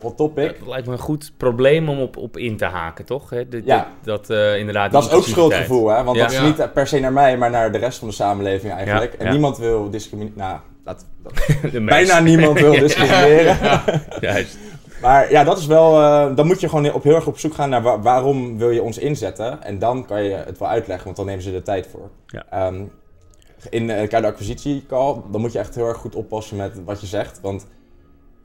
hot 0.00 0.16
topic. 0.16 0.58
Dat 0.58 0.68
lijkt 0.68 0.86
me 0.86 0.92
een 0.92 0.98
goed 0.98 1.32
probleem 1.36 1.88
om 1.88 2.00
op, 2.00 2.16
op 2.16 2.36
in 2.36 2.56
te 2.56 2.64
haken, 2.64 3.04
toch? 3.04 3.30
Hè? 3.30 3.42
Ja. 3.64 3.86
dat 4.02 4.30
inderdaad. 4.30 4.92
Dat 4.92 5.04
is 5.04 5.10
ook 5.12 5.24
schuldgevoel, 5.24 5.88
hè? 5.88 6.04
Want 6.04 6.16
Ja. 6.16 6.22
dat 6.22 6.32
is 6.32 6.40
niet 6.40 6.72
per 6.72 6.86
se 6.86 7.00
naar 7.00 7.12
mij, 7.12 7.36
maar 7.36 7.50
naar 7.50 7.72
de 7.72 7.78
rest 7.78 7.98
van 7.98 8.08
de 8.08 8.14
samenleving 8.14 8.72
eigenlijk. 8.72 9.14
En 9.14 9.30
niemand 9.30 9.58
wil 9.58 9.90
discrimineren. 9.90 10.38
Nou, 10.38 10.58
dat, 10.92 11.04
De 11.72 11.80
bijna 11.94 12.20
niemand 12.20 12.60
wil 12.60 12.72
discrimineren. 12.86 13.56
Juist. 14.20 14.58
Maar 15.02 15.30
ja, 15.30 15.44
dat 15.44 15.58
is 15.58 15.66
wel. 15.66 16.00
eh, 16.00 16.36
dan 16.36 16.46
moet 16.46 16.60
je 16.60 16.68
gewoon 16.68 16.92
op, 16.92 17.02
heel 17.02 17.14
erg 17.14 17.26
op 17.26 17.38
zoek 17.38 17.54
gaan 17.54 17.70
naar 17.70 17.82
wa- 17.82 18.00
waarom 18.00 18.58
wil 18.58 18.70
je 18.70 18.82
ons 18.82 18.98
inzetten. 18.98 19.62
En 19.62 19.78
dan 19.78 20.06
kan 20.06 20.22
je 20.22 20.34
het 20.34 20.58
wel 20.58 20.68
uitleggen, 20.68 21.04
want 21.04 21.16
dan 21.16 21.26
nemen 21.26 21.42
ze 21.42 21.52
er 21.54 21.62
tijd 21.62 21.86
voor. 21.90 22.10
Ja. 22.26 22.44
Ehm, 22.50 22.82
in 23.70 23.88
een 23.88 24.08
koude 24.08 24.28
acquisitiecall, 24.28 25.16
dan 25.30 25.40
moet 25.40 25.52
je 25.52 25.58
echt 25.58 25.74
heel 25.74 25.86
erg 25.88 25.96
goed 25.98 26.14
oppassen 26.14 26.56
met 26.56 26.84
wat 26.84 27.00
je 27.00 27.06
zegt. 27.06 27.40
Want 27.40 27.66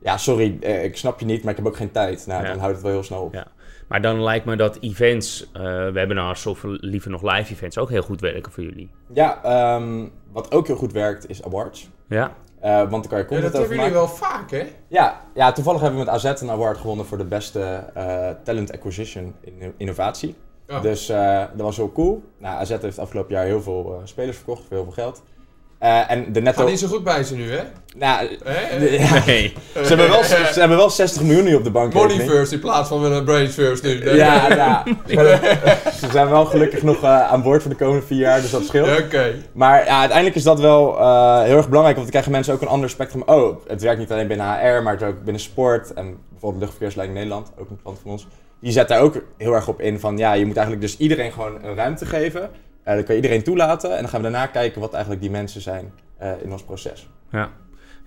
ja, 0.01 0.17
sorry, 0.17 0.57
eh, 0.61 0.83
ik 0.83 0.97
snap 0.97 1.19
je 1.19 1.25
niet, 1.25 1.41
maar 1.43 1.51
ik 1.51 1.57
heb 1.57 1.67
ook 1.67 1.77
geen 1.77 1.91
tijd. 1.91 2.25
Nou, 2.27 2.43
Ja. 2.43 2.49
dan 2.49 2.59
houdt 2.59 2.73
het 2.73 2.83
wel 2.83 2.91
heel 2.93 3.03
snel 3.03 3.21
op. 3.21 3.33
Ja. 3.33 3.47
Maar 3.87 4.01
dan 4.01 4.23
lijkt 4.23 4.45
me 4.45 4.55
dat 4.55 4.77
events, 4.79 5.49
eh 5.53 5.89
webinars 5.89 6.45
of 6.45 6.63
liever 6.63 7.11
nog 7.11 7.21
live 7.21 7.53
events 7.53 7.77
ook 7.77 7.89
heel 7.89 8.01
goed 8.01 8.21
werken 8.21 8.51
voor 8.51 8.63
jullie. 8.63 8.89
Ja, 9.13 9.43
ehm, 9.43 10.07
wat 10.31 10.51
ook 10.51 10.67
heel 10.67 10.75
goed 10.75 10.91
werkt 10.91 11.29
is 11.29 11.43
awards. 11.43 11.89
Ja? 12.07 12.31
Eh, 12.59 12.77
want 12.77 12.91
dan 12.91 13.07
kan 13.07 13.17
je 13.17 13.23
Ja, 13.23 13.29
content 13.29 13.51
dat 13.51 13.61
over 13.61 13.75
hebben 13.75 13.77
jullie 13.77 13.93
wel 13.93 14.07
vaak, 14.07 14.51
hè? 14.51 14.63
Ja, 14.87 15.21
ja, 15.33 15.51
toevallig 15.51 15.81
hebben 15.81 15.99
we 15.99 16.05
met 16.05 16.13
AZ 16.13 16.41
een 16.41 16.51
award 16.51 16.77
gewonnen 16.77 17.05
voor 17.05 17.17
de 17.17 17.25
beste 17.25 17.83
eh, 17.93 18.29
talent 18.43 18.71
acquisition 18.71 19.35
in 19.41 19.73
innovatie. 19.77 20.35
Ja. 20.67 20.79
Dus 20.79 21.09
eh, 21.09 21.39
dat 21.39 21.61
was 21.61 21.77
heel 21.77 21.91
cool. 21.91 22.23
Nou, 22.37 22.55
AZ 22.55 22.77
heeft 22.81 22.99
afgelopen 22.99 23.35
jaar 23.35 23.45
heel 23.45 23.61
veel 23.61 23.93
eh, 23.93 23.99
spelers 24.03 24.37
verkocht 24.37 24.61
voor 24.61 24.75
heel 24.75 24.83
veel 24.83 24.93
geld. 24.93 25.23
Eh, 25.79 26.11
en 26.11 26.33
de 26.33 26.41
netto... 26.41 26.61
Gaat 26.61 26.69
niet 26.69 26.79
zo 26.79 26.87
goed 26.87 27.03
bij 27.03 27.23
ze 27.23 27.35
nu, 27.35 27.51
hè? 27.51 27.61
Nou, 27.97 28.27
ja, 28.89 29.23
Nee. 29.25 29.53
ze, 29.73 29.79
hebben 29.79 30.09
wel, 30.09 30.23
ze 30.23 30.59
hebben 30.59 30.77
wel 30.77 30.89
60 30.89 31.21
miljoen 31.21 31.43
nu 31.43 31.55
op 31.55 31.63
de 31.63 31.71
bank. 31.71 31.93
Money 31.93 32.19
first 32.19 32.51
in 32.51 32.59
plaats 32.59 32.89
van 32.89 33.03
een 33.03 33.23
brains 33.23 33.53
first 33.53 33.83
nu. 33.83 34.15
Ja, 34.15 34.49
ja. 34.55 34.83
ze 35.99 36.07
zijn 36.11 36.29
wel 36.29 36.45
gelukkig 36.45 36.83
nog 36.83 37.03
eh, 37.03 37.31
aan 37.31 37.41
boord 37.41 37.61
voor 37.61 37.71
de 37.71 37.77
komende 37.77 38.05
vier 38.05 38.19
jaar, 38.19 38.41
dus 38.41 38.51
dat 38.51 38.65
scheelt. 38.65 38.99
Oké. 38.99 39.33
Maar 39.53 39.85
ja, 39.85 39.99
uiteindelijk 39.99 40.35
is 40.37 40.43
dat 40.43 40.59
wel 40.59 40.99
eh, 40.99 41.41
heel 41.41 41.57
erg 41.57 41.69
belangrijk, 41.69 41.95
want 41.95 41.95
dan 41.95 42.09
krijgen 42.09 42.31
mensen 42.31 42.53
ook 42.53 42.61
een 42.61 42.67
ander 42.67 42.89
spectrum. 42.89 43.23
Oh, 43.25 43.57
het 43.67 43.81
werkt 43.81 43.99
niet 43.99 44.11
alleen 44.11 44.27
binnen 44.27 44.59
HR, 44.59 44.83
maar 44.83 44.93
het 44.93 45.03
ook 45.03 45.23
binnen 45.23 45.41
sport. 45.41 45.93
En 45.93 46.17
bijvoorbeeld 46.29 46.61
Luchtverkeersleiding 46.61 47.19
Nederland, 47.19 47.51
ook 47.57 47.69
een 47.69 47.79
klant 47.81 47.99
van 48.01 48.11
ons. 48.11 48.27
Die 48.59 48.71
zet 48.71 48.87
daar 48.87 49.01
ook 49.01 49.21
heel 49.37 49.53
erg 49.53 49.67
op 49.67 49.81
in 49.81 49.99
van, 49.99 50.17
ja, 50.17 50.33
je 50.33 50.45
moet 50.45 50.57
eigenlijk 50.57 50.87
dus 50.87 50.97
iedereen 50.97 51.31
gewoon 51.31 51.63
een 51.63 51.75
ruimte 51.75 52.05
geven. 52.05 52.49
Eh 52.85 52.93
dan 52.95 53.03
kan 53.03 53.15
je 53.15 53.21
iedereen 53.21 53.43
toelaten 53.43 53.91
en 53.95 53.99
dan 54.01 54.09
gaan 54.09 54.21
we 54.21 54.31
daarna 54.31 54.47
kijken 54.47 54.81
wat 54.81 54.91
eigenlijk 54.93 55.21
die 55.21 55.31
mensen 55.31 55.61
zijn 55.61 55.93
eh, 56.17 56.31
in 56.43 56.51
ons 56.51 56.63
proces. 56.63 57.07
Ja. 57.31 57.49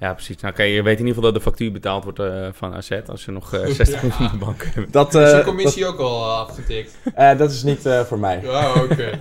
Ja, 0.01 0.13
precies. 0.15 0.37
Nou, 0.41 0.53
oké, 0.53 0.63
je 0.63 0.83
weet 0.83 0.99
in 0.99 1.07
ieder 1.07 1.15
geval 1.15 1.23
dat 1.23 1.35
de 1.35 1.49
factuur 1.49 1.73
betaald 1.73 2.05
wordt 2.05 2.19
eh, 2.19 2.49
van 2.53 2.75
AZ 2.75 3.01
als 3.07 3.23
ze 3.23 3.31
nog 3.31 3.55
eh 3.55 3.67
60 3.75 4.03
miljoen 4.03 4.27
op 4.27 4.33
de 4.33 4.39
bank 4.39 4.65
hebben. 4.65 4.91
Dat, 4.93 5.15
Is 5.15 5.33
de 5.33 5.43
commissie 5.45 5.87
ook 5.87 5.99
al 5.99 6.31
afgetikt? 6.31 6.97
dat, 7.05 7.15
eh, 7.15 7.39
dat 7.39 7.51
is 7.51 7.63
niet 7.63 7.87
eh, 7.87 8.01
voor 8.01 8.19
mij. 8.19 8.41
Ja, 8.43 8.73
oké. 8.83 9.11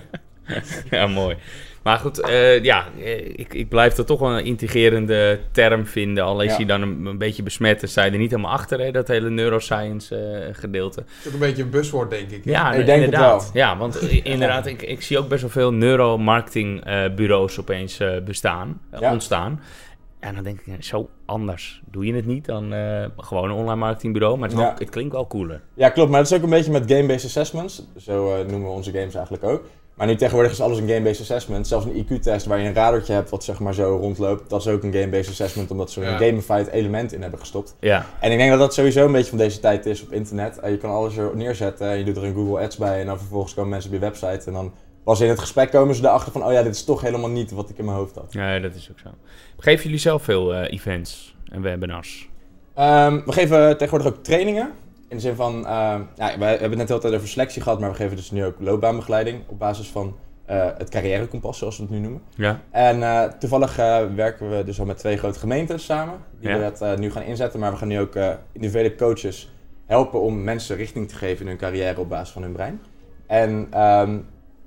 Ja, 0.90 1.06
mooi. 1.06 1.36
Maar 1.82 1.98
goed, 1.98 2.20
eh, 2.20 2.62
ja, 2.62 2.84
eh, 2.98 3.18
ik, 3.28 3.54
ik 3.54 3.68
blijf 3.68 3.94
dat 3.94 4.06
toch 4.06 4.20
wel 4.20 4.38
een 4.38 4.44
integrerende 4.44 5.38
term 5.52 5.86
vinden. 5.86 6.24
Al 6.24 6.40
is 6.40 6.50
Ja. 6.50 6.56
hij 6.56 6.64
dan 6.64 6.82
een, 6.82 7.06
een 7.06 7.18
beetje 7.18 7.42
besmet, 7.42 7.80
dan 7.80 7.88
sta 7.88 8.04
je 8.04 8.10
er 8.10 8.18
niet 8.18 8.30
helemaal 8.30 8.52
achter, 8.52 8.80
hè, 8.80 8.90
dat 8.90 9.08
hele 9.08 9.30
neuroscience 9.30 10.16
eh, 10.16 10.54
gedeelte. 10.54 11.00
Het 11.00 11.08
is 11.20 11.26
ook 11.26 11.32
een 11.32 11.38
beetje 11.38 11.62
een 11.62 11.70
buswoord, 11.70 12.10
denk 12.10 12.30
ik. 12.30 12.44
Ja, 12.44 12.72
Ik 12.72 12.86
denk 12.86 12.88
het 13.00 13.04
inderdaad. 13.04 13.42
wel. 13.52 13.62
Ja, 13.62 13.76
want 13.76 14.02
inderdaad, 14.22 14.66
ik, 14.66 14.82
ik 14.82 15.02
zie 15.02 15.18
ook 15.18 15.28
best 15.28 15.40
wel 15.40 15.50
veel 15.50 15.72
neuromarketingbureaus 15.72 17.60
opeens 17.60 18.00
eh, 18.00 18.10
bestaan, 18.24 18.80
Ja. 19.00 19.12
ontstaan. 19.12 19.60
En 20.20 20.34
dan 20.34 20.44
denk 20.44 20.60
ik, 20.64 20.84
zo 20.84 21.08
anders 21.26 21.80
doe 21.90 22.06
je 22.06 22.14
het 22.14 22.26
niet 22.26 22.44
dan 22.44 22.72
eh, 22.72 23.04
gewoon 23.16 23.44
een 23.44 23.56
online 23.56 23.76
marketingbureau. 23.76 24.38
Maar 24.38 24.48
het, 24.48 24.58
Ja. 24.58 24.74
het 24.78 24.90
klinkt 24.90 25.12
wel 25.12 25.26
cooler. 25.26 25.60
Ja, 25.74 25.88
klopt. 25.88 26.10
Maar 26.10 26.22
dat 26.22 26.30
is 26.30 26.36
ook 26.36 26.42
een 26.42 26.50
beetje 26.50 26.70
met 26.72 26.90
game-based 26.92 27.24
assessments. 27.24 27.82
Zo 27.96 28.34
eh, 28.34 28.38
noemen 28.46 28.68
we 28.68 28.74
onze 28.74 28.92
games 28.92 29.14
eigenlijk 29.14 29.44
ook. 29.44 29.64
Maar 29.98 30.06
nu 30.06 30.16
tegenwoordig 30.16 30.52
is 30.52 30.60
alles 30.60 30.78
een 30.78 30.88
game-based 30.88 31.20
assessment. 31.20 31.66
Zelfs 31.66 31.84
een 31.86 32.06
IQ-test 32.06 32.46
waar 32.46 32.58
je 32.60 32.66
een 32.68 32.74
radertje 32.74 33.12
hebt 33.12 33.30
wat 33.30 33.44
zeg 33.44 33.58
maar 33.58 33.74
zo 33.74 33.96
rondloopt. 33.96 34.50
Dat 34.50 34.60
is 34.60 34.66
ook 34.66 34.82
een 34.82 34.92
game-based 34.92 35.28
assessment 35.28 35.70
omdat 35.70 35.90
ze 35.90 36.00
er 36.00 36.06
Ja. 36.06 36.12
een 36.12 36.42
gamified 36.42 36.72
element 36.72 37.12
in 37.12 37.20
hebben 37.22 37.40
gestopt. 37.40 37.76
Ja, 37.80 38.06
En 38.20 38.32
ik 38.32 38.38
denk 38.38 38.50
dat 38.50 38.58
dat 38.58 38.74
sowieso 38.74 39.04
een 39.06 39.12
beetje 39.12 39.28
van 39.28 39.38
deze 39.38 39.60
tijd 39.60 39.86
is 39.86 40.02
op 40.02 40.12
internet. 40.12 40.58
Eh, 40.58 40.70
je 40.70 40.76
kan 40.78 40.90
alles 40.90 41.16
er 41.16 41.30
neerzetten 41.36 41.88
en 41.90 41.98
je 41.98 42.04
doet 42.04 42.16
er 42.16 42.24
een 42.24 42.34
Google 42.34 42.60
Ads 42.64 42.76
bij. 42.76 43.00
En 43.00 43.06
dan 43.06 43.18
vervolgens 43.18 43.54
komen 43.54 43.70
mensen 43.70 43.90
op 43.90 43.96
je 43.96 44.02
website. 44.02 44.46
En 44.46 44.52
dan 44.52 44.72
pas 45.04 45.20
in 45.20 45.28
het 45.28 45.38
gesprek 45.38 45.70
komen 45.70 45.94
ze 45.94 46.02
erachter 46.02 46.32
van... 46.32 46.44
Oh 46.44 46.52
ja, 46.52 46.62
dit 46.62 46.74
is 46.74 46.84
toch 46.84 47.00
helemaal 47.00 47.30
niet 47.30 47.50
wat 47.50 47.70
ik 47.70 47.78
in 47.78 47.84
mijn 47.84 47.96
hoofd 47.96 48.14
had. 48.14 48.26
ja, 48.32 48.58
dat 48.58 48.74
is 48.74 48.88
ook 48.90 48.98
zo. 48.98 49.08
Geven 49.58 49.84
jullie 49.84 49.98
zelf 49.98 50.22
veel 50.22 50.54
eh, 50.54 50.72
events 50.72 51.34
en 51.48 51.62
webinars? 51.62 52.28
Ehm, 52.74 53.20
we 53.24 53.32
geven 53.32 53.76
tegenwoordig 53.78 54.12
ook 54.18 54.24
trainingen. 54.24 54.70
In 55.08 55.16
de 55.16 55.22
zin 55.22 55.34
van, 55.34 55.66
ehm, 55.66 56.02
ja, 56.16 56.38
we 56.38 56.44
hebben 56.44 56.60
het 56.60 56.76
net 56.78 56.86
de 56.86 56.92
hele 56.92 57.00
tijd 57.00 57.14
over 57.14 57.28
selectie 57.28 57.62
gehad, 57.62 57.80
maar 57.80 57.90
we 57.90 57.96
geven 57.96 58.16
dus 58.16 58.30
nu 58.30 58.44
ook 58.44 58.54
loopbaanbegeleiding 58.58 59.42
op 59.46 59.58
basis 59.58 59.88
van 59.88 60.16
eh, 60.44 60.66
het 60.78 60.88
carrièrekompas, 60.88 61.58
zoals 61.58 61.76
we 61.76 61.82
het 61.82 61.92
nu 61.92 61.98
noemen. 61.98 62.22
Ja, 62.34 62.60
En 62.70 63.02
eh, 63.02 63.22
toevallig 63.24 63.78
eh, 63.78 64.04
werken 64.14 64.50
we 64.56 64.64
dus 64.64 64.80
al 64.80 64.86
met 64.86 64.98
twee 64.98 65.16
grote 65.16 65.38
gemeentes 65.38 65.84
samen, 65.84 66.14
die 66.40 66.48
Ja. 66.48 66.56
we 66.56 66.62
dat 66.62 66.82
eh, 66.82 66.96
nu 66.96 67.10
gaan 67.10 67.22
inzetten. 67.22 67.60
Maar 67.60 67.70
we 67.70 67.76
gaan 67.76 67.88
nu 67.88 68.00
ook 68.00 68.14
eh, 68.14 68.30
individuele 68.52 68.94
coaches 68.94 69.52
helpen 69.86 70.20
om 70.20 70.44
mensen 70.44 70.76
richting 70.76 71.08
te 71.08 71.14
geven 71.14 71.40
in 71.42 71.46
hun 71.48 71.56
carrière 71.56 72.00
op 72.00 72.08
basis 72.08 72.30
van 72.32 72.42
hun 72.42 72.52
brein. 72.52 72.80
En 73.26 73.66
ehm, 73.70 74.18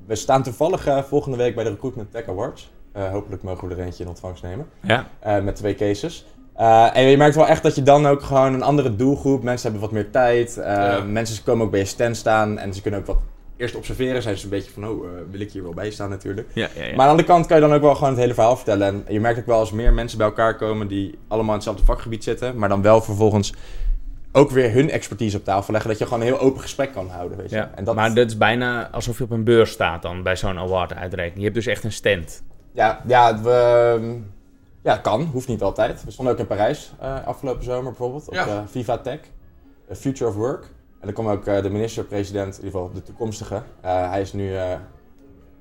we 0.05 0.15
staan 0.15 0.43
toevallig 0.43 0.87
eh, 0.87 1.03
volgende 1.03 1.37
week 1.37 1.55
bij 1.55 1.63
de 1.63 1.69
Recruitment 1.69 2.11
Tech 2.11 2.27
Awards. 2.27 2.71
Eh, 2.91 3.09
hopelijk 3.09 3.43
mogen 3.43 3.67
we 3.67 3.75
er 3.75 3.81
eentje 3.81 4.03
in 4.03 4.09
ontvangst 4.09 4.43
nemen. 4.43 4.67
ja. 4.81 5.07
Eh, 5.19 5.39
met 5.41 5.55
twee 5.55 5.75
cases. 5.75 6.25
Eh, 6.61 6.97
en 6.97 7.03
je 7.03 7.17
merkt 7.17 7.35
wel 7.35 7.47
echt 7.47 7.63
dat 7.63 7.75
je 7.75 7.83
dan 7.83 8.05
ook 8.07 8.21
gewoon 8.21 8.53
een 8.53 8.61
andere 8.61 8.95
doelgroep, 8.95 9.43
mensen 9.43 9.63
hebben 9.71 9.89
wat 9.89 9.91
meer 9.91 10.11
tijd, 10.11 10.57
eh, 10.57 10.75
Ja. 10.75 11.03
mensen 11.03 11.43
komen 11.43 11.65
ook 11.65 11.71
bij 11.71 11.79
je 11.79 11.85
stand 11.85 12.17
staan 12.17 12.57
en 12.57 12.73
ze 12.73 12.81
kunnen 12.81 12.99
ook 12.99 13.05
wat 13.05 13.17
eerst 13.57 13.75
observeren, 13.75 14.21
zijn 14.21 14.37
ze 14.37 14.43
een 14.43 14.49
beetje 14.49 14.71
van, 14.71 14.87
oh, 14.87 15.05
eh, 15.05 15.11
wil 15.31 15.39
ik 15.39 15.51
hier 15.51 15.63
wel 15.63 15.73
bij 15.73 15.91
staan 15.91 16.09
natuurlijk. 16.09 16.47
Ja, 16.53 16.67
ja, 16.75 16.83
ja. 16.83 16.89
Maar 16.89 16.91
aan 16.91 16.95
de 17.05 17.09
andere 17.09 17.27
kant 17.27 17.45
kan 17.45 17.55
je 17.57 17.63
dan 17.63 17.73
ook 17.73 17.81
wel 17.81 17.95
gewoon 17.95 18.09
het 18.09 18.19
hele 18.19 18.33
verhaal 18.33 18.55
vertellen. 18.55 18.87
En 18.87 19.13
je 19.13 19.19
merkt 19.19 19.39
ook 19.39 19.45
wel 19.45 19.59
als 19.59 19.71
meer 19.71 19.93
mensen 19.93 20.17
bij 20.17 20.27
elkaar 20.27 20.55
komen 20.55 20.87
die 20.87 21.17
allemaal 21.27 21.49
in 21.49 21.55
hetzelfde 21.55 21.85
vakgebied 21.85 22.23
zitten, 22.23 22.57
maar 22.57 22.69
dan 22.69 22.81
wel 22.81 23.01
vervolgens 23.01 23.53
ook 24.31 24.51
weer 24.51 24.71
hun 24.71 24.89
expertise 24.89 25.37
op 25.37 25.43
tafel 25.43 25.71
leggen, 25.71 25.89
dat 25.89 25.99
je 25.99 26.05
gewoon 26.05 26.19
een 26.19 26.25
heel 26.27 26.39
open 26.39 26.61
gesprek 26.61 26.93
kan 26.93 27.09
houden. 27.09 27.37
Weet 27.37 27.49
je? 27.49 27.55
Ja, 27.55 27.71
En 27.75 27.83
dat, 27.83 27.95
maar 27.95 28.13
dat 28.13 28.27
is 28.27 28.37
bijna 28.37 28.89
alsof 28.91 29.17
je 29.17 29.23
op 29.23 29.31
een 29.31 29.43
beurs 29.43 29.71
staat 29.71 30.01
dan 30.01 30.23
bij 30.23 30.35
zo'n 30.35 30.57
award 30.57 30.93
uitreiking. 30.93 31.37
Je 31.37 31.43
hebt 31.43 31.55
dus 31.55 31.65
echt 31.67 31.83
een 31.83 31.91
stand. 31.91 32.43
ja, 32.71 33.01
ja, 33.07 33.41
we, 33.41 34.19
ja, 34.81 34.97
kan, 34.97 35.21
hoeft 35.23 35.47
niet 35.47 35.61
altijd. 35.61 36.03
We 36.03 36.11
stonden 36.11 36.33
ook 36.33 36.39
in 36.39 36.47
Parijs 36.47 36.93
eh, 36.99 37.27
afgelopen 37.27 37.63
zomer 37.63 37.83
bijvoorbeeld, 37.83 38.27
op 38.27 38.33
Ja. 38.33 38.47
eh, 38.47 38.59
Viva 38.65 38.97
Tech, 38.97 39.19
Future 39.91 40.29
of 40.29 40.35
Work. 40.35 40.63
En 40.99 41.07
dan 41.07 41.13
kwam 41.13 41.27
ook 41.27 41.45
eh, 41.45 41.61
de 41.63 41.69
minister-president, 41.69 42.57
in 42.57 42.63
ieder 42.65 42.79
geval 42.79 42.93
de 42.93 43.03
toekomstige. 43.03 43.61
Eh, 43.81 44.09
hij 44.09 44.21
is 44.21 44.33
nu, 44.33 44.55
eh, 44.55 44.71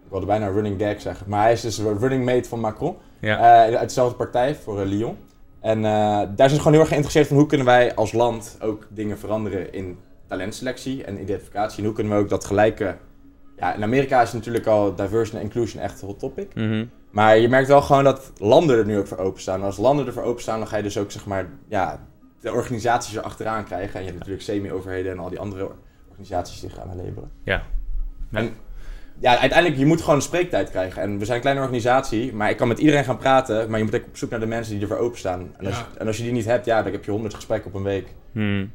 ik 0.05 0.11
wilde 0.11 0.27
bijna 0.27 0.47
running 0.47 0.81
gag 0.83 1.01
zeggen, 1.01 1.27
maar 1.29 1.43
hij 1.43 1.53
is 1.53 1.61
dus 1.61 1.79
running 1.79 2.25
mate 2.25 2.49
van 2.49 2.61
Macron. 2.61 2.97
Ja. 3.21 3.39
Eh, 3.69 3.77
uit 3.77 3.89
dezelfde 3.89 4.17
partij 4.17 4.55
voor 4.55 4.85
Lyon. 4.85 5.17
En 5.61 5.77
eh, 5.79 5.83
daar 5.93 6.27
zijn 6.37 6.51
ze 6.51 6.57
gewoon 6.57 6.73
heel 6.73 6.81
erg 6.81 6.89
geïnteresseerd 6.89 7.27
van 7.27 7.37
hoe 7.37 7.47
kunnen 7.47 7.67
wij 7.67 7.95
als 7.95 8.13
land 8.13 8.57
ook 8.61 8.87
dingen 8.91 9.19
veranderen 9.19 9.73
in 9.73 9.99
talentselectie 10.27 11.05
en 11.05 11.21
identificatie. 11.21 11.79
En 11.79 11.85
hoe 11.85 11.95
kunnen 11.95 12.13
we 12.17 12.19
ook 12.23 12.29
dat 12.29 12.45
gelijke... 12.45 12.97
Ja, 13.57 13.75
in 13.75 13.83
Amerika 13.83 14.23
is 14.23 14.33
natuurlijk 14.33 14.67
al 14.67 14.95
diversity 14.95 15.37
en 15.37 15.43
inclusion 15.43 15.83
echt 15.83 16.03
een 16.03 16.09
hot 16.09 16.19
topic. 16.19 16.55
Mhm. 16.55 16.85
Maar 17.11 17.39
je 17.39 17.49
merkt 17.49 17.69
wel 17.69 17.83
gewoon 17.83 18.05
dat 18.05 18.33
landen 18.39 18.79
er 18.79 18.87
nu 18.87 18.99
ook 18.99 19.07
voor 19.07 19.19
openstaan. 19.19 19.61
En 19.61 19.67
als 19.67 19.77
landen 19.77 20.07
er 20.07 20.13
voor 20.13 20.23
openstaan, 20.23 20.59
dan 20.59 20.69
ga 20.69 20.77
je 20.77 20.83
dus 20.83 20.99
ook 20.99 21.11
zeg 21.11 21.27
maar, 21.27 21.49
ja, 21.69 22.07
de 22.41 22.53
organisaties 22.53 23.17
er 23.17 23.23
achteraan 23.23 23.65
krijgen. 23.65 23.95
En 23.95 24.01
je 24.01 24.07
hebt 24.07 24.19
natuurlijk 24.19 24.45
semi-overheden 24.45 25.13
en 25.13 25.19
al 25.19 25.29
die 25.29 25.39
andere 25.39 25.71
organisaties 26.09 26.61
die 26.61 26.71
gaan 26.71 26.97
labelen. 26.97 27.31
Ja. 27.45 27.63
En 28.33 28.55
ja, 29.19 29.39
uiteindelijk, 29.39 29.81
je 29.81 29.87
moet 29.87 30.01
gewoon 30.01 30.15
een 30.15 30.23
spreektijd 30.23 30.71
krijgen. 30.71 31.03
En 31.03 31.19
we 31.19 31.25
zijn 31.25 31.37
een 31.37 31.43
kleine 31.43 31.63
organisatie, 31.63 32.35
maar 32.35 32.51
ik 32.51 32.57
kan 32.57 32.69
met 32.69 32.79
iedereen 32.79 33.05
gaan 33.05 33.19
praten. 33.19 33.71
Maar 33.71 33.79
je 33.79 33.85
moet 33.85 33.95
ook 33.95 34.07
op 34.07 34.17
zoek 34.17 34.31
naar 34.31 34.41
de 34.41 34.47
mensen 34.47 34.73
die 34.73 34.83
ervoor 34.83 34.97
openstaan. 34.97 35.55
En 35.59 35.67
als, 35.67 35.77
Ja. 35.79 35.87
en 35.99 36.07
als 36.07 36.17
je 36.17 36.23
die 36.23 36.33
niet 36.33 36.45
hebt, 36.45 36.65
ja, 36.65 36.83
dan 36.83 36.93
heb 36.93 37.05
je 37.05 37.11
100 37.11 37.35
gesprekken 37.35 37.71
op 37.71 37.77
een 37.77 37.83
week. 37.83 38.15
Hmm. 38.33 38.71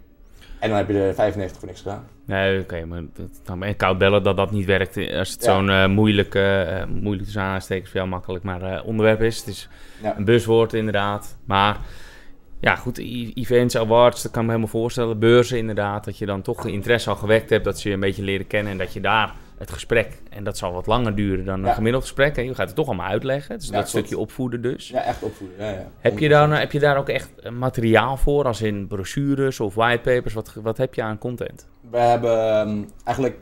En 0.59 0.69
dan 0.69 0.77
heb 0.77 0.87
je 0.87 0.93
er 1.01 1.13
95 1.13 1.59
voor 1.59 1.67
niks 1.67 1.81
gedaan. 1.81 2.07
Nee, 2.25 2.59
oké, 2.59 2.85
maar 2.85 2.97
het 3.15 3.41
kan 3.43 3.57
me 3.57 3.73
koud 3.73 3.97
bellen 3.97 4.23
dat 4.23 4.37
dat 4.37 4.51
niet 4.51 4.65
werkt 4.65 4.97
als 4.97 5.31
het 5.31 5.43
Ja. 5.43 5.53
zo'n 5.53 5.69
eh 5.69 5.87
moeilijk, 5.87 6.35
eh, 6.35 6.81
eh, 6.81 6.87
moeilijk 6.89 7.23
tussen 7.23 7.41
aanstekens 7.41 7.89
voor 7.89 7.97
jou 7.99 8.09
makkelijk, 8.11 8.43
maar 8.43 8.61
eh, 8.61 8.85
onderwerp 8.87 9.21
is. 9.21 9.37
Het 9.37 9.47
is 9.47 9.69
Ja. 10.01 10.17
een 10.17 10.25
buswoord 10.25 10.73
inderdaad. 10.73 11.37
Maar 11.45 11.77
ja, 12.65 12.75
goed, 12.75 12.97
events, 13.33 13.77
awards, 13.77 14.21
dat 14.21 14.31
kan 14.31 14.41
ik 14.41 14.47
me 14.47 14.53
helemaal 14.53 14.79
voorstellen. 14.81 15.19
Beurzen 15.19 15.57
inderdaad, 15.57 16.05
dat 16.05 16.17
je 16.17 16.25
dan 16.25 16.41
toch 16.41 16.65
interesse 16.65 17.09
al 17.09 17.15
gewekt 17.15 17.49
hebt, 17.49 17.63
dat 17.65 17.79
ze 17.79 17.87
je 17.87 17.93
een 17.93 17.99
beetje 17.99 18.23
leren 18.23 18.47
kennen 18.47 18.71
en 18.71 18.77
dat 18.77 18.93
je 18.93 19.01
daar 19.01 19.33
het 19.57 19.71
gesprek, 19.71 20.21
en 20.29 20.43
dat 20.43 20.57
zal 20.57 20.73
wat 20.73 20.87
langer 20.87 21.15
duren 21.15 21.45
dan 21.45 21.59
een 21.59 21.65
Ja. 21.65 21.73
gemiddeld 21.73 22.03
gesprek. 22.03 22.35
Hè? 22.35 22.41
Je 22.41 22.55
gaat 22.55 22.67
het 22.67 22.75
toch 22.75 22.87
allemaal 22.87 23.07
uitleggen, 23.09 23.57
dus 23.57 23.65
Ja, 23.67 23.71
dat 23.71 23.79
klopt. 23.81 23.89
stukje 24.05 24.17
opvoeden 24.17 24.61
dus. 24.61 24.87
Ja, 24.89 25.01
echt 25.03 25.23
opvoeden. 25.23 25.57
Ja, 25.65 25.69
ja. 25.71 25.87
Heb 25.99 26.19
je, 26.19 26.29
daar, 26.29 26.59
heb 26.59 26.71
je 26.71 26.79
daar 26.79 26.97
ook 26.97 27.09
echt 27.09 27.29
eh, 27.39 27.51
materiaal 27.51 28.17
voor, 28.17 28.45
als 28.45 28.61
in 28.61 28.87
brochures 28.87 29.59
of 29.59 29.75
whitepapers? 29.75 30.33
Wat, 30.33 30.53
wat 30.61 30.77
heb 30.77 30.93
je 30.93 31.01
aan 31.01 31.17
content? 31.17 31.67
We 31.91 31.97
hebben 31.99 32.49
ehm, 32.49 32.77
eigenlijk, 33.03 33.37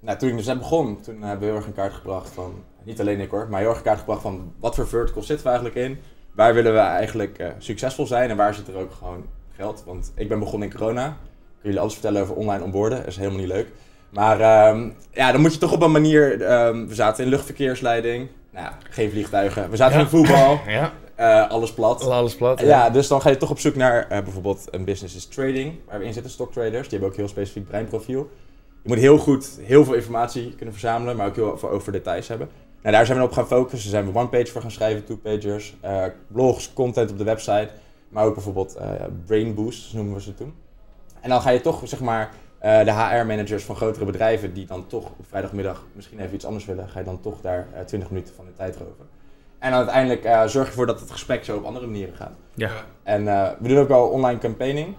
nou, 0.00 0.18
toen 0.18 0.28
ik 0.28 0.36
dus 0.36 0.46
net 0.46 0.58
begon, 0.58 1.00
toen 1.00 1.22
hebben 1.22 1.40
we 1.40 1.46
heel 1.46 1.56
erg 1.56 1.66
in 1.66 1.72
kaart 1.74 1.92
gebracht 1.92 2.30
van, 2.30 2.54
niet 2.84 3.00
alleen 3.00 3.20
ik 3.20 3.30
hoor, 3.30 3.46
maar 3.50 3.60
heel 3.60 3.68
erg 3.68 3.78
in 3.78 3.84
kaart 3.84 3.98
gebracht 3.98 4.22
van 4.22 4.52
wat 4.60 4.74
voor 4.74 4.88
verticals 4.88 5.26
zitten 5.26 5.46
we 5.46 5.52
eigenlijk 5.52 5.88
in? 5.88 5.98
Waar 6.34 6.54
willen 6.54 6.72
we 6.72 6.78
eigenlijk 6.78 7.38
eh, 7.38 7.48
succesvol 7.58 8.06
zijn 8.06 8.30
en 8.30 8.36
waar 8.36 8.54
zit 8.54 8.68
er 8.68 8.76
ook 8.76 8.92
gewoon 8.92 9.24
geld? 9.56 9.82
Want 9.86 10.12
ik 10.14 10.28
ben 10.28 10.38
begonnen 10.38 10.68
in 10.70 10.76
corona. 10.76 11.06
Ik 11.06 11.12
kan 11.12 11.62
jullie 11.62 11.80
alles 11.80 11.92
vertellen 11.92 12.22
over 12.22 12.34
online 12.34 12.64
onboarden, 12.64 12.98
dat 12.98 13.06
is 13.06 13.16
helemaal 13.16 13.38
niet 13.38 13.48
leuk. 13.48 13.66
Maar 14.10 14.40
ehm, 14.40 14.88
ja, 15.12 15.32
dan 15.32 15.40
moet 15.40 15.52
je 15.52 15.58
toch 15.58 15.72
op 15.72 15.82
een 15.82 15.90
manier, 15.92 16.42
ehm, 16.42 16.86
we 16.86 16.94
zaten 16.94 17.24
in 17.24 17.30
luchtverkeersleiding, 17.30 18.28
nou, 18.50 18.64
ja, 18.66 18.76
geen 18.90 19.10
vliegtuigen. 19.10 19.70
We 19.70 19.76
zaten 19.76 19.96
Ja. 19.96 20.02
in 20.02 20.08
voetbal, 20.08 20.60
Ja, 20.66 20.92
eh, 21.14 21.50
alles 21.50 21.72
plat. 21.72 22.04
alles 22.04 22.36
plat. 22.36 22.60
Ja, 22.60 22.90
dus 22.90 23.08
dan 23.08 23.20
ga 23.20 23.30
je 23.30 23.36
toch 23.36 23.50
op 23.50 23.58
zoek 23.58 23.74
naar 23.74 24.06
eh, 24.08 24.22
bijvoorbeeld 24.22 24.66
een 24.70 24.84
business 24.84 25.14
is 25.16 25.26
trading, 25.26 25.74
waar 25.88 25.98
we 25.98 26.04
in 26.04 26.12
zitten, 26.12 26.32
stocktraders. 26.32 26.82
Die 26.82 26.90
hebben 26.90 27.08
ook 27.08 27.16
heel 27.16 27.28
specifiek 27.28 27.66
breinprofiel. 27.68 28.30
Je 28.82 28.88
moet 28.88 28.98
heel 28.98 29.18
goed 29.18 29.58
heel 29.62 29.84
veel 29.84 29.94
informatie 29.94 30.54
kunnen 30.54 30.74
verzamelen, 30.74 31.16
maar 31.16 31.26
ook 31.26 31.34
heel 31.34 31.58
veel 31.58 31.70
over 31.70 31.92
details 31.92 32.28
hebben. 32.28 32.48
Nou, 32.82 32.94
daar 32.94 33.06
zijn 33.06 33.18
we 33.18 33.24
op 33.24 33.32
gaan 33.32 33.46
focussen. 33.46 33.92
Daar 33.92 34.02
zijn 34.02 34.12
we 34.12 34.18
one-page 34.18 34.46
voor 34.46 34.60
gaan 34.60 34.70
schrijven, 34.70 35.04
two-pagers, 35.04 35.76
eh, 35.80 36.04
blogs, 36.26 36.72
content 36.72 37.10
op 37.10 37.18
de 37.18 37.24
website, 37.24 37.68
maar 38.08 38.24
ook 38.24 38.34
bijvoorbeeld 38.34 38.74
eh 38.74 38.90
brain 39.26 39.54
boosts 39.54 39.92
noemen 39.92 40.14
we 40.14 40.20
ze 40.20 40.34
toen. 40.34 40.54
En 41.20 41.28
dan 41.28 41.40
ga 41.40 41.50
je 41.50 41.60
toch, 41.60 41.80
zeg 41.84 42.00
maar, 42.00 42.30
eh, 42.58 42.84
de 42.84 42.92
HR-managers 42.92 43.64
van 43.64 43.76
grotere 43.76 44.04
bedrijven 44.04 44.52
die 44.52 44.66
dan 44.66 44.86
toch 44.86 45.04
op 45.04 45.26
vrijdagmiddag 45.28 45.84
misschien 45.92 46.20
even 46.20 46.34
iets 46.34 46.44
anders 46.44 46.64
willen, 46.64 46.88
ga 46.88 46.98
je 46.98 47.04
dan 47.04 47.20
toch 47.20 47.40
daar 47.40 47.66
eh 47.74 47.84
20 47.84 48.10
minuten 48.10 48.34
van 48.34 48.44
de 48.44 48.52
tijd 48.52 48.76
roven. 48.76 49.08
En 49.58 49.70
dan 49.70 49.78
uiteindelijk 49.78 50.22
zorg 50.22 50.52
je 50.52 50.70
ervoor 50.70 50.86
dat 50.86 51.00
het 51.00 51.10
gesprek 51.10 51.44
zo 51.44 51.56
op 51.56 51.64
andere 51.64 51.86
manieren 51.86 52.14
gaat. 52.14 52.32
Ja. 52.54 52.70
En 53.02 53.24
we 53.60 53.68
doen 53.68 53.78
ook 53.78 53.88
wel 53.88 54.08
online 54.08 54.38
campaigning. 54.38 54.94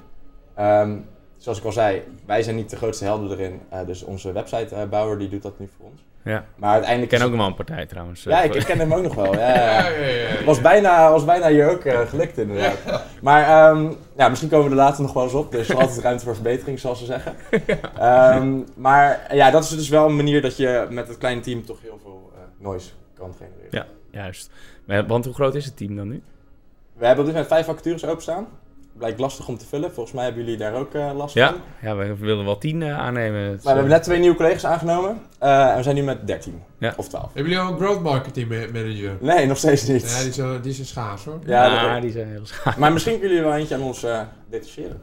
Ehm, 0.56 0.98
zoals 1.38 1.58
ik 1.58 1.66
al 1.66 1.72
zei, 1.72 2.04
wij 2.26 2.44
zijn 2.44 2.56
niet 2.56 2.70
de 2.70 2.76
grootste 2.76 3.04
helden 3.04 3.32
erin. 3.32 3.62
Dus 3.86 4.04
onze 4.04 4.32
websitebouwer 4.32 5.18
die 5.18 5.30
doet 5.30 5.42
dat 5.42 5.60
nu 5.60 5.70
voor 5.78 5.86
ons. 5.86 6.02
Ja. 6.24 6.46
Maar 6.56 6.78
Ik 6.78 7.10
ken 7.10 7.22
ook 7.22 7.28
het- 7.28 7.38
wel 7.38 7.48
een 7.48 7.54
partij 7.56 7.86
trouwens. 7.86 8.24
Ja, 8.24 8.42
ik, 8.42 8.54
ik 8.56 8.66
ken 8.66 8.80
hem 8.80 8.94
ook 8.94 9.04
nog 9.04 9.16
wel. 9.16 9.34
Ja, 9.34 9.40
Ja, 9.56 9.88
ja, 9.90 9.90
ja, 9.90 10.06
ja, 10.08 10.30
ja. 10.40 10.44
Was 10.46 10.62
bijna, 10.62 11.12
was 11.12 11.26
bijna 11.26 11.48
hier 11.50 11.70
ook 11.70 11.84
eh, 11.86 12.00
gelukt 12.00 12.38
inderdaad. 12.38 13.04
Maar 13.22 13.44
ehm, 13.44 13.92
ja, 14.18 14.30
misschien 14.30 14.50
komen 14.50 14.66
we 14.66 14.72
er 14.72 14.78
later 14.82 15.02
nog 15.02 15.14
wel 15.14 15.24
eens 15.24 15.34
op. 15.34 15.54
Er 15.54 15.60
is 15.60 15.74
altijd 15.76 16.00
ruimte 16.00 16.24
voor 16.24 16.34
verbetering, 16.34 16.80
zoals 16.80 17.00
ze 17.00 17.06
zeggen. 17.06 17.36
Ehm, 18.00 18.60
maar 18.76 19.36
ja, 19.36 19.52
dat 19.52 19.64
is 19.64 19.70
dus 19.70 19.90
wel 19.90 20.06
een 20.06 20.16
manier 20.16 20.42
dat 20.42 20.58
je 20.58 20.88
met 20.90 21.08
het 21.08 21.18
kleine 21.18 21.42
team 21.42 21.66
toch 21.66 21.82
heel 21.82 22.00
veel 22.02 22.32
eh, 22.36 22.42
noise 22.66 22.90
kan 23.18 23.34
genereren. 23.38 23.68
Ja. 23.70 23.86
Juist. 24.12 24.52
Maar, 24.86 25.08
want 25.08 25.26
hoe 25.26 25.34
groot 25.34 25.56
is 25.56 25.66
het 25.66 25.78
team 25.78 25.96
dan 25.96 26.08
nu? 26.08 26.22
We 26.94 27.06
hebben 27.06 27.26
op 27.26 27.32
dit 27.32 27.42
moment 27.42 27.48
vijf 27.48 27.66
vacatures 27.66 28.06
openstaan. 28.06 28.48
Blijkt 28.98 29.20
lastig 29.20 29.48
om 29.48 29.58
te 29.58 29.66
vullen. 29.66 29.94
Volgens 29.94 30.16
mij 30.16 30.24
hebben 30.26 30.44
jullie 30.44 30.58
daar 30.58 30.74
ook 30.74 30.94
eh, 30.94 31.12
last 31.16 31.34
Ja, 31.34 31.48
van. 31.48 31.58
ja 31.82 31.96
we 31.96 32.16
willen 32.16 32.46
wel 32.46 32.58
tien 32.58 32.82
eh, 32.84 33.00
aannemen. 33.00 33.42
Maar 33.50 33.60
we 33.62 33.70
hebben 33.70 33.88
net 33.90 34.04
twee 34.04 34.20
nieuwe 34.20 34.36
collega's 34.36 34.66
aangenomen. 34.66 35.22
eh, 35.40 35.70
en 35.70 35.78
we 35.78 35.84
zijn 35.84 35.96
nu 35.96 36.02
met 36.04 36.28
13 36.28 36.62
Ja. 36.80 36.94
of 36.98 37.08
12. 37.08 37.24
Hebben 37.34 37.52
jullie 37.52 37.68
al 37.68 37.72
een 37.74 37.80
growth 37.80 38.02
marketing 38.02 38.50
ma- 38.50 38.80
manager? 38.82 39.18
Nee, 39.20 39.46
nog 39.46 39.58
steeds 39.58 39.88
niet. 39.88 40.12
Ja, 40.12 40.20
die 40.20 40.30
is, 40.30 40.38
wel- 40.38 40.62
die 40.62 40.72
is 40.72 40.80
een 40.80 40.86
schaars 40.86 41.24
hoor. 41.26 41.40
Ja, 41.46 41.66
ja, 41.66 41.94
dat- 41.94 42.02
die 42.02 42.12
zijn 42.12 42.28
heel 42.28 42.46
schaar. 42.46 42.76
Maar 42.80 42.94
misschien 42.94 43.20
kunnen 43.20 43.32
jullie 43.38 43.50
wel 43.50 43.58
eentje 43.60 43.76
aan 43.76 43.82
ons 43.82 44.04
eh 44.04 44.20
detacheren. 44.50 45.02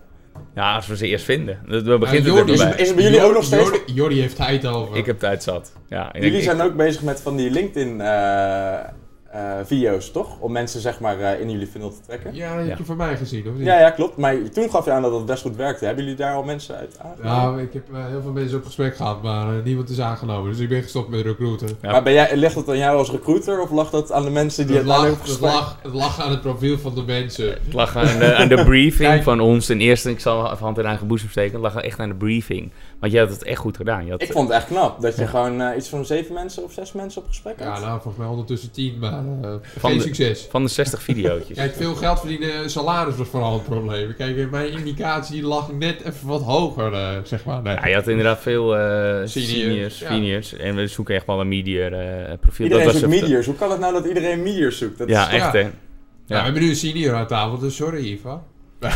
Ja, 0.55 0.75
als 0.75 0.87
we 0.87 0.97
ze 0.97 1.07
eerst 1.07 1.25
vinden. 1.25 1.59
Dat 1.69 1.83
we 1.83 1.99
begint 1.99 2.25
Ja, 2.25 2.33
Jordi 2.33 2.53
er 2.53 2.59
is- 2.59 2.65
bij. 2.65 2.75
is 2.79 2.87
het 2.87 2.97
bij 2.97 3.05
jullie 3.05 3.23
ook 3.23 3.33
nog 3.35 3.45
steeds? 3.45 3.63
Jordi, 3.69 3.93
Jordi 3.93 4.21
heeft 4.21 4.37
tijd 4.37 4.67
over. 4.67 4.97
Ik 4.97 5.07
heb 5.07 5.19
tijd 5.19 5.43
zat. 5.43 5.73
Ja, 5.89 6.09
Jullie 6.13 6.33
ik- 6.33 6.43
zijn 6.43 6.61
ook 6.61 6.77
bezig 6.77 7.03
met 7.03 7.21
van 7.21 7.37
die 7.37 7.51
LinkedIn 7.51 8.01
eh, 9.31 9.41
video's, 9.65 10.11
toch? 10.11 10.39
Om 10.41 10.53
mensen 10.53 10.81
zeg 10.81 11.01
maar 11.01 11.21
eh, 11.21 11.41
in 11.41 11.51
jullie 11.51 11.67
funnel 11.67 11.91
te 11.91 12.01
trekken. 12.07 12.35
Ja, 12.35 12.49
dat 12.49 12.59
heb 12.59 12.69
Ja. 12.69 12.75
je 12.79 12.85
van 12.85 12.97
mij 12.97 13.17
gezien, 13.17 13.49
of 13.49 13.55
niet? 13.55 13.67
Ja, 13.67 13.81
ja, 13.81 13.91
klopt. 13.91 14.17
Maar 14.17 14.37
toen 14.53 14.71
gaf 14.71 14.85
je 14.85 14.91
aan 14.91 15.03
dat 15.03 15.13
het 15.13 15.27
best 15.27 15.43
goed 15.43 15.57
werkte. 15.57 15.85
Hebben 15.85 16.05
jullie 16.05 16.19
daar 16.19 16.35
al 16.35 16.43
mensen 16.43 16.77
uit 16.77 16.97
aangenomen? 17.03 17.33
Nou, 17.43 17.63
ik 17.63 17.73
heb 17.73 17.83
eh, 17.93 18.07
heel 18.07 18.23
veel 18.23 18.33
mensen 18.33 18.59
op 18.59 18.65
gesprek 18.65 18.97
gehad, 18.97 19.23
maar 19.23 19.47
niemand 19.65 19.89
is 19.91 20.01
aangenomen. 20.01 20.51
Dus 20.51 20.61
ik 20.61 20.69
ben 20.69 20.83
gestopt 20.83 21.09
met 21.09 21.25
recruiten. 21.25 21.69
Ja. 21.83 21.91
Maar 21.91 22.03
ben 22.03 22.13
jij, 22.13 22.37
ligt 22.37 22.55
dat 22.55 22.69
aan 22.69 22.77
jou 22.79 22.99
als 22.99 23.11
recruiter 23.11 23.61
of 23.61 23.71
lag 23.71 23.91
dat 23.91 24.13
aan 24.13 24.23
de 24.25 24.31
mensen 24.31 24.67
die 24.67 24.77
Het 24.77 24.87
het 24.87 24.97
lag, 24.97 25.05
op 25.11 25.19
het, 25.19 25.29
gesprek... 25.29 25.51
lag, 25.53 25.79
het 25.83 25.93
lag 25.95 26.21
aan 26.21 26.31
het 26.31 26.41
profiel 26.41 26.79
van 26.79 26.95
de 26.95 27.03
mensen. 27.03 27.49
Het 27.49 27.73
lag 27.73 27.97
aan 27.97 28.19
de, 28.19 28.35
aan 28.35 28.49
de 28.49 28.65
briefing 28.71 29.23
van 29.23 29.41
ons. 29.41 29.67
Ten 29.67 29.81
eerste, 29.81 30.11
ik 30.11 30.21
zal 30.21 30.45
even 30.45 30.65
hand 30.65 30.79
in 30.79 30.85
eigen 30.85 31.07
boezem 31.07 31.29
steken. 31.31 31.53
Het 31.53 31.73
lag 31.75 31.83
echt 31.83 31.99
aan 31.99 32.09
de 32.09 32.15
briefing. 32.15 32.71
Want 33.01 33.13
jij 33.13 33.21
had 33.23 33.31
het 33.31 33.43
echt 33.43 33.59
goed 33.59 33.77
gedaan. 33.77 34.05
Je 34.05 34.11
had, 34.11 34.23
Ik 34.23 34.33
vond 34.33 34.49
het 34.49 34.57
echt 34.57 34.67
knap 34.67 35.01
dat 35.01 35.17
je 35.17 35.23
Ja. 35.23 35.29
gewoon 35.29 35.61
eh, 35.61 35.77
iets 35.77 35.89
van 35.89 36.05
zeven 36.05 36.35
mensen 36.35 36.63
of 36.65 36.73
zes 36.73 36.93
mensen 36.93 37.23
op 37.23 37.29
gesprek 37.29 37.59
had. 37.61 37.77
Ja, 37.79 37.81
nou, 37.85 37.93
volgens 37.93 38.17
mij 38.17 38.27
ondertussen 38.27 38.71
tien, 38.71 38.99
maar 38.99 39.13
eh, 39.13 39.51
Van 39.79 39.91
geen 39.91 39.99
de- 39.99 40.05
succes. 40.05 40.47
van 40.51 40.63
de 40.63 40.69
60 40.71 41.03
video's. 41.03 41.43
Kijk, 41.55 41.75
veel 41.75 41.95
geld 41.95 42.19
verdienen, 42.21 42.71
salaris 42.71 43.17
was 43.17 43.29
vooral 43.29 43.53
het 43.53 43.65
probleem. 43.65 44.15
Kijk, 44.17 44.51
mijn 44.51 44.71
indicatie 44.73 45.43
lag 45.43 45.73
net 45.73 46.01
even 46.05 46.29
wat 46.29 46.43
hoger, 46.43 46.93
eh, 46.93 47.09
zeg 47.25 47.45
maar. 47.45 47.63
Nee. 47.63 47.75
Ja, 47.75 47.87
je 47.87 47.95
had 47.95 48.09
inderdaad 48.09 48.41
veel 48.41 48.77
eh, 48.77 48.81
Senior, 49.27 49.49
seniors, 49.49 49.99
ja. 49.99 50.09
seniors. 50.09 50.53
En 50.57 50.75
we 50.77 50.87
zoeken 50.87 51.15
echt 51.15 51.27
wel 51.27 51.41
een 51.41 51.49
medior 51.49 51.93
eh, 51.93 52.33
profiel. 52.41 52.65
Iedereen 52.65 52.85
dat 52.85 52.93
was 53.01 53.03
zoekt 53.03 53.21
mediors. 53.21 53.47
Hoe 53.47 53.55
kan 53.55 53.71
het 53.71 53.81
nou 53.81 53.93
dat 53.93 54.07
iedereen 54.07 54.43
mediors 54.43 54.79
zoekt? 54.79 54.99
Dat 54.99 55.09
Ja, 55.09 55.27
is, 55.29 55.35
echt 55.35 55.53
Ja. 55.53 55.59
hè. 55.59 55.59
Ja, 55.59 55.71
we 56.27 56.35
hebben 56.45 56.63
nu 56.63 56.69
een 56.69 56.77
senior 56.77 57.15
aan 57.15 57.27
tafel, 57.27 57.59
dus 57.59 57.77
sorry 57.77 58.05
Iva. 58.05 58.43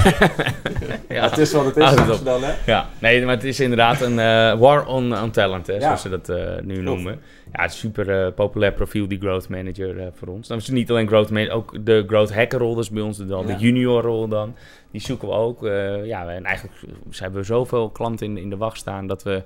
Ja. 1.09 1.29
het 1.29 1.39
is 1.39 1.53
wat 1.53 1.65
het 1.65 1.77
is, 1.77 1.91
ze 2.17 2.21
dan, 2.25 2.43
hè? 2.45 2.53
Ja, 2.67 2.89
nee, 2.99 3.25
maar 3.25 3.35
het 3.35 3.45
is 3.45 3.61
inderdaad 3.61 4.01
een 4.01 4.19
eh, 4.19 4.59
war 4.59 4.87
on, 4.87 5.19
on 5.23 5.31
talent, 5.31 5.67
hè, 5.67 5.73
Ja. 5.73 5.81
zoals 5.81 6.03
ze 6.03 6.09
dat 6.09 6.29
eh, 6.29 6.37
nu 6.63 6.81
noemen. 6.83 7.21
Ja, 7.53 7.63
het 7.63 7.73
super 7.73 8.25
eh, 8.25 8.33
populair 8.35 8.73
profiel, 8.73 9.09
die 9.09 9.19
growth 9.21 9.49
manager 9.49 9.99
eh, 10.01 10.07
voor 10.15 10.29
ons. 10.29 10.49
Dan 10.49 10.57
is 10.59 10.67
het 10.67 10.75
niet 10.75 10.91
alleen 10.91 11.07
growth 11.09 11.31
manager, 11.31 11.55
ook 11.55 11.75
de 11.87 12.05
growth 12.07 12.35
hacker 12.35 12.59
rol, 12.59 12.75
dat 12.75 12.85
is 12.85 12.91
bij 12.91 13.03
ons 13.03 13.19
dan 13.19 13.47
Ja. 13.47 13.55
de 13.55 13.61
junior 13.61 14.03
rol 14.03 14.29
dan. 14.29 14.55
Die 14.91 15.01
zoeken 15.01 15.29
we 15.29 15.35
ook. 15.35 15.65
eh, 15.67 16.05
ja, 16.07 16.29
en 16.29 16.45
eigenlijk 16.45 16.77
hebben 17.19 17.41
we 17.41 17.47
zoveel 17.47 17.91
klanten 17.91 18.27
in, 18.27 18.37
in 18.39 18.51
de 18.51 18.57
wacht 18.57 18.79
staan 18.79 19.07
dat 19.07 19.23
we 19.23 19.43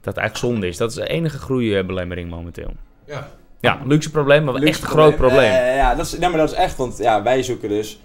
dat 0.00 0.16
eigenlijk 0.16 0.52
zonde 0.52 0.66
is. 0.66 0.76
Dat 0.76 0.90
is 0.90 0.96
de 0.96 1.08
enige 1.08 1.38
groeibelemmering 1.38 2.30
momenteel. 2.30 2.72
Ja. 3.06 3.28
Ja, 3.60 3.78
luxe 3.86 4.10
probleem, 4.10 4.44
maar 4.44 4.54
Luxe 4.54 4.68
echt 4.68 4.82
een 4.82 4.88
groot 4.88 5.16
probleem. 5.16 5.50
Ja, 5.52 5.64
ja, 5.66 5.74
ja, 5.74 5.94
dat 5.94 6.06
is, 6.06 6.18
nee, 6.18 6.28
maar 6.28 6.38
dat 6.38 6.50
is 6.50 6.56
echt, 6.56 6.76
want 6.76 6.98
ja, 6.98 7.22
wij 7.22 7.42
zoeken 7.42 7.68
dus 7.68 8.00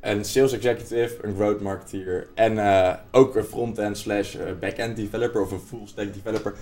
een 0.00 0.24
sales 0.24 0.52
executive, 0.52 1.14
een 1.22 1.34
growth 1.34 1.60
marketeer 1.60 2.26
en 2.34 2.58
eh, 2.58 2.94
ook 3.12 3.36
een 3.36 3.44
front-end 3.44 3.98
slash 3.98 4.34
eh, 4.34 4.42
back-end 4.60 4.96
developer 4.96 5.40
of 5.42 5.50
een 5.52 5.60
full-stack 5.60 6.14
developer. 6.14 6.54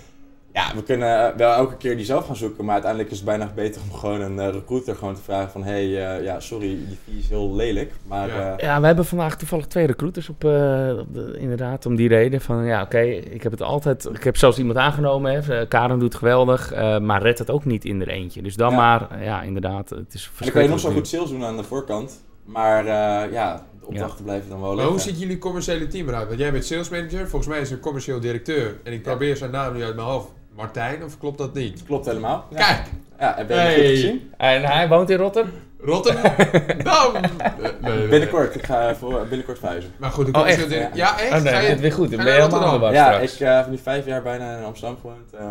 Ja, 0.53 0.73
we 0.75 0.83
kunnen 0.83 1.37
wel 1.37 1.53
elke 1.53 1.77
keer 1.77 1.97
die 1.97 2.05
zelf 2.05 2.27
gaan 2.27 2.37
zoeken, 2.37 2.65
maar 2.65 2.73
uiteindelijk 2.73 3.11
is 3.13 3.17
het 3.17 3.27
bijna 3.27 3.51
beter 3.55 3.81
om 3.91 3.99
gewoon 3.99 4.21
een 4.21 4.39
eh, 4.41 4.49
recruiter 4.53 4.95
gewoon 4.97 5.15
te 5.15 5.23
vragen 5.23 5.51
van 5.51 5.65
hey, 5.65 5.85
eh, 6.17 6.25
ja, 6.25 6.41
sorry, 6.41 6.69
die 6.89 6.99
fee 7.05 7.19
is 7.19 7.29
heel 7.29 7.55
lelijk, 7.55 7.93
maar 8.07 8.29
Ja. 8.29 8.57
eh, 8.57 8.65
Ja, 8.67 8.81
we 8.81 8.87
hebben 8.87 9.05
vandaag 9.05 9.37
toevallig 9.37 9.67
twee 9.67 9.87
recruiters 9.87 10.29
op, 10.29 10.45
eh, 10.45 10.97
op 10.99 11.15
de- 11.15 11.37
inderdaad, 11.39 11.87
om 11.87 11.97
die 11.97 12.09
reden. 12.09 12.41
Van 12.41 12.65
ja, 12.65 12.83
oké, 12.83 13.01
ik 13.01 13.43
heb 13.43 13.53
het 13.53 13.63
altijd, 13.63 14.05
ik 14.13 14.25
heb 14.25 14.37
zelfs 14.37 14.59
iemand 14.59 14.79
aangenomen, 14.79 15.33
hè. 15.33 15.59
Eh, 15.61 15.69
Karen 15.69 15.99
doet 15.99 16.15
geweldig, 16.15 16.73
eh, 16.73 16.99
maar 16.99 17.23
redt 17.23 17.39
het 17.39 17.51
ook 17.51 17.65
niet 17.65 17.85
in 17.85 18.01
er 18.01 18.09
eentje. 18.09 18.43
Dus 18.43 18.55
dan 18.57 18.71
Ja. 18.71 18.77
maar, 18.77 19.11
eh, 19.11 19.25
ja, 19.25 19.43
inderdaad, 19.43 19.91
het 19.91 20.15
is 20.15 20.25
en 20.27 20.45
dan 20.45 20.53
kan 20.53 20.63
je 20.63 20.69
nog 20.69 20.81
zo 20.81 20.89
verschrikkelijk 20.91 20.95
goed 20.95 21.09
sales 21.09 21.31
doen 21.31 21.45
aan 21.45 21.57
de 21.57 21.63
voorkant, 21.65 22.25
maar 22.47 22.81
eh, 22.87 23.33
ja, 23.33 23.67
de 23.81 23.87
opdrachten 23.87 24.25
blijven 24.25 24.49
dan 24.49 24.59
wel 24.61 24.67
Maar 24.69 24.77
liggen. 24.77 24.95
hoe 24.95 25.03
ziet 25.05 25.21
jullie 25.21 25.39
commerciële 25.39 25.87
team 25.87 26.09
eruit? 26.09 26.27
Want 26.29 26.39
jij 26.41 26.53
bent 26.53 26.65
sales 26.65 26.89
manager, 26.89 27.29
volgens 27.29 27.47
mij 27.47 27.61
is 27.61 27.71
een 27.71 27.81
commercieel 27.81 28.21
directeur. 28.21 28.77
En 28.85 28.93
ik 28.93 29.03
probeer 29.03 29.37
zijn 29.37 29.51
naam 29.51 29.75
nu 29.75 29.85
uit 29.85 29.95
mijn 29.95 30.07
hoofd. 30.09 30.29
Martijn, 30.55 31.05
of 31.05 31.19
klopt 31.19 31.39
dat 31.39 31.55
niet? 31.55 31.83
Klopt 31.85 32.07
helemaal. 32.07 32.47
Ja. 32.51 32.57
Kijk, 32.57 32.87
Ja, 33.19 33.35
heb 33.37 33.49
je 33.49 33.55
hem 33.55 33.65
Hey. 33.67 33.75
goed 33.77 33.85
gezien? 33.87 34.33
En 34.37 34.63
hij 34.65 34.89
woont 34.89 35.11
in 35.11 35.17
Rotterdam? 35.17 35.53
Rotterdam! 35.81 37.13
Nee, 37.61 37.73
nee, 37.81 37.99
nee. 37.99 38.09
Binnenkort, 38.09 38.55
ik 38.55 38.65
ga 38.67 38.95
voor, 38.95 39.27
binnenkort 39.29 39.59
verhuizen. 39.59 39.91
Maar 39.97 40.11
goed, 40.11 40.27
de 40.35 40.39
Oh, 40.41 40.49
echt? 40.49 40.71
Ja. 40.71 40.91
Ja, 40.95 41.19
echt? 41.21 41.33
Oh 41.33 41.41
nee, 41.53 41.63
je- 41.63 41.69
het 41.69 41.81
weer 41.81 41.93
goed. 41.93 42.11
Dan 42.11 42.19
ga 42.19 42.25
ben 42.25 42.35
je 42.35 42.39
je 42.41 42.45
helemaal 42.59 42.93
Ja, 42.93 43.19
ik 43.19 43.29
straks. 43.29 43.57
heb 43.57 43.71
nu 43.71 43.79
vijf 43.79 44.07
jaar 44.07 44.23
bijna 44.23 44.57
in 44.57 44.65
Amsterdam 44.65 44.97
gewoond. 45.01 45.33
eh, 45.33 45.51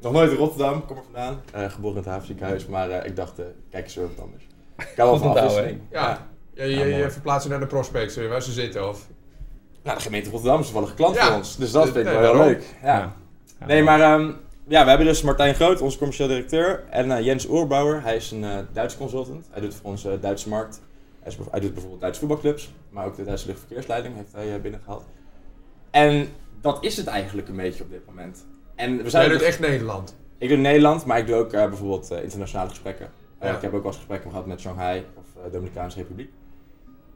nog 0.00 0.12
nooit 0.12 0.30
in 0.30 0.36
Rotterdam, 0.36 0.84
kom 0.86 0.96
er 0.96 1.02
vandaan. 1.12 1.40
Eh, 1.52 1.70
geboren 1.70 1.96
in 1.96 2.02
het 2.02 2.12
Havenziekenhuis, 2.12 2.66
maar 2.66 2.90
eh, 2.90 3.06
ik 3.06 3.16
dacht, 3.16 3.32
kijk 3.70 3.84
eens 3.84 3.94
weer 3.94 4.06
wat 4.16 4.24
anders. 4.24 4.46
Ik 4.78 4.92
hou 4.96 5.10
wel 5.10 5.18
van 5.18 5.30
afwisseling. 5.36 5.80
Ja. 5.90 6.26
Ja, 6.54 6.64
je, 6.64 6.76
Ja, 6.76 6.84
je, 6.84 7.10
verplaatst 7.10 7.44
je 7.44 7.50
naar 7.50 7.60
de 7.60 7.66
prospects, 7.66 8.16
waar 8.16 8.42
ze 8.42 8.52
zitten, 8.52 8.88
of? 8.88 9.06
Nou, 9.82 9.96
de 9.96 10.02
gemeente 10.02 10.30
Rotterdam 10.30 10.58
is 10.60 10.64
toevallig 10.66 10.88
een 10.90 10.94
klant 10.96 11.14
Ja. 11.16 11.26
voor 11.26 11.36
ons, 11.36 11.56
dus 11.56 11.70
dat 11.70 11.84
vind 11.84 11.96
ik 11.96 12.12
wel 12.12 12.20
heel 12.34 12.44
leuk. 12.44 12.62
Ja. 12.82 12.88
Ja. 12.98 13.14
Ja. 13.60 13.66
Nee, 13.66 13.82
maar 13.82 14.00
ehm, 14.00 14.30
ja, 14.68 14.82
we 14.82 14.88
hebben 14.88 15.06
dus 15.06 15.22
Martijn 15.22 15.54
Groot, 15.54 15.80
onze 15.80 15.98
commercieel 15.98 16.28
directeur, 16.28 16.84
en 16.90 17.10
eh, 17.16 17.24
Jens 17.24 17.48
Oerbauer. 17.48 18.02
Hij 18.02 18.16
is 18.16 18.30
een 18.30 18.44
eh 18.44 18.58
Duitse 18.72 18.98
consultant. 18.98 19.46
Hij 19.50 19.60
doet 19.60 19.74
voor 19.74 19.90
onze 19.90 20.18
Duitse 20.20 20.48
markt. 20.48 20.80
Hij, 21.20 21.32
is, 21.32 21.36
bev- 21.38 21.50
hij 21.50 21.60
doet 21.60 21.70
bijvoorbeeld 21.72 22.00
Duitse 22.02 22.20
voetbalclubs, 22.20 22.72
maar 22.90 23.06
ook 23.06 23.16
de 23.16 23.24
Duitse 23.24 23.46
luchtverkeersleiding 23.46 24.14
heeft 24.16 24.32
hij 24.32 24.54
eh, 24.54 24.60
binnengehaald. 24.60 25.04
En 25.90 26.28
dat 26.60 26.84
is 26.84 26.96
het 26.96 27.06
eigenlijk 27.06 27.48
een 27.48 27.56
beetje 27.56 27.82
op 27.84 27.90
dit 27.90 28.06
moment. 28.06 28.46
En 28.74 28.96
we 28.96 29.00
Jij 29.02 29.10
zijn 29.10 29.30
doet 29.30 29.42
echt 29.42 29.60
Nederland. 29.60 30.16
Ik 30.38 30.48
doe 30.48 30.58
Nederland, 30.58 31.04
maar 31.04 31.18
ik 31.18 31.26
doe 31.26 31.36
ook 31.36 31.52
eh, 31.52 31.68
bijvoorbeeld 31.68 32.10
internationale 32.22 32.68
gesprekken. 32.68 33.08
Ja. 33.40 33.54
Ik 33.54 33.62
heb 33.62 33.72
ook 33.74 33.78
wel 33.82 33.86
eens 33.86 33.96
gesprekken 33.96 34.30
gehad 34.30 34.46
met 34.46 34.60
Shanghai 34.60 35.04
of 35.14 35.24
eh, 35.46 35.52
Dominicaanse 35.52 35.98
Republiek. 35.98 36.30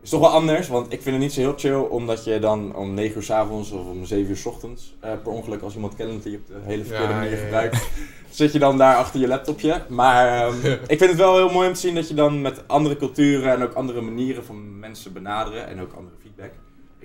Is 0.03 0.11
toch 0.11 0.21
wel 0.21 0.31
anders, 0.31 0.69
want 0.69 0.93
ik 0.93 1.03
vind 1.03 1.15
het 1.15 1.25
niet 1.25 1.33
zo 1.33 1.41
heel 1.41 1.55
chill 1.57 1.89
omdat 1.89 2.25
je 2.25 2.39
dan 2.39 2.77
om 2.77 2.95
9 2.95 3.17
uur 3.17 3.23
s 3.23 3.31
avonds 3.31 3.71
of 3.71 3.87
om 3.87 4.05
7 4.05 4.31
uur 4.31 4.37
s 4.37 4.47
ochtends 4.47 4.95
eh, 5.01 5.13
per 5.23 5.33
ongeluk 5.33 5.63
als 5.63 5.75
iemand 5.75 5.95
kent 5.95 6.23
die 6.23 6.37
op 6.37 6.47
de 6.47 6.55
hele 6.65 6.85
verkeerde 6.85 7.13
Ja, 7.13 7.19
manier 7.19 7.31
ja, 7.31 7.37
ja. 7.37 7.43
gebruikt, 7.43 7.89
zit 8.31 8.53
je 8.53 8.59
dan 8.59 8.79
daar 8.79 8.97
achter 8.97 9.21
je 9.21 9.29
laptopje. 9.29 9.83
Maar 9.89 10.47
ehm, 10.47 10.73
ik 10.87 10.99
vind 10.99 11.11
het 11.11 11.17
wel 11.17 11.37
heel 11.37 11.53
mooi 11.53 11.69
om 11.69 11.75
te 11.75 11.81
zien 11.81 11.95
dat 11.95 12.09
je 12.09 12.15
dan 12.15 12.41
met 12.41 12.69
andere 12.69 12.97
culturen 12.97 13.53
en 13.53 13.63
ook 13.63 13.73
andere 13.75 14.01
manieren 14.01 14.45
van 14.45 14.79
mensen 14.79 15.13
benaderen 15.13 15.67
en 15.67 15.81
ook 15.81 15.93
andere 15.93 16.17
feedback. 16.23 16.53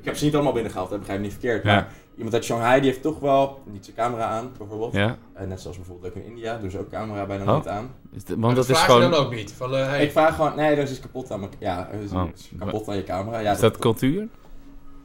Ik 0.04 0.10
heb 0.10 0.18
ze 0.18 0.26
niet 0.26 0.34
allemaal 0.34 0.54
binnengehaald, 0.54 0.90
dat 0.90 1.00
begrijp 1.00 1.20
ik 1.20 1.26
niet 1.26 1.34
verkeerd. 1.34 1.64
Ja. 1.64 1.74
Maar 1.74 1.88
iemand 2.16 2.34
uit 2.34 2.44
Shanghai 2.44 2.82
die 2.82 2.90
heeft 2.90 3.02
toch 3.02 3.20
wel 3.20 3.60
niet 3.72 3.86
zijn 3.86 3.96
camera 3.98 4.26
aan, 4.26 4.52
bijvoorbeeld. 4.58 4.94
Ja, 4.94 5.18
Eh, 5.34 5.48
net 5.48 5.62
zoals 5.62 5.78
bijvoorbeeld 5.78 6.14
ook 6.16 6.24
in 6.24 6.30
India, 6.30 6.58
doen 6.58 6.72
ze 6.72 6.80
ook 6.80 6.90
camera 6.90 7.26
bijna 7.26 7.44
Oh. 7.44 7.50
nooit 7.50 7.68
aan. 7.68 7.90
is 8.12 8.24
want 8.38 8.56
dat 8.56 8.70
is 8.70 8.80
gewoon... 8.80 9.02
dan 9.02 9.14
ook 9.14 9.34
niet. 9.36 9.52
Van, 9.52 9.76
eh, 9.76 9.86
hey, 9.88 10.04
Ik 10.04 10.12
vraag 10.12 10.36
gewoon, 10.36 10.56
nee, 10.56 10.76
er 10.76 10.78
is 10.78 11.00
kapot 11.00 11.32
aan 11.32 11.40
mijn, 11.40 11.52
ja, 11.60 11.88
is 12.04 12.12
Oh. 12.12 12.28
iets 12.30 12.52
kapot 12.60 12.88
aan 12.88 12.96
je 12.96 13.04
camera. 13.04 13.40
Ja, 13.40 13.52
Is 13.52 13.60
dat 13.60 13.78
cultuur? 13.78 14.28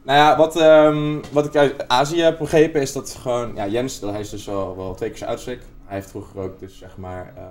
nou 0.02 0.18
ja, 0.18 0.36
wat, 0.36 0.56
ehm, 0.56 1.16
wat 1.32 1.44
ik 1.46 1.56
uit 1.56 1.88
Azië 1.88 2.20
heb 2.20 2.38
begrepen 2.38 2.80
is 2.80 2.92
dat 2.92 3.10
gewoon, 3.20 3.54
ja, 3.54 3.66
Jens, 3.66 4.00
dat 4.00 4.10
hij 4.10 4.20
is 4.20 4.30
dus 4.30 4.46
wel, 4.46 4.76
wel 4.76 4.94
twee 4.94 5.08
keer 5.08 5.18
zo 5.18 5.24
oud 5.24 5.34
als 5.34 5.46
ik. 5.46 5.60
Hij 5.84 5.96
heeft 5.96 6.10
vroeger 6.10 6.40
ook 6.40 6.58
dus 6.58 6.78
zeg 6.78 6.96
maar 6.96 7.32
ehm 7.36 7.46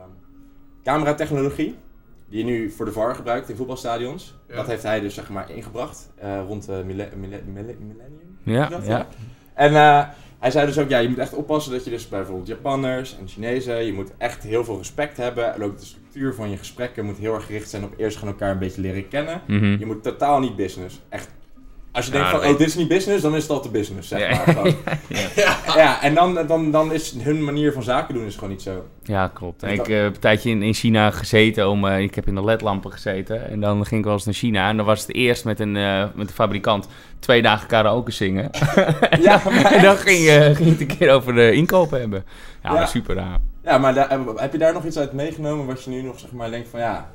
cameratechnologie, 0.83 1.75
die 2.29 2.37
je 2.39 2.43
nu 2.45 2.69
voor 2.71 2.85
de 2.85 2.91
VAR 2.91 3.15
gebruikt 3.15 3.49
in 3.49 3.55
voetbalstadions. 3.55 4.35
Ja. 4.47 4.55
Dat 4.55 4.67
heeft 4.67 4.83
hij 4.83 4.99
dus 4.99 5.13
zeg 5.13 5.29
maar 5.29 5.51
ingebracht 5.51 6.09
eh, 6.15 6.41
rond 6.47 6.65
de 6.65 6.83
mille- 6.85 7.09
mille- 7.15 7.41
mille- 7.45 7.75
millennium. 7.79 8.37
Ja, 8.43 8.67
Dat, 8.67 8.85
ja. 8.85 9.07
En 9.53 9.75
eh, 9.75 10.07
hij 10.39 10.51
zei 10.51 10.65
dus 10.65 10.77
ook, 10.79 10.89
ja, 10.89 10.97
je 10.97 11.09
moet 11.09 11.17
echt 11.17 11.33
oppassen 11.33 11.71
dat 11.71 11.83
je 11.83 11.89
dus 11.89 12.09
bij 12.09 12.19
bijvoorbeeld 12.19 12.47
Japanners 12.47 13.17
en 13.19 13.27
Chinezen, 13.27 13.85
je 13.85 13.93
moet 13.93 14.11
echt 14.17 14.43
heel 14.43 14.63
veel 14.63 14.77
respect 14.77 15.17
hebben. 15.17 15.53
En 15.53 15.63
ook 15.63 15.79
de 15.79 15.85
structuur 15.85 16.33
van 16.33 16.49
je 16.49 16.57
gesprekken 16.57 17.05
moet 17.05 17.17
heel 17.17 17.33
erg 17.33 17.45
gericht 17.45 17.69
zijn 17.69 17.83
op 17.83 17.93
eerst 17.97 18.17
gaan 18.17 18.27
elkaar 18.27 18.51
een 18.51 18.59
beetje 18.59 18.81
leren 18.81 19.07
kennen. 19.07 19.41
Mhm. 19.47 19.65
Je 19.79 19.85
moet 19.85 20.03
totaal 20.03 20.39
niet 20.39 20.55
business. 20.55 21.01
Echt. 21.09 21.29
Als 21.97 22.05
je 22.05 22.11
Ja, 22.11 22.17
denkt 22.17 22.31
van, 22.33 22.41
dat- 22.41 22.51
oh, 22.51 22.57
dit 22.57 22.67
is 22.67 22.75
niet 22.75 22.87
business, 22.87 23.21
dan 23.21 23.35
is 23.35 23.41
het 23.41 23.51
al 23.51 23.59
te 23.61 23.69
business, 23.69 24.07
zeg 24.07 24.19
Ja. 24.19 24.29
maar. 24.29 24.39
Gewoon. 24.55 24.67
ja. 25.35 25.55
ja, 25.75 26.01
en 26.01 26.13
dan, 26.13 26.39
dan, 26.47 26.71
dan 26.71 26.93
is 26.93 27.13
hun 27.17 27.43
manier 27.43 27.73
van 27.73 27.83
zaken 27.83 28.13
doen 28.13 28.25
is 28.25 28.33
gewoon 28.35 28.49
niet 28.49 28.61
zo. 28.61 28.85
Ja, 29.03 29.27
klopt. 29.27 29.63
En 29.63 29.69
Ik 29.71 29.77
dat- 29.77 29.87
eh, 29.87 29.95
heb 30.01 30.13
een 30.13 30.19
tijdje 30.19 30.49
in, 30.49 30.61
in 30.63 30.73
China 30.73 31.11
gezeten. 31.11 31.69
Om, 31.69 31.87
eh, 31.87 31.99
ik 31.99 32.15
heb 32.15 32.27
in 32.27 32.35
de 32.35 32.43
ledlampen 32.43 32.91
gezeten. 32.91 33.49
En 33.49 33.59
dan 33.59 33.85
ging 33.85 33.99
ik 33.99 34.05
wel 34.05 34.13
eens 34.13 34.25
naar 34.25 34.33
China. 34.33 34.69
En 34.69 34.77
dan 34.77 34.85
was 34.85 35.01
het 35.01 35.15
eerst 35.15 35.45
met 35.45 35.59
een, 35.59 35.75
eh, 35.75 36.03
met 36.15 36.27
een 36.27 36.33
fabrikant 36.33 36.87
twee 37.19 37.41
dagen 37.41 37.67
karaoke 37.67 38.11
zingen. 38.11 38.49
Ja, 39.21 39.41
en 39.63 39.81
dan 39.81 39.97
ging, 39.97 40.27
eh, 40.27 40.55
ging 40.55 40.69
het 40.69 40.79
een 40.81 40.97
keer 40.97 41.11
over 41.11 41.33
de 41.33 41.51
inkopen 41.51 41.99
hebben. 41.99 42.25
Ja, 42.63 42.85
super 42.85 43.15
raar. 43.15 43.37
Ja, 43.63 43.77
maar 43.77 43.93
daar- 43.93 44.19
heb 44.35 44.51
je 44.51 44.57
daar 44.57 44.73
nog 44.73 44.85
iets 44.85 44.97
uit 44.97 45.13
meegenomen 45.13 45.65
wat 45.65 45.83
je 45.83 45.89
nu 45.89 46.01
nog 46.01 46.19
zeg 46.19 46.31
maar 46.31 46.49
denkt 46.49 46.67
van, 46.69 46.79
ja, 46.79 47.09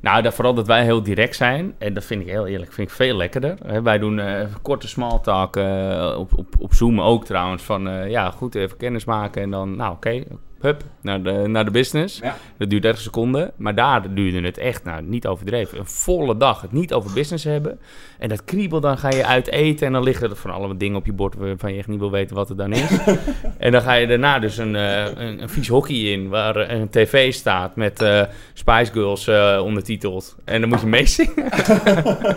Nou, 0.00 0.22
dat, 0.22 0.34
vooral 0.34 0.54
dat 0.54 0.66
wij 0.66 0.82
heel 0.82 1.02
direct 1.02 1.36
zijn. 1.36 1.74
En 1.78 1.94
dat 1.94 2.04
vind 2.04 2.20
ik 2.20 2.28
heel 2.28 2.46
eerlijk, 2.46 2.72
vind 2.72 2.88
ik 2.88 2.94
veel 2.94 3.16
lekkerder. 3.16 3.82
Wij 3.82 3.98
doen 3.98 4.18
even 4.18 4.62
korte 4.62 4.88
small 4.88 5.18
talk 5.22 5.56
eh, 5.56 6.14
op, 6.18 6.38
op, 6.38 6.46
op 6.58 6.74
Zoom 6.74 7.00
ook 7.00 7.24
trouwens. 7.24 7.62
Van 7.62 7.88
eh, 7.88 8.10
ja, 8.10 8.30
goed, 8.30 8.54
even 8.54 8.76
kennis 8.76 9.04
maken. 9.04 9.42
En 9.42 9.50
dan, 9.50 9.76
nou 9.76 9.92
oké, 9.92 10.22
hup, 10.66 10.82
naar 11.00 11.22
de, 11.22 11.30
naar 11.30 11.64
de 11.64 11.70
business. 11.70 12.18
ja. 12.18 12.36
Dat 12.58 12.70
duurt 12.70 12.82
30 12.82 13.02
seconden. 13.02 13.52
Maar 13.56 13.74
daar 13.74 14.14
duurde 14.14 14.40
het 14.40 14.58
echt, 14.58 14.84
nou 14.84 15.02
niet 15.02 15.26
overdreven, 15.26 15.78
een 15.78 15.86
volle 15.86 16.36
dag. 16.36 16.60
Het 16.60 16.72
niet 16.72 16.92
over 16.92 17.12
business 17.12 17.44
hebben. 17.44 17.80
En 18.18 18.28
dat 18.28 18.44
kriebel, 18.44 18.80
dan 18.80 18.98
ga 18.98 19.08
je 19.10 19.26
uit 19.26 19.50
eten. 19.50 19.86
En 19.86 19.92
dan 19.92 20.02
liggen 20.02 20.30
er 20.30 20.36
van 20.36 20.50
alle 20.50 20.76
dingen 20.76 20.96
op 20.96 21.06
je 21.06 21.12
bord 21.12 21.34
waarvan 21.34 21.72
je 21.72 21.78
echt 21.78 21.88
niet 21.88 21.98
wil 21.98 22.10
weten 22.10 22.36
wat 22.36 22.48
het 22.48 22.58
dan 22.58 22.72
is. 22.72 22.90
en 23.58 23.72
dan 23.72 23.82
ga 23.82 23.92
je 23.92 24.06
daarna 24.06 24.38
dus 24.38 24.56
een, 24.56 24.76
eh, 24.76 25.04
een, 25.04 25.42
een 25.42 25.48
vies 25.48 25.68
hockey 25.68 25.96
in. 25.96 26.28
Waar 26.28 26.70
een 26.70 26.90
tv 26.90 27.32
staat 27.32 27.76
met 27.76 28.02
eh, 28.02 28.22
Spice 28.54 28.92
Girls 28.92 29.26
eh, 29.26 29.60
ondertiteld. 29.64 30.36
En 30.44 30.60
dan 30.60 30.68
moet 30.68 30.80
je 30.80 30.86
meezingen. 30.86 31.34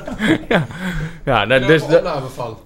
ja, 0.49 0.67
ja 1.25 1.45
nou, 1.45 1.65
dus 1.65 1.83
van. 2.33 2.57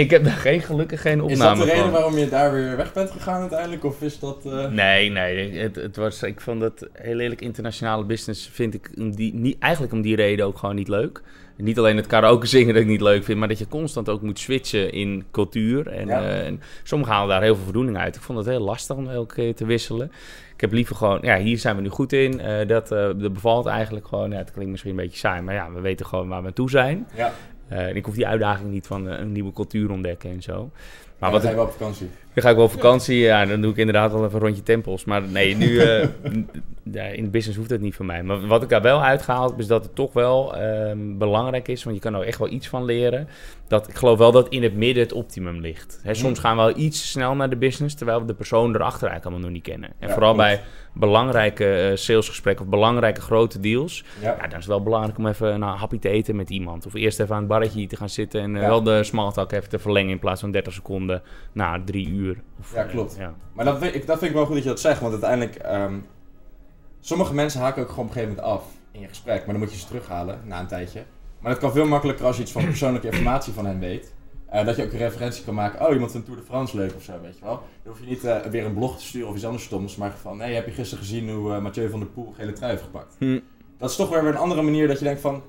Ik 0.00 0.10
heb 0.10 0.24
daar 0.24 0.32
geen, 0.32 0.60
gelukkig 0.60 1.00
geen 1.00 1.24
Is 1.24 1.32
opname 1.32 1.56
dat 1.58 1.66
de 1.66 1.72
reden 1.72 1.82
van. 1.84 1.92
waarom 1.92 2.18
je 2.18 2.28
daar 2.28 2.52
weer 2.52 2.76
weg 2.76 2.92
bent 2.92 3.10
gegaan 3.10 3.40
uiteindelijk? 3.40 3.84
Of 3.84 4.02
is 4.02 4.18
dat... 4.18 4.46
eh, 4.46 4.68
Nee, 4.68 5.10
nee. 5.10 5.58
Het, 5.58 5.76
het 5.76 5.96
was, 5.96 6.22
ik 6.22 6.40
vond 6.40 6.60
dat 6.60 6.88
heel 6.92 7.18
eerlijk 7.18 7.40
internationale 7.40 8.04
business 8.04 8.48
vind 8.52 8.74
ik 8.74 8.90
om 8.98 9.16
die, 9.16 9.34
niet, 9.34 9.58
eigenlijk 9.58 9.92
om 9.92 10.02
die 10.02 10.16
reden 10.16 10.46
ook 10.46 10.58
gewoon 10.58 10.74
niet 10.74 10.88
leuk. 10.88 11.22
Niet 11.56 11.78
alleen 11.78 11.96
het 11.96 12.06
karaoke 12.06 12.46
zingen 12.46 12.74
dat 12.74 12.82
ik 12.82 12.88
niet 12.88 13.00
leuk 13.00 13.24
vind, 13.24 13.38
maar 13.38 13.48
dat 13.48 13.58
je 13.58 13.68
constant 13.68 14.08
ook 14.08 14.22
moet 14.22 14.38
switchen 14.38 14.92
in 14.92 15.24
cultuur. 15.30 15.86
En, 15.88 16.06
Ja. 16.06 16.22
eh, 16.22 16.46
en 16.46 16.60
sommigen 16.82 17.14
halen 17.14 17.28
daar 17.28 17.42
heel 17.42 17.54
veel 17.54 17.64
voldoening 17.64 17.96
uit. 17.96 18.16
Ik 18.16 18.22
vond 18.22 18.38
het 18.38 18.46
heel 18.48 18.60
lastig 18.60 18.96
om 18.96 19.08
elke 19.08 19.34
keer 19.34 19.54
te 19.54 19.66
wisselen. 19.66 20.12
Ik 20.54 20.60
heb 20.60 20.72
liever 20.72 20.96
gewoon, 20.96 21.18
ja, 21.22 21.38
hier 21.38 21.58
zijn 21.58 21.76
we 21.76 21.82
nu 21.82 21.88
goed 21.88 22.12
in. 22.12 22.40
Eh, 22.40 22.66
dat, 22.68 22.88
dat 22.88 23.32
bevalt 23.32 23.66
eigenlijk 23.66 24.06
gewoon. 24.06 24.30
Ja, 24.30 24.36
het 24.36 24.50
klinkt 24.52 24.70
misschien 24.70 24.90
een 24.90 24.96
beetje 24.96 25.18
saai, 25.18 25.42
maar 25.42 25.54
ja, 25.54 25.72
we 25.72 25.80
weten 25.80 26.06
gewoon 26.06 26.28
waar 26.28 26.40
we 26.40 26.46
aan 26.46 26.52
toe 26.52 26.70
zijn. 26.70 27.06
ja, 27.16 27.32
ik 27.94 28.04
hoef 28.04 28.14
die 28.14 28.26
uitdaging 28.26 28.70
niet 28.70 28.86
van 28.86 29.08
eh, 29.08 29.18
een 29.18 29.32
nieuwe 29.32 29.52
cultuur 29.52 29.90
ontdekken 29.90 30.30
en 30.30 30.42
zo. 30.42 30.70
Maar 31.18 31.30
wat 31.30 31.42
zijn 31.42 31.58
op 31.60 31.70
vakantie? 31.70 32.08
Dan 32.34 32.42
ga 32.42 32.50
ik 32.50 32.56
wel 32.56 32.64
op 32.64 32.70
vakantie, 32.70 33.18
ja, 33.18 33.46
dan 33.46 33.60
doe 33.60 33.70
ik 33.70 33.76
inderdaad 33.76 34.12
wel 34.12 34.24
even 34.24 34.34
een 34.34 34.40
rondje 34.44 34.62
tempels. 34.62 35.04
Maar 35.04 35.22
nee, 35.22 35.56
nu, 35.56 35.78
eh, 35.78 36.02
in 37.12 37.24
de 37.24 37.30
business 37.30 37.56
hoeft 37.56 37.68
dat 37.68 37.80
niet 37.80 37.94
van 37.94 38.06
mij. 38.06 38.22
Maar 38.22 38.46
wat 38.46 38.62
ik 38.62 38.68
daar 38.68 38.82
wel 38.82 39.02
uitgehaald 39.02 39.50
heb, 39.50 39.58
is 39.58 39.66
dat 39.66 39.84
het 39.84 39.94
toch 39.94 40.12
wel 40.12 40.56
ehm, 40.56 40.98
belangrijk 41.18 41.68
is. 41.68 41.84
Want 41.84 41.96
je 41.96 42.02
kan 42.02 42.14
er 42.14 42.26
echt 42.26 42.38
wel 42.38 42.50
iets 42.50 42.68
van 42.68 42.84
leren. 42.84 43.28
Dat, 43.68 43.88
ik 43.88 43.94
geloof 43.94 44.18
wel 44.18 44.32
dat 44.32 44.48
in 44.48 44.62
het 44.62 44.74
midden 44.76 45.02
het 45.02 45.12
optimum 45.12 45.60
ligt. 45.60 46.00
Hè, 46.02 46.14
soms 46.14 46.38
gaan 46.38 46.56
we 46.56 46.62
wel 46.62 46.76
iets 46.76 47.10
snel 47.10 47.34
naar 47.34 47.50
de 47.50 47.56
business, 47.56 47.94
terwijl 47.94 48.20
we 48.20 48.26
de 48.26 48.34
persoon 48.34 48.74
erachter 48.74 49.08
eigenlijk 49.08 49.24
allemaal 49.24 49.40
nog 49.40 49.50
niet 49.50 49.62
kennen. 49.62 49.90
En 49.98 50.08
Ja, 50.08 50.12
vooral 50.14 50.34
bij 50.34 50.60
belangrijke 50.92 51.74
eh, 51.74 51.96
salesgesprekken 51.96 52.64
of 52.64 52.70
belangrijke 52.70 53.20
grote 53.20 53.60
deals. 53.60 54.04
Ja. 54.20 54.30
Ja, 54.30 54.36
dan 54.40 54.48
is 54.48 54.54
het 54.54 54.66
wel 54.66 54.82
belangrijk 54.82 55.18
om 55.18 55.26
even 55.26 55.54
een 55.54 55.62
happy 55.62 55.98
te 55.98 56.08
eten 56.08 56.36
met 56.36 56.50
iemand. 56.50 56.86
Of 56.86 56.94
eerst 56.94 57.20
even 57.20 57.34
aan 57.34 57.40
het 57.40 57.48
barretje 57.50 57.86
te 57.86 57.96
gaan 57.96 58.08
zitten 58.08 58.40
en 58.40 58.56
eh, 58.56 58.62
Ja. 58.62 58.68
wel 58.68 58.82
de 58.82 59.04
small 59.04 59.32
talk 59.32 59.52
even 59.52 59.68
te 59.68 59.78
verlengen 59.78 60.10
in 60.10 60.18
plaats 60.18 60.40
van 60.40 60.50
30 60.50 60.72
seconden 60.72 61.22
na 61.52 61.82
drie 61.84 62.08
uur. 62.08 62.23
Of, 62.60 62.74
Ja, 62.74 62.84
eh, 62.84 62.90
klopt. 62.90 63.16
ja. 63.18 63.34
Maar 63.52 63.64
dat 63.64 63.78
vind, 63.78 63.94
ik, 63.94 64.06
dat 64.06 64.18
vind 64.18 64.30
ik 64.30 64.36
wel 64.36 64.46
goed 64.46 64.54
dat 64.54 64.62
je 64.62 64.68
dat 64.68 64.80
zegt, 64.80 65.00
want 65.00 65.12
uiteindelijk... 65.12 65.54
ehm, 65.54 65.98
sommige 67.00 67.34
mensen 67.34 67.60
haken 67.60 67.82
ook 67.82 67.88
gewoon 67.88 68.04
op 68.04 68.10
een 68.10 68.16
gegeven 68.16 68.36
moment 68.36 68.54
af 68.54 68.66
in 68.90 69.00
je 69.00 69.08
gesprek, 69.08 69.38
maar 69.38 69.54
dan 69.54 69.58
moet 69.58 69.72
je 69.72 69.78
ze 69.78 69.86
terughalen 69.86 70.40
na 70.44 70.60
een 70.60 70.66
tijdje. 70.66 71.02
Maar 71.40 71.52
dat 71.52 71.60
kan 71.60 71.72
veel 71.72 71.86
makkelijker 71.86 72.26
als 72.26 72.36
je 72.36 72.42
iets 72.42 72.52
van 72.52 72.64
persoonlijke 72.64 73.06
informatie 73.06 73.52
van 73.52 73.66
hen 73.66 73.78
weet. 73.78 74.14
Eh, 74.48 74.64
dat 74.66 74.76
je 74.76 74.84
ook 74.84 74.92
een 74.92 74.98
referentie 74.98 75.44
kan 75.44 75.54
maken. 75.54 75.86
Oh, 75.86 75.92
iemand 75.92 76.10
vindt 76.10 76.26
Tour 76.26 76.40
de 76.40 76.46
France 76.46 76.76
leuk 76.76 76.94
of 76.96 77.02
zo, 77.02 77.12
weet 77.22 77.38
je 77.38 77.44
wel. 77.44 77.62
Dan 77.82 77.92
hoef 77.92 78.00
je 78.00 78.06
niet 78.06 78.24
eh, 78.24 78.40
weer 78.40 78.64
een 78.64 78.74
blog 78.74 78.98
te 78.98 79.04
sturen 79.04 79.28
of 79.28 79.34
iets 79.34 79.44
anders 79.44 79.64
stoms, 79.64 79.96
maar 79.96 80.12
van... 80.20 80.36
Nee, 80.36 80.54
heb 80.54 80.66
je 80.66 80.72
gisteren 80.72 81.04
gezien 81.04 81.30
hoe 81.30 81.54
eh, 81.54 81.60
Mathieu 81.60 81.90
van 81.90 82.00
der 82.00 82.08
Poel 82.08 82.32
gele 82.36 82.52
trui 82.52 82.70
heeft 82.70 82.84
gepakt? 82.84 83.16
Hm. 83.18 83.40
Dat 83.78 83.90
is 83.90 83.96
toch 83.96 84.08
weer 84.08 84.24
een 84.24 84.36
andere 84.36 84.62
manier 84.62 84.88
dat 84.88 84.98
je 84.98 85.04
denkt 85.04 85.20
van... 85.20 85.42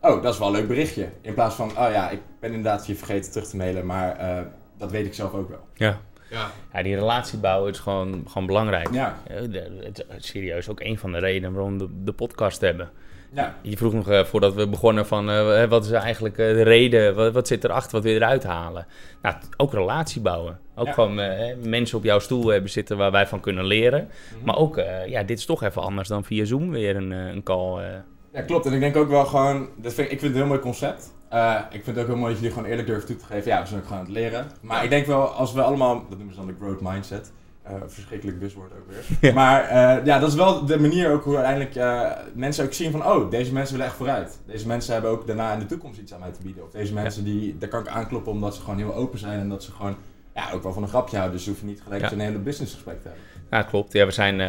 oh, 0.00 0.22
dat 0.22 0.32
is 0.32 0.38
wel 0.38 0.48
een 0.48 0.54
leuk 0.54 0.68
berichtje. 0.68 1.08
In 1.20 1.34
plaats 1.34 1.54
van, 1.54 1.68
oh 1.68 1.90
ja, 1.90 2.10
ik 2.10 2.20
ben 2.40 2.52
inderdaad 2.52 2.86
je 2.86 2.94
vergeten 2.94 3.30
terug 3.32 3.48
te 3.48 3.56
mailen, 3.56 3.86
maar 3.86 4.16
eh, 4.16 4.42
dat 4.84 4.92
weet 4.92 5.06
ik 5.06 5.14
zelf 5.14 5.32
ook 5.34 5.48
wel. 5.48 5.66
Ja. 5.74 6.00
Ja. 6.30 6.50
ja, 6.72 6.82
die 6.82 6.94
relatie 6.94 7.38
bouwen 7.38 7.70
is 7.70 7.78
gewoon, 7.78 8.24
gewoon 8.28 8.46
belangrijk. 8.46 8.88
Ja, 8.92 9.16
Ja, 9.28 9.40
de- 9.46 9.78
het 9.82 10.04
is 10.18 10.26
serieus 10.28 10.68
ook 10.68 10.80
een 10.80 10.98
van 10.98 11.12
de 11.12 11.18
redenen 11.18 11.52
waarom 11.52 11.78
we 11.78 11.84
de, 11.86 11.92
de 12.04 12.12
podcast 12.12 12.60
hebben. 12.60 12.90
ja. 13.32 13.54
Je 13.62 13.76
vroeg 13.76 13.92
nog 13.92 14.08
eh, 14.10 14.24
voordat 14.24 14.54
we 14.54 14.68
begonnen 14.68 15.06
van 15.06 15.30
eh, 15.30 15.64
wat 15.64 15.84
is 15.84 15.90
eigenlijk 15.90 16.38
eh, 16.38 16.46
de 16.46 16.62
reden, 16.62 17.14
wat, 17.14 17.32
wat 17.32 17.46
zit 17.48 17.64
erachter, 17.64 17.92
wat 17.92 18.02
wil 18.02 18.12
je 18.12 18.18
eruit 18.18 18.44
halen? 18.44 18.86
Nou, 19.22 19.34
t- 19.40 19.48
ook 19.56 19.72
relatie 19.72 20.20
bouwen. 20.20 20.58
Ook 20.74 20.86
Ja. 20.86 20.92
gewoon 20.92 21.20
eh, 21.20 21.56
mensen 21.62 21.98
op 21.98 22.04
jouw 22.04 22.18
stoel 22.18 22.46
hebben 22.46 22.70
zitten 22.70 22.96
waar 22.96 23.10
wij 23.10 23.26
van 23.26 23.40
kunnen 23.40 23.64
leren. 23.64 24.08
Mhm. 24.36 24.44
Maar 24.44 24.56
ook, 24.56 24.76
eh, 24.76 25.06
ja, 25.06 25.22
dit 25.22 25.38
is 25.38 25.44
toch 25.46 25.62
even 25.62 25.82
anders 25.82 26.08
dan 26.08 26.24
via 26.24 26.44
Zoom 26.44 26.70
weer 26.70 26.96
een, 26.96 27.12
eh, 27.12 27.26
een 27.26 27.42
call. 27.42 27.78
eh. 27.82 27.88
Ja, 28.32 28.42
klopt. 28.42 28.66
En 28.66 28.72
ik 28.72 28.80
denk 28.80 28.96
ook 28.96 29.08
wel 29.08 29.24
gewoon, 29.26 29.68
dat 29.76 29.94
vind, 29.94 30.10
ik 30.10 30.18
vind 30.20 30.22
het 30.22 30.30
een 30.32 30.36
heel 30.36 30.46
mooi 30.46 30.60
concept. 30.60 31.12
Eh, 31.34 31.60
ik 31.70 31.84
vind 31.84 31.96
het 31.96 31.98
ook 31.98 32.06
heel 32.06 32.16
mooi 32.16 32.32
dat 32.32 32.40
jullie 32.40 32.54
gewoon 32.54 32.68
eerlijk 32.70 32.88
durven 32.88 33.06
toe 33.06 33.16
te 33.16 33.24
geven. 33.24 33.50
Ja, 33.50 33.60
we 33.60 33.66
zijn 33.66 33.80
ook 33.80 33.86
gewoon 33.86 33.98
aan 34.00 34.04
het 34.08 34.14
leren. 34.14 34.46
Maar 34.60 34.84
ik 34.84 34.90
denk 34.90 35.06
wel, 35.06 35.26
als 35.26 35.52
we 35.52 35.62
allemaal, 35.62 35.94
dat 36.08 36.16
noemen 36.18 36.34
ze 36.34 36.40
dan 36.40 36.46
de 36.48 36.54
growth 36.60 36.80
mindset. 36.80 37.32
Eh, 37.62 37.74
verschrikkelijk 37.86 38.38
buswoord 38.38 38.72
ook 38.72 38.88
weer. 38.88 39.04
Ja. 39.20 39.32
Maar 39.34 39.62
eh, 39.62 40.04
ja, 40.04 40.18
dat 40.18 40.28
is 40.28 40.34
wel 40.34 40.64
de 40.66 40.80
manier 40.80 41.10
ook 41.12 41.24
hoe 41.24 41.36
uiteindelijk 41.36 42.04
mensen 42.34 42.64
ook 42.64 42.72
zien 42.72 42.90
van, 42.90 43.06
oh, 43.06 43.30
deze 43.30 43.52
mensen 43.52 43.72
willen 43.74 43.88
echt 43.90 43.98
vooruit. 43.98 44.38
Deze 44.46 44.66
mensen 44.66 44.92
hebben 44.92 45.10
ook 45.10 45.26
daarna 45.26 45.52
in 45.52 45.58
de 45.58 45.66
toekomst 45.66 46.00
iets 46.00 46.14
aan 46.14 46.20
mij 46.20 46.30
te 46.32 46.42
bieden. 46.42 46.64
Of 46.64 46.70
deze 46.70 46.92
mensen, 46.94 47.24
die, 47.24 47.58
daar 47.58 47.68
kan 47.68 47.80
ik 47.80 47.88
aankloppen 47.88 48.32
omdat 48.32 48.54
ze 48.54 48.60
gewoon 48.60 48.78
heel 48.78 48.94
open 48.94 49.18
zijn 49.18 49.40
en 49.40 49.48
dat 49.48 49.62
ze 49.62 49.72
gewoon, 49.72 49.96
ja, 50.34 50.50
ook 50.52 50.62
wel 50.62 50.72
van 50.72 50.82
een 50.82 50.88
grapje 50.88 51.16
houden. 51.16 51.36
Dus 51.36 51.44
ze 51.44 51.50
hoeven 51.50 51.68
niet 51.68 51.80
gelijk 51.82 52.02
Ja. 52.02 52.12
een 52.12 52.20
hele 52.20 52.38
businessgesprek 52.38 53.02
te 53.02 53.08
hebben. 53.08 53.24
Ja, 53.54 53.62
klopt. 53.62 53.92
Ja, 53.92 54.06
we 54.06 54.12
zijn, 54.12 54.40
eh, 54.40 54.46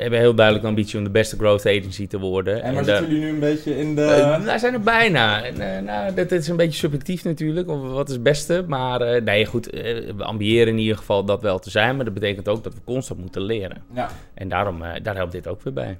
hebben 0.00 0.18
heel 0.18 0.34
duidelijk 0.34 0.64
de 0.64 0.70
ambitie 0.70 0.98
om 0.98 1.04
de 1.04 1.10
beste 1.10 1.36
growth 1.36 1.66
agency 1.66 2.06
te 2.06 2.18
worden. 2.18 2.62
En 2.62 2.74
waar 2.74 2.84
daar- 2.84 2.96
zitten 2.96 3.14
jullie 3.14 3.28
nu 3.28 3.34
een 3.34 3.40
beetje 3.40 3.78
in 3.78 3.94
de... 3.94 4.40
Wij 4.44 4.58
zijn 4.58 4.72
er 4.72 4.80
bijna. 4.80 5.44
En, 5.44 5.60
eh, 5.76 5.82
nou, 5.82 6.14
dat, 6.14 6.32
is 6.32 6.48
een 6.48 6.56
beetje 6.56 6.78
subjectief 6.78 7.24
natuurlijk, 7.24 7.68
of 7.68 7.80
wat 7.92 8.08
is 8.08 8.14
het 8.14 8.22
beste. 8.22 8.64
Maar 8.66 9.00
eh, 9.00 9.22
nee, 9.22 9.46
goed, 9.46 9.66
we 9.66 10.14
ambiëren 10.24 10.68
in 10.72 10.78
ieder 10.78 10.96
geval 10.96 11.24
dat 11.24 11.42
wel 11.42 11.58
te 11.58 11.70
zijn. 11.70 11.96
Maar 11.96 12.04
dat 12.04 12.14
betekent 12.14 12.48
ook 12.48 12.64
dat 12.64 12.74
we 12.74 12.80
constant 12.84 13.20
moeten 13.20 13.42
leren. 13.42 13.82
ja, 13.94 14.08
En 14.34 14.48
daarom, 14.48 14.82
eh, 14.82 14.90
daar 15.02 15.16
helpt 15.16 15.32
dit 15.32 15.46
ook 15.48 15.62
weer 15.62 15.72
bij. 15.72 15.98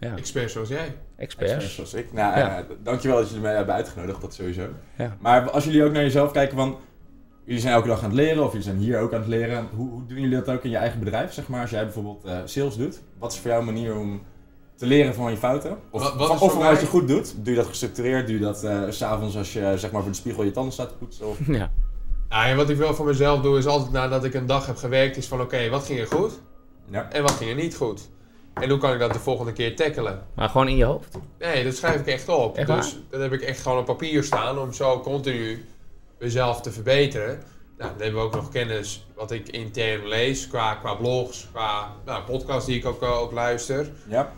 Ja, 0.00 0.12
Expert 0.16 0.50
zoals 0.50 0.68
jij. 0.68 0.94
experts. 1.16 1.74
Zoals 1.74 1.94
ik. 1.94 2.12
Nou, 2.12 2.38
Ja. 2.38 2.64
dankjewel 2.82 3.16
dat 3.16 3.26
jullie 3.28 3.42
mij 3.42 3.54
hebben 3.54 3.74
uitgenodigd, 3.74 4.20
dat 4.20 4.34
sowieso. 4.34 4.66
Ja. 4.98 5.16
Maar 5.20 5.50
als 5.50 5.64
jullie 5.64 5.84
ook 5.84 5.92
naar 5.92 6.02
jezelf 6.02 6.30
kijken 6.32 6.56
van... 6.56 6.76
Jullie 7.44 7.60
zijn 7.60 7.74
elke 7.74 7.88
dag 7.88 7.98
aan 7.98 8.04
het 8.04 8.14
leren, 8.14 8.42
of 8.42 8.48
jullie 8.48 8.62
zijn 8.64 8.76
hier 8.78 9.00
ook 9.00 9.12
aan 9.12 9.18
het 9.20 9.28
leren. 9.28 9.68
Hoe, 9.76 9.90
hoe 9.90 10.06
doen 10.06 10.20
jullie 10.20 10.36
dat 10.42 10.50
ook 10.56 10.64
in 10.64 10.70
je 10.70 10.76
eigen 10.76 10.98
bedrijf, 10.98 11.32
zeg 11.32 11.48
maar? 11.48 11.60
Als 11.60 11.70
jij 11.70 11.84
bijvoorbeeld 11.84 12.24
eh, 12.24 12.38
sales 12.44 12.76
doet. 12.76 13.00
Wat 13.18 13.32
is 13.32 13.38
voor 13.38 13.50
jou 13.50 13.60
een 13.66 13.72
manier 13.74 13.96
om 13.96 14.22
te 14.76 14.86
leren 14.86 15.14
van 15.14 15.30
je 15.30 15.36
fouten? 15.36 15.78
Of, 15.90 16.02
Wat- 16.02 16.14
wat 16.16 16.38
van- 16.38 16.66
of 16.68 16.80
je 16.80 16.86
goed 16.86 17.08
doet. 17.08 17.34
Doe 17.44 17.54
je 17.54 17.58
dat 17.60 17.68
gestructureerd? 17.68 18.26
Doe 18.26 18.36
je 18.38 18.42
dat 18.44 18.64
eh, 18.64 18.80
s 18.90 18.96
s'avonds 18.96 19.36
als 19.36 19.52
je 19.52 19.72
zeg 19.76 19.90
maar, 19.90 20.02
voor 20.02 20.10
de 20.10 20.16
spiegel 20.16 20.42
je 20.44 20.50
tanden 20.50 20.72
staat 20.72 20.88
te 20.88 20.94
poetsen? 20.94 21.28
Of... 21.28 21.38
Ja. 21.46 21.70
Nou, 22.28 22.46
en 22.46 22.56
wat 22.56 22.70
ik 22.70 22.76
wel 22.76 22.94
voor 22.94 23.06
mezelf 23.06 23.40
doe, 23.40 23.58
is 23.58 23.66
altijd 23.66 23.92
nadat 23.92 24.24
ik 24.24 24.34
een 24.34 24.46
dag 24.46 24.66
heb 24.66 24.76
gewerkt, 24.76 25.16
is 25.16 25.26
van 25.26 25.40
oké, 25.40 25.68
wat 25.68 25.84
ging 25.86 26.00
er 26.00 26.06
goed 26.06 26.32
Ja. 26.90 27.08
en 27.12 27.22
wat 27.22 27.30
ging 27.32 27.50
er 27.50 27.56
niet 27.56 27.76
goed? 27.76 28.08
En 28.54 28.70
hoe 28.70 28.78
kan 28.78 28.92
ik 28.92 28.98
dat 28.98 29.12
de 29.12 29.18
volgende 29.18 29.52
keer 29.52 29.76
tackelen? 29.76 30.22
Maar 30.34 30.48
gewoon 30.48 30.68
in 30.68 30.76
je 30.76 30.84
hoofd. 30.84 31.18
Nee, 31.38 31.64
dat 31.64 31.74
schrijf 31.74 32.00
ik 32.00 32.06
echt 32.06 32.28
op. 32.28 32.56
Echt 32.56 32.66
dus 32.66 32.98
dat 33.10 33.20
heb 33.20 33.32
ik 33.32 33.40
echt 33.40 33.60
gewoon 33.60 33.78
op 33.78 33.84
papier 33.84 34.24
staan 34.24 34.58
om 34.58 34.72
zo 34.72 35.00
continu 35.00 35.64
mezelf 36.18 36.60
te 36.60 36.70
verbeteren. 36.70 37.42
Nou, 37.78 37.90
dan 37.90 38.02
hebben 38.02 38.20
we 38.20 38.26
ook 38.26 38.34
nog 38.34 38.50
kennis 38.50 39.06
wat 39.14 39.30
ik 39.30 39.48
intern 39.48 40.08
lees, 40.08 40.48
qua, 40.48 40.74
qua 40.74 40.94
blogs, 40.94 41.48
qua 41.52 41.92
nou, 42.04 42.24
podcasts 42.24 42.66
die 42.66 42.76
ik 42.76 42.86
ook, 42.86 43.02
eh, 43.02 43.20
ook 43.20 43.32
luister. 43.32 43.90
ja. 44.08 44.32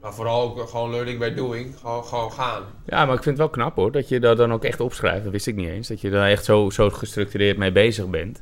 Maar 0.00 0.14
vooral 0.14 0.42
ook 0.42 0.68
gewoon 0.68 0.90
learning 0.90 1.18
by 1.18 1.34
doing, 1.34 1.78
gewoon, 1.78 2.04
gewoon 2.04 2.32
gaan. 2.32 2.62
Ja, 2.86 3.04
maar 3.04 3.14
ik 3.16 3.22
vind 3.22 3.38
het 3.38 3.46
wel 3.46 3.48
knap 3.48 3.76
hoor, 3.76 3.92
dat 3.92 4.08
je 4.08 4.20
dat 4.20 4.36
dan 4.36 4.52
ook 4.52 4.64
echt 4.64 4.80
opschrijft. 4.80 5.22
Dat 5.22 5.32
wist 5.32 5.46
ik 5.46 5.56
niet 5.56 5.68
eens. 5.68 5.88
Dat 5.88 6.00
je 6.00 6.10
daar 6.10 6.28
echt 6.28 6.44
zo, 6.44 6.70
zo 6.70 6.90
gestructureerd 6.90 7.56
mee 7.56 7.72
bezig 7.72 8.08
bent. 8.08 8.40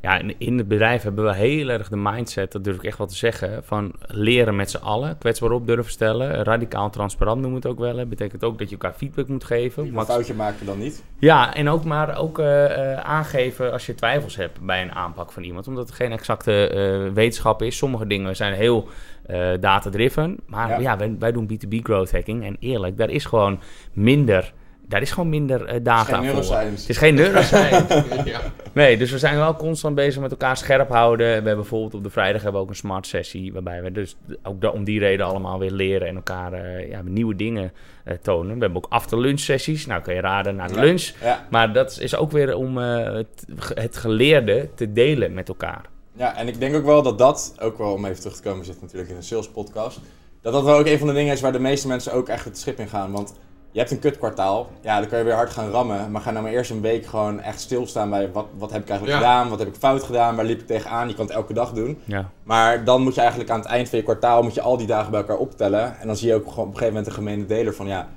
Ja, 0.00 0.18
in, 0.18 0.34
in 0.38 0.58
het 0.58 0.68
bedrijf 0.68 1.02
hebben 1.02 1.24
we 1.24 1.34
heel 1.34 1.68
erg 1.68 1.88
de 1.88 1.96
mindset, 1.96 2.52
dat 2.52 2.64
durf 2.64 2.76
ik 2.76 2.84
echt 2.84 2.98
wel 2.98 3.06
te 3.06 3.16
zeggen, 3.16 3.64
van 3.64 3.92
leren 4.06 4.56
met 4.56 4.70
z'n 4.70 4.76
allen, 4.76 5.18
kwetsbaar 5.18 5.50
op 5.50 5.66
durven 5.66 5.92
stellen, 5.92 6.44
radicaal 6.44 6.90
transparant 6.90 7.40
noemen 7.40 7.60
we 7.60 7.68
het 7.68 7.76
ook 7.76 7.84
wel. 7.84 7.96
Dat 7.96 8.08
betekent 8.08 8.44
ook 8.44 8.58
dat 8.58 8.68
je 8.68 8.76
elkaar 8.76 8.98
feedback 8.98 9.28
moet 9.28 9.44
geven. 9.44 9.96
Een 9.96 10.04
foutje 10.04 10.34
maken 10.34 10.66
dan 10.66 10.78
niet. 10.78 11.04
Ja, 11.18 11.54
en 11.54 11.68
ook 11.68 11.84
maar 11.84 12.16
ook 12.18 12.38
eh, 12.38 12.92
eh, 12.92 12.98
aangeven 13.00 13.72
als 13.72 13.86
je 13.86 13.94
twijfels 13.94 14.36
hebt 14.36 14.60
bij 14.60 14.82
een 14.82 14.92
aanpak 14.92 15.32
van 15.32 15.42
iemand. 15.42 15.68
Omdat 15.68 15.86
het 15.86 15.96
geen 15.96 16.12
exacte 16.12 16.68
eh, 16.68 17.12
wetenschap 17.14 17.62
is. 17.62 17.76
Sommige 17.76 18.06
dingen 18.06 18.36
zijn 18.36 18.54
heel 18.54 18.88
eh 19.26 19.50
data-driven. 19.60 20.36
Maar 20.46 20.68
Ja. 20.68 20.78
ja, 20.78 20.96
wij, 20.96 21.16
wij 21.18 21.32
doen 21.32 21.50
B2B 21.52 21.76
growth 21.82 22.10
hacking. 22.10 22.44
En 22.44 22.56
eerlijk, 22.60 22.96
daar 22.96 23.10
is 23.10 23.24
gewoon 23.24 23.60
minder, 23.92 24.52
daar 24.88 25.02
is 25.02 25.10
gewoon 25.10 25.28
minder 25.28 25.64
eh, 25.64 25.80
data 25.82 26.04
Geen 26.04 26.14
voor. 26.14 26.24
neuroscience. 26.24 26.80
Het 26.80 26.88
is 26.88 26.96
geen 26.96 27.14
neuroscience. 27.14 28.04
ja. 28.24 28.40
Nee, 28.72 28.96
dus 28.98 29.10
we 29.10 29.18
zijn 29.18 29.36
wel 29.36 29.54
constant 29.56 29.94
bezig 29.94 30.22
met 30.22 30.30
elkaar 30.30 30.56
scherp 30.56 30.88
houden. 30.88 31.26
We 31.26 31.32
hebben 31.32 31.56
bijvoorbeeld 31.56 31.94
op 31.94 32.02
de 32.02 32.10
vrijdag 32.10 32.42
hebben 32.42 32.60
we 32.60 32.66
ook 32.66 32.72
een 32.72 32.78
smart 32.78 33.06
sessie. 33.06 33.52
Waarbij 33.52 33.82
we 33.82 33.92
dus 33.92 34.16
ook 34.42 34.72
om 34.72 34.84
die 34.84 34.98
reden 34.98 35.26
allemaal 35.26 35.58
weer 35.58 35.70
leren 35.70 36.08
en 36.08 36.14
elkaar 36.16 36.52
eh, 36.52 36.88
ja, 36.90 37.00
nieuwe 37.04 37.36
dingen 37.36 37.72
eh, 38.04 38.14
tonen. 38.22 38.54
We 38.54 38.60
hebben 38.60 38.76
ook 38.84 38.86
after 38.92 39.20
lunch 39.20 39.40
sessies. 39.40 39.86
Nou, 39.86 40.02
kun 40.02 40.14
je 40.14 40.20
raden 40.20 40.56
naar 40.56 40.68
de 40.68 40.74
Ja. 40.74 40.80
lunch. 40.80 41.10
Ja. 41.22 41.46
Maar 41.50 41.72
dat 41.72 41.98
is 42.00 42.16
ook 42.16 42.30
weer 42.32 42.56
om 42.56 42.78
eh, 42.78 43.12
het, 43.14 43.46
het 43.74 43.96
geleerde 43.96 44.68
te 44.74 44.92
delen 44.92 45.34
met 45.34 45.48
elkaar. 45.48 45.84
Ja, 46.12 46.36
en 46.36 46.48
ik 46.48 46.60
denk 46.60 46.74
ook 46.74 46.84
wel 46.84 47.02
dat 47.02 47.18
dat, 47.18 47.54
ook 47.60 47.78
wel 47.78 47.92
om 47.92 48.04
even 48.04 48.20
terug 48.20 48.36
te 48.36 48.42
komen, 48.42 48.64
zitten 48.64 48.82
natuurlijk 48.84 49.10
in 49.10 49.16
een 49.16 49.22
sales 49.22 49.48
podcast, 49.48 50.00
dat 50.42 50.52
dat 50.52 50.64
wel 50.64 50.78
ook 50.78 50.86
een 50.86 50.98
van 50.98 51.06
de 51.06 51.12
dingen 51.14 51.32
is 51.32 51.40
waar 51.40 51.52
de 51.52 51.58
meeste 51.60 51.88
mensen 51.88 52.12
ook 52.12 52.28
echt 52.28 52.44
het 52.44 52.58
schip 52.58 52.78
in 52.78 52.88
gaan. 52.88 53.12
Want 53.12 53.34
je 53.78 53.84
hebt 53.84 53.96
een 53.96 54.10
kutkwartaal, 54.10 54.70
ja, 54.80 54.98
dan 55.00 55.08
kan 55.08 55.18
je 55.18 55.24
weer 55.24 55.34
hard 55.34 55.50
gaan 55.50 55.70
rammen, 55.70 56.10
maar 56.10 56.20
ga 56.20 56.30
nou 56.30 56.42
maar 56.42 56.52
eerst 56.52 56.70
een 56.70 56.80
week 56.80 57.06
gewoon 57.06 57.40
echt 57.40 57.60
stilstaan 57.60 58.10
bij 58.10 58.30
wat, 58.32 58.46
wat 58.56 58.70
heb 58.72 58.82
ik 58.82 58.88
eigenlijk 58.88 59.20
Ja. 59.20 59.26
gedaan, 59.26 59.48
wat 59.48 59.58
heb 59.58 59.68
ik 59.68 59.74
fout 59.74 60.02
gedaan, 60.02 60.36
waar 60.36 60.44
liep 60.44 60.60
ik 60.60 60.66
tegenaan, 60.66 61.08
je 61.08 61.14
kan 61.14 61.26
het 61.26 61.34
elke 61.34 61.52
dag 61.52 61.72
doen. 61.72 61.98
Ja, 62.04 62.30
Maar 62.42 62.84
dan 62.84 63.02
moet 63.02 63.14
je 63.14 63.20
eigenlijk 63.20 63.50
aan 63.50 63.58
het 63.58 63.68
eind 63.68 63.88
van 63.88 63.98
je 63.98 64.04
kwartaal, 64.04 64.42
moet 64.42 64.54
je 64.54 64.60
al 64.60 64.76
die 64.76 64.86
dagen 64.86 65.10
bij 65.10 65.20
elkaar 65.20 65.36
optellen 65.36 65.98
en 66.00 66.06
dan 66.06 66.16
zie 66.16 66.28
je 66.28 66.34
ook 66.34 66.48
gewoon 66.48 66.58
op 66.66 66.72
een 66.72 66.78
gegeven 66.78 66.88
moment 66.94 67.06
een 67.06 67.12
gemene 67.12 67.46
deler 67.46 67.74
van 67.74 67.86
ja, 67.86 68.08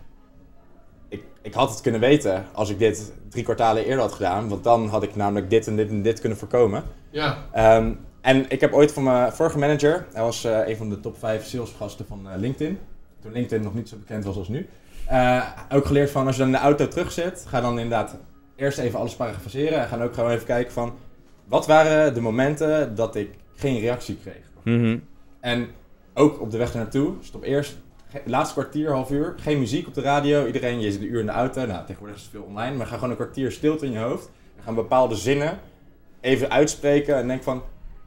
ik, 1.10 1.24
ik 1.42 1.54
had 1.54 1.70
het 1.70 1.82
kunnen 1.82 2.02
weten 2.02 2.46
als 2.54 2.70
ik 2.70 2.80
dit 2.80 3.14
drie 3.30 3.44
kwartalen 3.44 3.84
eerder 3.86 4.00
had 4.02 4.12
gedaan, 4.14 4.50
want 4.50 4.64
dan 4.64 4.88
had 4.88 5.04
ik 5.04 5.16
namelijk 5.16 5.50
dit 5.50 5.68
en 5.68 5.76
dit 5.76 5.90
en 5.90 6.02
dit 6.02 6.20
kunnen 6.20 6.38
voorkomen. 6.38 6.84
ja. 7.10 7.38
Ehm, 7.52 7.92
en 8.22 8.46
ik 8.50 8.62
heb 8.62 8.74
ooit 8.74 8.92
van 8.92 9.04
mijn 9.04 9.32
vorige 9.32 9.58
manager, 9.58 10.06
hij 10.14 10.24
was 10.24 10.44
eh, 10.44 10.68
een 10.68 10.78
van 10.78 10.90
de 10.90 11.00
top 11.00 11.18
5 11.18 11.46
salesgasten 11.46 12.06
van 12.06 12.30
eh, 12.30 12.40
LinkedIn. 12.40 12.80
Toen 13.22 13.32
LinkedIn 13.32 13.64
nog 13.64 13.74
niet 13.74 13.90
zo 13.90 13.98
bekend 13.98 14.26
was 14.26 14.36
als 14.38 14.48
nu. 14.48 14.70
Eh, 15.12 15.48
ook 15.72 15.86
geleerd 15.86 16.12
van 16.12 16.26
als 16.26 16.36
je 16.36 16.42
dan 16.42 16.52
in 16.52 16.58
de 16.58 16.64
auto 16.64 16.88
terug 16.88 17.12
zit, 17.12 17.46
ga 17.48 17.62
dan 17.62 17.80
inderdaad 17.80 18.18
eerst 18.56 18.78
even 18.78 19.00
alles 19.00 19.16
parafraseren. 19.16 19.80
En 19.80 19.88
ga 19.88 20.04
ook 20.04 20.14
gewoon 20.14 20.32
even 20.32 20.46
kijken 20.46 20.74
van 20.74 20.94
wat 21.46 21.68
waren 21.68 22.14
de 22.14 22.22
momenten 22.22 22.96
dat 22.96 23.16
ik 23.16 23.30
geen 23.56 23.80
reactie 23.80 24.18
kreeg. 24.18 24.52
Mhm. 24.64 24.98
En 25.40 25.68
ook 26.14 26.42
op 26.42 26.52
de 26.52 26.58
weg 26.58 26.74
naartoe, 26.74 27.14
stop 27.22 27.44
eerst, 27.44 27.78
laatste 28.26 28.54
kwartier, 28.54 28.92
half 28.92 29.12
uur, 29.12 29.36
geen 29.38 29.60
muziek 29.60 29.88
op 29.88 29.94
de 29.94 30.02
radio. 30.02 30.46
Iedereen, 30.46 30.82
je 30.82 30.92
zit 30.92 31.02
een 31.02 31.12
uur 31.12 31.20
in 31.20 31.26
de 31.26 31.32
auto. 31.32 31.66
Nou, 31.66 31.86
tegenwoordig 31.86 32.18
is 32.18 32.22
het 32.22 32.32
veel 32.32 32.44
online, 32.44 32.76
maar 32.76 32.88
ga 32.88 32.96
gewoon 32.96 33.10
een 33.10 33.16
kwartier 33.16 33.52
stilte 33.52 33.86
in 33.86 33.92
je 33.92 34.00
hoofd. 34.00 34.30
En 34.58 34.64
ga 34.64 34.72
bepaalde 34.72 35.16
zinnen 35.16 35.60
even 36.22 36.52
uitspreken 36.52 37.16
en 37.16 37.28
denk 37.28 37.44
van, 37.44 37.64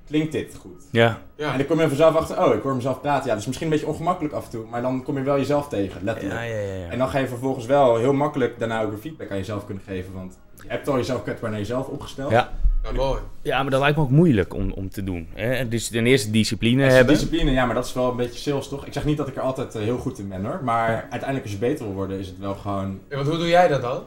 klinkt 0.07 0.33
dit 0.33 0.57
goed? 0.61 0.85
ja. 0.91 1.19
ja. 1.37 1.53
En 1.53 1.59
dan 1.59 1.67
kom 1.67 1.81
je 1.81 1.89
vanzelf 1.89 2.17
achter, 2.17 2.45
oh, 2.45 2.55
ik 2.55 2.63
hoor 2.63 2.75
mezelf 2.75 3.01
praten. 3.01 3.25
Ja, 3.25 3.31
dat 3.31 3.41
is 3.41 3.47
misschien 3.47 3.67
een 3.67 3.73
beetje 3.73 3.89
ongemakkelijk 3.89 4.35
af 4.35 4.45
en 4.45 4.51
toe, 4.51 4.65
maar 4.71 4.83
dan 4.83 5.03
kom 5.03 5.17
je 5.17 5.23
wel 5.23 5.37
jezelf 5.37 5.69
tegen, 5.69 6.05
letterlijk. 6.05 6.41
Ja, 6.41 6.47
ja, 6.47 6.61
ja, 6.61 6.75
ja. 6.75 6.89
En 6.89 6.99
dan 6.99 7.09
ga 7.09 7.19
je 7.19 7.29
vervolgens 7.29 7.67
wel 7.67 7.97
heel 7.97 8.13
makkelijk 8.13 8.59
daarna 8.59 8.83
ook 8.83 8.91
weer 8.91 8.99
feedback 8.99 9.31
aan 9.31 9.37
jezelf 9.37 9.65
kunnen 9.67 9.85
geven, 9.87 10.13
want 10.13 10.39
je 10.63 10.69
hebt 10.69 10.89
al 10.89 10.97
jezelf 10.97 11.23
kwetsbaar 11.23 11.51
naar 11.51 11.59
jezelf 11.59 11.87
opgesteld. 11.87 12.31
Ja. 12.31 12.53
Ja, 12.85 12.93
mooi. 12.93 13.21
Ja, 13.43 13.63
maar 13.63 13.71
dat 13.71 13.81
lijkt 13.81 13.97
me 13.97 14.03
ook 14.03 14.11
moeilijk 14.11 14.55
om, 14.55 14.73
om 14.73 14.91
te 14.91 15.05
doen. 15.05 15.29
Hè? 15.35 15.69
Dus 15.69 15.89
ten 15.89 16.07
eerste 16.07 16.31
discipline 16.31 16.83
hebben. 16.83 17.15
Discipline, 17.15 17.51
ja, 17.51 17.65
maar 17.67 17.75
dat 17.75 17.85
is 17.85 17.93
wel 17.93 18.11
een 18.11 18.17
beetje 18.17 18.39
sales, 18.39 18.69
toch? 18.69 18.87
Ik 18.87 18.93
zeg 18.93 19.05
niet 19.05 19.17
dat 19.17 19.29
ik 19.29 19.37
er 19.37 19.43
altijd 19.43 19.75
eh, 19.75 19.83
heel 19.83 19.99
goed 19.99 20.19
in 20.19 20.29
ben, 20.29 20.45
hoor. 20.45 20.61
Maar 20.63 20.89
uiteindelijk 20.89 21.43
als 21.43 21.53
je 21.53 21.59
beter 21.59 21.85
wil 21.85 21.95
worden, 21.95 22.19
is 22.19 22.27
het 22.27 22.39
wel 22.39 22.55
gewoon... 22.55 23.01
En 23.09 23.19
wat, 23.19 23.27
hoe 23.27 23.37
doe 23.37 23.49
jij 23.49 23.69
dat 23.69 23.83
dan? 23.83 24.03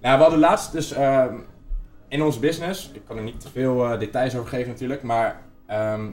Nou, 0.00 0.16
we 0.16 0.22
hadden 0.22 0.38
laatst 0.38 0.72
dus 0.72 0.92
ehm, 0.92 1.34
in 2.08 2.22
ons 2.22 2.38
business, 2.38 2.90
ik 2.94 3.02
kan 3.06 3.16
er 3.16 3.22
niet 3.22 3.40
te 3.40 3.48
veel 3.50 3.84
eh, 3.84 3.98
details 3.98 4.36
over 4.36 4.48
geven 4.48 4.68
natuurlijk, 4.68 5.02
maar 5.02 5.42
ehm, 5.66 6.10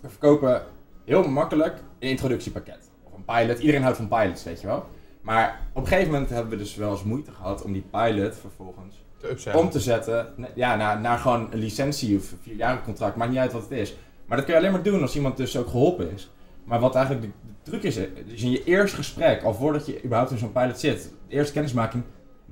we 0.00 0.08
verkopen 0.08 0.62
heel 1.04 1.28
makkelijk 1.28 1.78
een 1.98 2.08
introductiepakket. 2.08 2.90
Of 3.02 3.12
een 3.14 3.24
pilot. 3.24 3.58
Iedereen 3.58 3.82
houdt 3.82 3.96
van 3.96 4.08
pilots, 4.08 4.44
weet 4.44 4.60
je 4.60 4.66
wel. 4.66 4.84
Maar 5.20 5.60
op 5.72 5.82
een 5.82 5.88
gegeven 5.88 6.12
moment 6.12 6.30
hebben 6.30 6.50
we 6.50 6.56
dus 6.56 6.74
wel 6.74 6.90
eens 6.90 7.04
moeite 7.04 7.32
gehad 7.32 7.62
om 7.62 7.72
die 7.72 7.84
pilot 7.90 8.36
vervolgens 8.36 9.02
om 9.54 9.70
te 9.70 9.80
zetten 9.80 10.34
ja, 10.54 10.76
naar, 10.76 11.00
naar 11.00 11.18
gewoon 11.18 11.48
een 11.52 11.58
licentie 11.58 12.16
of 12.16 12.32
een 12.32 12.38
vierjarig 12.42 12.84
contract. 12.84 13.16
Maakt 13.16 13.30
niet 13.30 13.40
uit 13.40 13.52
wat 13.52 13.62
het 13.62 13.70
is. 13.70 13.94
Maar 14.26 14.36
dat 14.36 14.46
kun 14.46 14.54
je 14.54 14.60
alleen 14.60 14.72
maar 14.72 14.82
doen 14.82 15.02
als 15.02 15.16
iemand 15.16 15.36
dus 15.36 15.56
ook 15.56 15.68
geholpen 15.68 16.12
is. 16.12 16.30
Maar 16.64 16.80
wat 16.80 16.94
eigenlijk 16.94 17.26
de, 17.26 17.32
de 17.46 17.70
truc 17.70 17.82
is, 17.82 17.96
is 18.26 18.42
in 18.42 18.50
je 18.50 18.64
eerste 18.64 18.96
gesprek, 18.96 19.42
al 19.42 19.54
voordat 19.54 19.86
je 19.86 20.04
überhaupt 20.04 20.30
in 20.30 20.38
zo'n 20.38 20.52
pilot 20.52 20.80
zit, 20.80 21.02
de 21.02 21.34
eerste 21.34 21.52
kennismaking, 21.52 22.02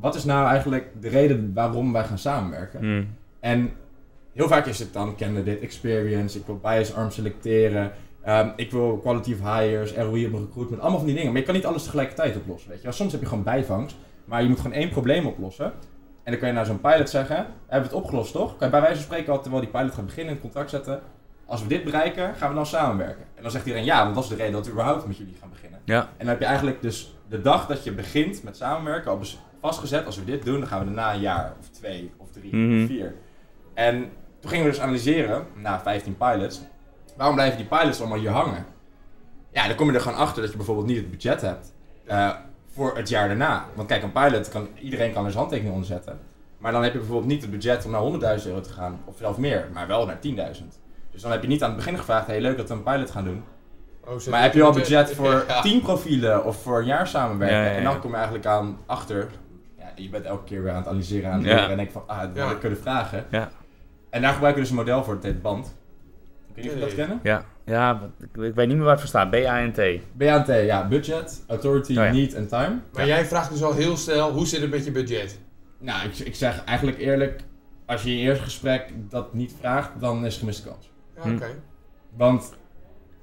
wat 0.00 0.14
is 0.14 0.24
nou 0.24 0.48
eigenlijk 0.48 0.92
de 1.00 1.08
reden 1.08 1.50
waarom 1.54 1.92
wij 1.92 2.04
gaan 2.04 2.18
samenwerken? 2.18 2.96
Mm. 2.96 3.08
En 3.40 3.72
heel 4.32 4.48
vaak 4.48 4.66
is 4.66 4.78
het 4.78 4.92
dan 4.92 5.16
candidate 5.16 5.58
experience, 5.58 6.38
ik 6.38 6.46
wil 6.46 6.60
bias 6.62 6.94
arm 6.94 7.10
selecteren. 7.10 7.92
Ehm, 8.22 8.48
ik 8.56 8.70
wil 8.70 8.98
quality 8.98 9.32
of 9.32 9.54
hires, 9.54 9.92
ROI 9.92 10.24
op 10.24 10.32
mijn 10.32 10.44
recruitment, 10.44 10.80
allemaal 10.80 10.98
van 10.98 11.06
die 11.06 11.16
dingen. 11.16 11.30
Maar 11.30 11.40
je 11.40 11.46
kan 11.46 11.54
niet 11.54 11.66
alles 11.66 11.84
tegelijkertijd 11.84 12.36
oplossen, 12.36 12.68
weet 12.68 12.78
je 12.78 12.84
wel. 12.84 12.92
Soms 12.92 13.12
heb 13.12 13.20
je 13.20 13.26
gewoon 13.26 13.44
bijvangst, 13.44 13.96
maar 14.24 14.42
je 14.42 14.48
moet 14.48 14.60
gewoon 14.60 14.76
één 14.76 14.88
probleem 14.88 15.26
oplossen. 15.26 15.72
En 16.22 16.30
dan 16.32 16.38
kan 16.38 16.48
je 16.48 16.54
naar 16.54 16.66
zo'n 16.66 16.80
pilot 16.80 17.10
zeggen, 17.10 17.36
hebben 17.36 17.90
we 17.90 17.96
het 17.96 18.04
opgelost 18.04 18.32
toch? 18.32 18.56
Kan 18.56 18.66
je 18.66 18.72
bij 18.72 18.80
wijze 18.80 18.96
van 18.96 19.04
spreken 19.04 19.32
al, 19.32 19.40
terwijl 19.40 19.62
die 19.62 19.70
pilot 19.70 19.94
gaat 19.94 20.04
beginnen, 20.04 20.26
in 20.26 20.32
het 20.32 20.40
contract 20.40 20.70
zetten. 20.70 21.00
Als 21.46 21.62
we 21.62 21.68
dit 21.68 21.84
bereiken, 21.84 22.34
gaan 22.34 22.48
we 22.48 22.54
dan 22.54 22.66
samenwerken. 22.66 23.24
En 23.34 23.42
dan 23.42 23.50
zegt 23.50 23.66
iedereen 23.66 23.86
ja, 23.86 24.02
want 24.02 24.14
dat 24.14 24.24
is 24.24 24.30
de 24.30 24.36
reden 24.36 24.52
dat 24.52 24.66
we 24.66 24.72
überhaupt 24.72 25.06
met 25.06 25.16
jullie 25.16 25.36
gaan 25.40 25.50
beginnen. 25.50 25.80
Ja. 25.84 26.00
En 26.00 26.08
dan 26.18 26.28
heb 26.28 26.40
je 26.40 26.44
eigenlijk 26.44 26.82
dus 26.82 27.14
de 27.28 27.42
dag 27.42 27.66
dat 27.66 27.84
je 27.84 27.92
begint 27.92 28.42
met 28.42 28.56
samenwerken 28.56 29.10
al 29.10 29.18
vastgezet. 29.60 30.06
Als 30.06 30.16
we 30.16 30.24
dit 30.24 30.44
doen, 30.44 30.58
dan 30.60 30.68
gaan 30.68 30.78
we 30.78 30.84
daarna 30.84 31.14
een 31.14 31.20
jaar 31.20 31.52
of 31.60 31.68
twee 31.68 32.12
of 32.16 32.30
drie 32.30 32.56
Mhm. 32.56 32.82
of 32.82 32.86
vier. 32.88 33.14
En 33.74 34.10
toen 34.40 34.50
gingen 34.50 34.64
we 34.64 34.70
dus 34.70 34.80
analyseren, 34.80 35.46
na 35.54 35.80
15 35.80 36.16
pilots, 36.16 36.60
waarom 37.16 37.34
blijven 37.34 37.56
die 37.58 37.66
pilots 37.66 38.00
allemaal 38.00 38.18
hier 38.18 38.30
hangen? 38.30 38.64
Ja, 39.52 39.66
dan 39.66 39.76
kom 39.76 39.86
je 39.88 39.94
er 39.94 40.00
gewoon 40.00 40.18
achter 40.18 40.42
dat 40.42 40.50
je 40.50 40.56
bijvoorbeeld 40.56 40.86
niet 40.86 40.96
het 40.96 41.10
budget 41.10 41.40
hebt 41.40 41.72
eh, 42.06 42.30
voor 42.72 42.96
het 42.96 43.08
jaar 43.08 43.28
daarna. 43.28 43.64
Want 43.74 43.88
kijk, 43.88 44.02
een 44.02 44.12
pilot 44.12 44.48
kan 44.48 44.68
iedereen 44.80 45.12
kan 45.12 45.20
er 45.24 45.28
zijn 45.30 45.38
handtekening 45.40 45.74
onder 45.74 45.88
zetten. 45.88 46.18
Maar 46.58 46.72
dan 46.72 46.82
heb 46.82 46.92
je 46.92 46.98
bijvoorbeeld 46.98 47.28
niet 47.32 47.42
het 47.42 47.50
budget 47.50 47.84
om 47.84 47.90
naar 47.90 48.00
100.000 48.00 48.48
euro 48.48 48.60
te 48.60 48.70
gaan, 48.72 49.00
of 49.04 49.16
zelfs 49.18 49.38
meer, 49.38 49.68
maar 49.72 49.86
wel 49.86 50.06
naar 50.06 50.18
10.000. 50.20 50.80
Dus 51.10 51.22
dan 51.22 51.30
heb 51.30 51.42
je 51.42 51.48
niet 51.48 51.62
aan 51.62 51.68
het 51.68 51.78
begin 51.78 51.98
gevraagd, 51.98 52.26
hey 52.26 52.40
leuk 52.40 52.56
dat 52.56 52.68
we 52.68 52.74
een 52.74 52.82
pilot 52.82 53.10
gaan 53.10 53.24
doen. 53.24 53.42
Oh, 54.06 54.26
Maar 54.30 54.42
heb 54.42 54.54
je 54.54 54.62
al 54.62 54.72
budget- 54.72 54.88
budget 55.06 55.16
voor 55.16 55.44
Ja. 55.48 55.60
10 55.60 55.80
profielen 55.80 56.44
of 56.44 56.62
voor 56.62 56.78
een 56.78 56.84
jaar 56.86 57.06
samenwerken? 57.06 57.56
Ja, 57.56 57.64
ja, 57.64 57.70
ja. 57.70 57.76
En 57.76 57.84
dan 57.84 58.00
kom 58.00 58.10
je 58.10 58.16
eigenlijk 58.16 58.46
aan 58.46 58.78
achter. 58.86 59.28
Je 59.94 60.08
bent 60.08 60.24
elke 60.24 60.44
keer 60.44 60.62
weer 60.62 60.70
aan 60.72 60.78
het 60.78 60.86
analyseren 60.86 61.30
aan 61.30 61.38
het 61.38 61.46
Ja. 61.48 61.54
leren 61.54 61.70
en 61.70 61.76
denk 61.76 61.90
van, 61.90 62.02
ah, 62.06 62.34
dat 62.34 62.50
ik 62.50 62.58
kunnen 62.60 62.78
vragen. 62.78 63.24
Ja. 63.30 63.50
En 64.10 64.22
daar 64.22 64.32
gebruiken 64.32 64.62
we 64.62 64.68
dus 64.68 64.78
een 64.78 64.84
model 64.84 65.04
voor, 65.04 65.14
het 65.14 65.22
heet 65.22 65.42
BAND. 65.42 65.74
Of 66.56 66.62
je 66.64 66.78
dat 66.78 66.94
kennen. 66.94 67.20
Ja, 67.22 67.44
ja 67.64 68.10
ik, 68.20 68.42
ik 68.42 68.54
weet 68.54 68.66
niet 68.66 68.76
meer 68.76 68.84
waar 68.84 68.90
het 68.98 69.00
voor 69.00 69.08
staat. 69.08 69.30
B-A-N-T. 69.30 69.80
BANT, 70.12 70.46
ja, 70.46 70.88
budget, 70.88 71.44
authority, 71.48 71.90
Oh 71.98 72.04
ja. 72.04 72.12
need 72.12 72.34
en 72.34 72.48
time. 72.48 72.78
Maar 72.92 73.06
jij 73.06 73.24
vraagt 73.24 73.50
dus 73.50 73.62
al 73.62 73.74
heel 73.74 73.96
snel, 73.96 74.32
hoe 74.32 74.46
zit 74.46 74.60
het 74.60 74.70
met 74.70 74.84
je 74.84 74.90
budget? 74.90 75.38
Nou, 75.78 76.08
ik, 76.08 76.18
ik 76.18 76.34
zeg 76.34 76.64
eigenlijk 76.64 76.98
eerlijk, 76.98 77.40
als 77.86 78.02
je 78.02 78.10
in 78.10 78.16
je 78.16 78.22
eerste 78.22 78.44
gesprek 78.44 78.92
dat 79.08 79.34
niet 79.34 79.54
vraagt, 79.60 79.90
dan 80.00 80.18
is 80.24 80.30
het 80.32 80.40
gemiste 80.40 80.68
kans. 80.68 80.90
Ja, 81.16 81.22
Hm. 81.22 81.34
oké. 81.34 81.46
Want... 82.16 82.58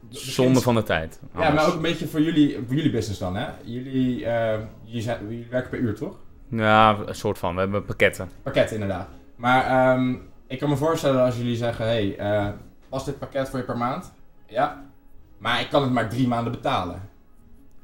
Zonde 0.10 0.62
van 0.62 0.76
de 0.76 0.84
tijd. 0.84 1.20
Ja, 1.38 1.50
maar 1.54 1.68
ook 1.68 1.74
een 1.76 1.82
beetje 1.82 2.08
voor 2.08 2.22
jullie, 2.22 2.58
voor 2.68 2.76
jullie 2.76 2.92
business 2.92 3.20
dan, 3.20 3.36
hè? 3.36 3.48
Jullie, 3.64 4.26
eh, 4.26 4.60
jullie, 4.84 5.02
zijn, 5.02 5.20
jullie 5.22 5.48
werken 5.50 5.70
per 5.70 5.80
uur, 5.80 5.96
toch? 5.96 6.16
Ja, 6.50 6.98
een 7.06 7.16
soort 7.16 7.38
van. 7.38 7.54
We 7.54 7.60
hebben 7.60 7.86
pakketten. 7.86 8.30
Pakket 8.44 8.72
inderdaad. 8.72 9.08
Maar 9.36 9.66
ehm, 9.66 10.16
ik 10.48 10.60
kan 10.60 10.70
me 10.70 10.76
voorstellen 10.76 11.24
als 11.24 11.38
jullie 11.38 11.56
zeggen, 11.56 11.86
hé, 11.86 11.92
hey, 11.92 12.18
eh, 12.18 12.54
was 12.90 13.06
dit 13.06 13.20
pakket 13.20 13.50
voor 13.50 13.60
je 13.60 13.66
per 13.66 13.78
maand? 13.78 14.14
Ja. 14.46 14.86
Maar 15.38 15.62
ik 15.62 15.70
kan 15.70 15.82
het 15.82 15.92
maar 15.92 16.10
drie 16.10 16.28
maanden 16.28 16.52
betalen. 16.52 17.10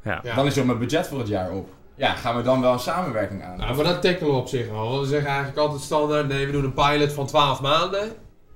Ja. 0.04 0.20
Ja. 0.24 0.36
Dan 0.36 0.46
is 0.46 0.58
er 0.58 0.66
mijn 0.66 0.78
budget 0.80 1.08
voor 1.08 1.20
het 1.20 1.28
jaar 1.28 1.52
op. 1.52 1.70
Ja, 1.96 2.14
gaan 2.14 2.36
we 2.36 2.42
dan 2.42 2.62
wel 2.62 2.74
een 2.74 2.80
samenwerking 2.80 3.44
aan? 3.44 3.58
Nou, 3.58 3.76
maar 3.76 3.86
dat 3.86 4.02
tackelen 4.02 4.32
we 4.32 4.38
op 4.38 4.48
zich 4.48 4.70
al. 4.70 5.00
We 5.00 5.08
zeggen 5.08 5.28
eigenlijk 5.28 5.58
altijd 5.58 5.82
standaard, 5.82 6.28
nee, 6.28 6.46
we 6.46 6.52
doen 6.52 6.64
een 6.64 6.74
pilot 6.74 7.14
van 7.14 7.26
12 7.26 7.62
maanden. 7.62 8.12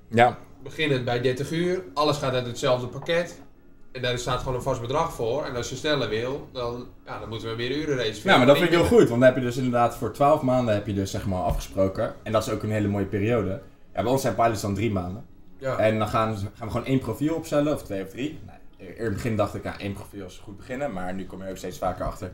Ja. 0.09 0.37
Beginnen 0.63 1.05
bij 1.05 1.21
30 1.21 1.51
uur. 1.51 1.83
Alles 1.93 2.17
gaat 2.17 2.33
uit 2.33 2.45
hetzelfde 2.45 2.87
pakket. 2.87 3.41
En 3.91 4.01
daar 4.01 4.17
staat 4.17 4.39
gewoon 4.39 4.55
een 4.55 4.61
vast 4.61 4.81
bedrag 4.81 5.13
voor. 5.13 5.45
En 5.45 5.55
als 5.55 5.69
je 5.69 5.75
sneller 5.75 6.09
wil, 6.09 6.49
dan, 6.51 6.87
ja, 7.05 7.19
dan 7.19 7.29
moeten 7.29 7.49
we 7.49 7.55
meer 7.55 7.71
uren 7.71 7.95
reserveren. 7.95 8.25
Nou, 8.25 8.37
maar 8.37 8.47
dat 8.47 8.57
vind 8.57 8.69
ik 8.69 8.77
heel 8.77 8.87
goed, 8.87 9.09
want 9.09 9.09
dan 9.09 9.21
heb 9.21 9.35
je 9.35 9.41
dus 9.41 9.57
inderdaad 9.57 9.95
voor 9.95 10.13
12 10.13 10.41
maanden 10.41 10.73
heb 10.73 10.87
je 10.87 10.93
dus 10.93 11.11
zeg 11.11 11.25
maar 11.25 11.41
afgesproken. 11.41 12.15
En 12.23 12.31
dat 12.31 12.47
is 12.47 12.53
ook 12.53 12.63
een 12.63 12.71
hele 12.71 12.87
mooie 12.87 13.05
periode. 13.05 13.61
Ja, 13.93 14.01
bij 14.01 14.11
ons 14.11 14.21
zijn 14.21 14.35
pilots 14.35 14.61
dan 14.61 14.75
drie 14.75 14.91
maanden. 14.91 15.25
Ja. 15.57 15.77
En 15.77 15.99
dan 15.99 16.07
gaan, 16.07 16.37
gaan 16.37 16.67
we 16.67 16.71
gewoon 16.71 16.85
één 16.85 16.99
profiel 16.99 17.35
opstellen, 17.35 17.73
of 17.73 17.83
twee 17.83 18.03
of 18.03 18.09
drie. 18.09 18.39
Nou, 18.45 18.57
in 18.97 19.03
het 19.03 19.13
begin 19.13 19.35
dacht 19.35 19.55
ik, 19.55 19.63
ja, 19.63 19.79
één 19.79 19.93
profiel 19.93 20.25
is 20.25 20.41
goed 20.43 20.57
beginnen, 20.57 20.93
maar 20.93 21.13
nu 21.13 21.25
kom 21.25 21.43
je 21.43 21.49
ook 21.49 21.57
steeds 21.57 21.77
vaker 21.77 22.05
achter. 22.05 22.31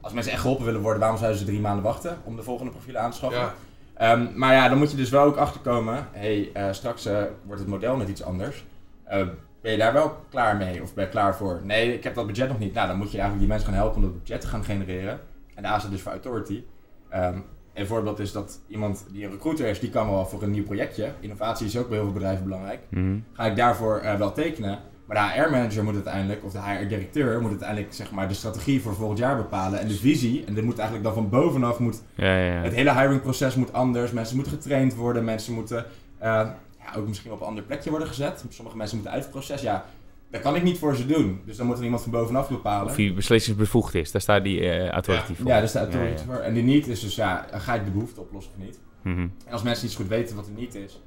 Als 0.00 0.12
mensen 0.12 0.32
echt 0.32 0.40
geholpen 0.40 0.64
willen 0.64 0.80
worden, 0.80 1.00
waarom 1.00 1.18
zouden 1.18 1.38
ze 1.38 1.44
drie 1.44 1.60
maanden 1.60 1.84
wachten 1.84 2.18
om 2.24 2.36
de 2.36 2.42
volgende 2.42 2.72
profielen 2.72 3.00
aan 3.00 3.10
te 3.10 3.16
schaffen? 3.16 3.40
Ja. 3.40 3.54
Ehm, 3.94 4.26
maar 4.34 4.52
ja, 4.52 4.68
dan 4.68 4.78
moet 4.78 4.90
je 4.90 4.96
dus 4.96 5.10
wel 5.10 5.24
ook 5.24 5.36
achterkomen, 5.36 6.08
hé, 6.12 6.50
hey, 6.52 6.66
eh, 6.68 6.72
straks 6.72 7.06
eh, 7.06 7.22
wordt 7.42 7.60
het 7.60 7.70
model 7.70 7.96
net 7.96 8.08
iets 8.08 8.22
anders. 8.22 8.64
Eh, 9.04 9.26
ben 9.60 9.72
je 9.72 9.78
daar 9.78 9.92
wel 9.92 10.16
klaar 10.30 10.56
mee 10.56 10.82
of 10.82 10.94
ben 10.94 11.04
je 11.04 11.10
klaar 11.10 11.36
voor? 11.36 11.60
Nee, 11.64 11.94
ik 11.94 12.04
heb 12.04 12.14
dat 12.14 12.26
budget 12.26 12.48
nog 12.48 12.58
niet. 12.58 12.74
Nou, 12.74 12.88
dan 12.88 12.96
moet 12.96 13.10
je 13.10 13.18
eigenlijk 13.18 13.40
die 13.40 13.48
mensen 13.48 13.68
gaan 13.68 13.78
helpen 13.78 13.96
om 13.96 14.02
dat 14.02 14.22
budget 14.22 14.40
te 14.40 14.46
gaan 14.46 14.64
genereren. 14.64 15.20
En 15.54 15.62
daar 15.62 15.78
staat 15.80 15.90
dus 15.90 16.02
voor 16.02 16.12
Authority. 16.12 16.62
Ehm, 17.08 17.38
een 17.74 17.86
voorbeeld 17.86 18.18
is 18.18 18.32
dat 18.32 18.60
iemand 18.68 19.06
die 19.12 19.24
een 19.24 19.30
recruiter 19.30 19.66
is, 19.66 19.80
die 19.80 19.90
kan 19.90 20.10
wel 20.10 20.26
voor 20.26 20.42
een 20.42 20.50
nieuw 20.50 20.64
projectje. 20.64 21.12
Innovatie 21.20 21.66
is 21.66 21.78
ook 21.78 21.88
bij 21.88 21.96
heel 21.96 22.04
veel 22.04 22.14
bedrijven 22.14 22.44
belangrijk. 22.44 22.80
Mhm. 22.88 23.18
Ga 23.32 23.44
ik 23.44 23.56
daarvoor 23.56 23.98
eh, 23.98 24.14
wel 24.14 24.32
tekenen. 24.32 24.78
Maar 25.06 25.34
de 25.34 25.40
HR-manager 25.40 25.84
moet 25.84 25.94
uiteindelijk, 25.94 26.44
of 26.44 26.52
de 26.52 26.60
HR-directeur 26.60 27.40
moet 27.40 27.50
uiteindelijk 27.50 27.94
zeg 27.94 28.10
maar, 28.10 28.28
de 28.28 28.34
strategie 28.34 28.82
voor 28.82 28.94
volgend 28.94 29.18
jaar 29.18 29.36
bepalen. 29.36 29.80
En 29.80 29.88
de 29.88 29.94
visie. 29.94 30.44
En 30.44 30.54
dit 30.54 30.64
moet 30.64 30.78
eigenlijk 30.78 31.04
dan 31.04 31.14
van 31.14 31.28
bovenaf 31.28 31.78
moet 31.78 32.02
Ja, 32.14 32.36
ja, 32.36 32.54
ja. 32.54 32.62
het 32.62 32.74
hele 32.74 32.92
hiringproces 32.92 33.54
moet 33.54 33.72
anders. 33.72 34.12
Mensen 34.12 34.36
moeten 34.36 34.52
getraind 34.52 34.94
worden. 34.94 35.24
Mensen 35.24 35.54
moeten 35.54 35.84
eh, 36.18 36.48
ja, 36.92 36.98
ook 37.00 37.08
misschien 37.08 37.32
op 37.32 37.40
een 37.40 37.46
ander 37.46 37.62
plekje 37.64 37.90
worden 37.90 38.08
gezet. 38.08 38.44
Sommige 38.48 38.76
mensen 38.76 38.96
moeten 38.96 39.14
uit 39.14 39.22
het 39.22 39.32
proces. 39.32 39.62
Ja, 39.62 39.84
dat 40.30 40.40
kan 40.40 40.56
ik 40.56 40.62
niet 40.62 40.78
voor 40.78 40.96
ze 40.96 41.06
doen. 41.06 41.40
Dus 41.44 41.56
dan 41.56 41.66
moet 41.66 41.78
er 41.78 41.84
iemand 41.84 42.02
van 42.02 42.10
bovenaf 42.10 42.48
bepalen. 42.48 42.86
Of 42.90 42.96
hij 42.96 43.14
beslissingsbevoegd 43.14 43.94
is. 43.94 44.10
Daar 44.12 44.20
staat 44.20 44.42
die 44.44 44.60
eh 44.70 44.88
authority 44.88 45.34
voor. 45.34 45.46
Ja, 45.46 45.58
daar 45.58 45.68
staat 45.68 45.82
authority 45.82 46.12
Ja, 46.12 46.18
ja. 46.18 46.24
voor. 46.34 46.34
En 46.44 46.54
die 46.54 46.62
niet 46.62 46.86
is 46.86 47.00
dus, 47.00 47.14
ja, 47.14 47.46
ga 47.52 47.74
ik 47.74 47.84
de 47.84 47.90
behoefte 47.90 48.20
oplossen 48.20 48.52
of 48.56 48.64
niet? 48.64 48.78
Mhm. 49.02 49.18
En 49.46 49.52
als 49.52 49.62
mensen 49.62 49.84
niet 49.84 49.92
zo 49.94 50.00
goed 50.00 50.08
weten 50.10 50.36
wat 50.36 50.46
er 50.46 50.52
niet 50.52 50.74
is, 50.74 51.00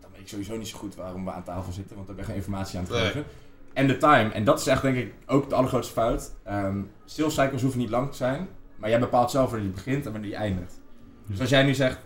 dan 0.00 0.10
weet 0.12 0.20
ik 0.20 0.28
sowieso 0.28 0.56
niet 0.56 0.68
zo 0.68 0.78
goed 0.78 0.94
waarom 0.94 1.24
we 1.24 1.30
aan 1.30 1.42
tafel 1.42 1.72
zitten, 1.72 1.94
want 1.96 2.06
dan 2.06 2.16
ben 2.16 2.24
je 2.24 2.30
geen 2.30 2.40
informatie 2.40 2.78
aan 2.78 2.84
het 2.84 2.92
Nee. 2.92 3.02
geven. 3.04 3.24
En 3.72 3.86
de 3.86 3.96
time, 3.96 4.28
en 4.30 4.44
dat 4.44 4.60
is 4.60 4.66
echt 4.66 4.82
denk 4.82 4.96
ik 4.96 5.12
ook 5.26 5.48
de 5.48 5.54
allergrootste 5.54 5.92
fout. 5.92 6.30
Ehm 6.44 6.78
sales 7.04 7.34
cycles 7.34 7.62
hoeven 7.62 7.80
niet 7.80 7.90
lang 7.90 8.10
te 8.10 8.16
zijn, 8.16 8.48
maar 8.76 8.90
jij 8.90 9.00
bepaalt 9.00 9.30
zelf 9.30 9.50
wanneer 9.50 9.68
je 9.68 9.74
begint 9.74 10.06
en 10.06 10.12
wanneer 10.12 10.30
je 10.30 10.36
eindigt. 10.36 10.80
Dus 11.26 11.40
als 11.40 11.48
jij 11.50 11.62
nu 11.62 11.74
zegt, 11.74 11.98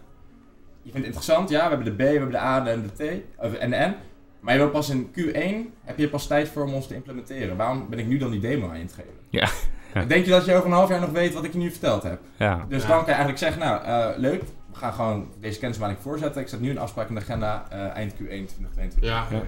vindt 0.92 0.96
het 0.96 1.04
interessant, 1.06 1.48
ja, 1.50 1.62
we 1.62 1.68
hebben 1.74 1.84
de 1.86 1.92
B, 1.92 1.98
we 1.98 2.04
hebben 2.04 2.30
de 2.30 2.38
A 2.38 2.66
en 2.66 2.90
de 2.96 3.04
T, 3.04 3.22
of- 3.44 3.54
en 3.54 3.70
de 3.70 3.76
N, 3.76 3.94
maar 4.40 4.54
je 4.54 4.60
wil 4.60 4.70
pas 4.70 4.88
in 4.90 5.10
Q1, 5.18 5.72
heb 5.84 5.98
je 5.98 6.08
pas 6.08 6.26
tijd 6.26 6.48
voor 6.48 6.62
om 6.64 6.74
ons 6.74 6.86
te 6.86 6.94
implementeren. 6.94 7.56
Waarom 7.56 7.86
ben 7.90 7.98
ik 7.98 8.06
nu 8.06 8.18
dan 8.18 8.30
die 8.30 8.40
demo 8.40 8.68
aan 8.68 8.76
je 8.76 8.82
het 8.82 8.92
geven? 8.92 9.12
Ja. 9.30 9.48
Denk 10.08 10.24
je 10.24 10.30
dat 10.30 10.44
je 10.44 10.54
over 10.54 10.66
een 10.66 10.72
half 10.72 10.88
jaar 10.88 11.00
nog 11.00 11.10
weet 11.10 11.34
wat 11.34 11.44
ik 11.44 11.52
je 11.52 11.58
nu 11.58 11.70
verteld 11.70 12.02
heb? 12.02 12.18
Ja. 12.36 12.64
Dus 12.68 12.82
Ja. 12.82 12.88
dan 12.88 12.96
kan 12.96 13.06
je 13.06 13.12
eigenlijk 13.12 13.38
zeggen, 13.38 13.60
nou, 13.60 13.84
eh, 13.84 14.18
leuk, 14.18 14.42
we 14.72 14.78
gaan 14.78 14.92
gewoon 14.92 15.28
deze 15.40 15.58
kennismaking 15.58 15.98
voorzetten. 16.02 16.40
Ik 16.42 16.48
zet 16.48 16.60
nu 16.60 16.70
een 16.70 16.78
afspraak 16.78 17.08
in 17.08 17.14
de 17.14 17.20
agenda, 17.20 17.64
eh, 17.70 17.78
eind 17.96 18.12
Q1 18.12 18.16
2022. 18.46 19.02
Ja. 19.10 19.26
Ja. 19.30 19.42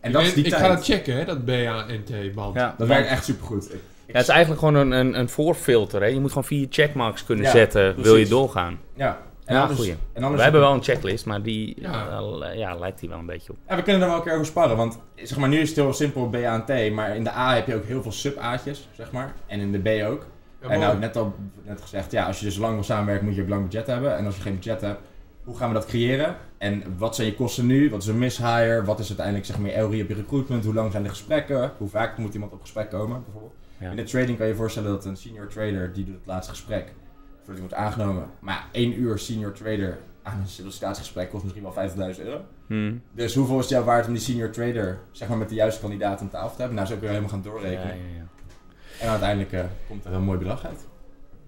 En 0.00 0.12
dat 0.12 0.20
ik, 0.22 0.26
is 0.28 0.34
die 0.34 0.44
ik 0.44 0.50
tijd. 0.50 0.62
ga 0.62 0.68
dat 0.68 0.84
checken, 0.84 1.16
hè, 1.16 1.24
dat 1.24 1.44
BANT-band. 1.44 2.54
Ja. 2.54 2.74
Dat 2.78 2.88
werkt 2.88 3.08
echt 3.08 3.24
supergoed. 3.24 3.64
Ik, 3.64 3.80
Ja, 4.06 4.12
het 4.12 4.22
is 4.22 4.28
eigenlijk 4.28 4.60
gewoon 4.60 4.74
een, 4.74 4.90
een, 4.92 5.18
een 5.18 5.28
voorfilter. 5.28 6.00
Hè? 6.00 6.06
Je 6.06 6.20
moet 6.20 6.28
gewoon 6.28 6.44
vier 6.44 6.66
checkmarks 6.70 7.24
kunnen 7.24 7.44
Ja, 7.44 7.50
zetten. 7.50 8.02
Wil 8.02 8.16
je 8.16 8.26
doorgaan? 8.28 8.78
ja. 8.94 9.18
En 9.44 9.54
Ja, 9.54 9.60
anders, 9.60 9.78
goeie. 9.78 9.96
en 10.12 10.22
anders 10.22 10.36
We 10.36 10.42
hebben 10.42 10.60
wel 10.60 10.72
een 10.72 10.82
checklist, 10.82 11.26
maar 11.26 11.42
die 11.42 11.80
Ja. 11.80 12.22
ja. 12.40 12.50
ja, 12.50 12.74
lijkt 12.74 13.00
die 13.00 13.08
wel 13.08 13.18
een 13.18 13.26
beetje 13.26 13.52
op. 13.52 13.58
Ja, 13.68 13.76
we 13.76 13.82
kunnen 13.82 14.02
er 14.02 14.08
wel 14.08 14.16
een 14.16 14.22
keer 14.22 14.32
over 14.32 14.46
sparren, 14.46 14.76
want 14.76 14.98
zeg 15.14 15.38
maar, 15.38 15.48
nu 15.48 15.58
is 15.58 15.68
het 15.68 15.76
heel 15.78 15.92
simpel 15.92 16.28
B, 16.28 16.34
A 16.34 16.64
en 16.64 16.64
T, 16.64 16.92
maar 16.92 17.16
in 17.16 17.24
de 17.24 17.32
A 17.32 17.54
heb 17.54 17.66
je 17.66 17.74
ook 17.74 17.84
heel 17.84 18.02
veel 18.02 18.12
sub-A'tjes, 18.12 18.88
zeg 18.96 19.12
maar. 19.12 19.34
En 19.46 19.60
in 19.60 19.72
de 19.72 19.78
B 19.78 20.06
ook. 20.10 20.26
Ja, 20.62 20.68
en 20.68 20.80
nou, 20.80 20.98
net 20.98 21.16
al 21.16 21.34
net 21.62 21.80
gezegd, 21.80 22.12
ja, 22.12 22.26
als 22.26 22.38
je 22.38 22.44
dus 22.44 22.56
lang 22.56 22.74
wil 22.74 22.82
samenwerken, 22.82 23.26
moet 23.26 23.34
je 23.34 23.42
ook 23.42 23.48
lang 23.48 23.62
budget 23.62 23.86
hebben. 23.86 24.16
En 24.16 24.26
als 24.26 24.36
je 24.36 24.42
geen 24.42 24.54
budget 24.54 24.80
hebt, 24.80 25.00
hoe 25.44 25.56
gaan 25.56 25.68
we 25.68 25.74
dat 25.74 25.86
creëren? 25.86 26.36
En 26.58 26.82
wat 26.98 27.14
zijn 27.14 27.26
je 27.28 27.34
kosten 27.34 27.66
nu? 27.66 27.90
Wat 27.90 28.02
is 28.02 28.08
een 28.08 28.18
mishire? 28.18 28.84
Wat 28.84 28.98
is 28.98 29.06
uiteindelijk 29.08 29.46
zeg 29.46 29.58
maar 29.58 29.70
je 29.70 29.84
op 29.84 30.08
je 30.08 30.14
recruitment? 30.14 30.64
Hoe 30.64 30.74
lang 30.74 30.90
zijn 30.90 31.02
de 31.02 31.08
gesprekken? 31.08 31.72
Hoe 31.78 31.88
vaak 31.88 32.18
moet 32.18 32.34
iemand 32.34 32.52
op 32.52 32.60
gesprek 32.60 32.90
komen, 32.90 33.22
bijvoorbeeld? 33.24 33.54
Ja. 33.78 33.90
In 33.90 33.96
de 33.96 34.02
trading 34.02 34.36
kan 34.36 34.46
je 34.46 34.52
je 34.52 34.58
voorstellen 34.58 34.90
dat 34.90 35.04
een 35.04 35.16
senior 35.16 35.48
trader, 35.48 35.92
die 35.92 36.04
doet 36.04 36.14
het 36.14 36.26
laatste 36.26 36.52
gesprek, 36.52 36.92
voordat 37.44 37.62
hij 37.62 37.68
wordt 37.68 37.74
aangenomen. 37.74 38.26
Maar 38.40 38.54
ja, 38.54 38.64
één 38.72 39.00
uur 39.00 39.18
senior 39.18 39.52
trader 39.52 39.98
aan 40.22 40.40
een 40.40 40.46
sollicitatiegesprek 40.48 41.30
kost 41.30 41.44
misschien 41.44 41.64
wel 41.96 42.14
50.000 42.14 42.20
euro. 42.24 42.40
Hmm. 42.66 43.02
Dus 43.12 43.34
hoeveel 43.34 43.54
is 43.56 43.60
het 43.60 43.70
jou 43.70 43.84
waard 43.84 44.06
om 44.06 44.12
die 44.12 44.22
senior 44.22 44.50
trader, 44.50 44.98
zeg 45.10 45.28
maar 45.28 45.38
met 45.38 45.48
de 45.48 45.54
juiste 45.54 45.80
kandidaat 45.80 46.20
aan 46.20 46.28
tafel 46.30 46.50
te 46.50 46.56
hebben? 46.56 46.74
Nou, 46.76 46.88
zo 46.88 46.94
kun 46.94 47.02
je 47.02 47.08
helemaal 47.08 47.30
gaan 47.30 47.42
Ja, 47.44 47.50
doorrekenen. 47.50 47.96
ja, 47.96 48.16
ja. 48.16 48.22
En 49.00 49.08
uiteindelijk 49.08 49.52
eh, 49.52 49.64
komt 49.88 50.04
er 50.04 50.12
een 50.12 50.22
mooi 50.22 50.38
bedrag 50.38 50.66
uit. 50.66 50.86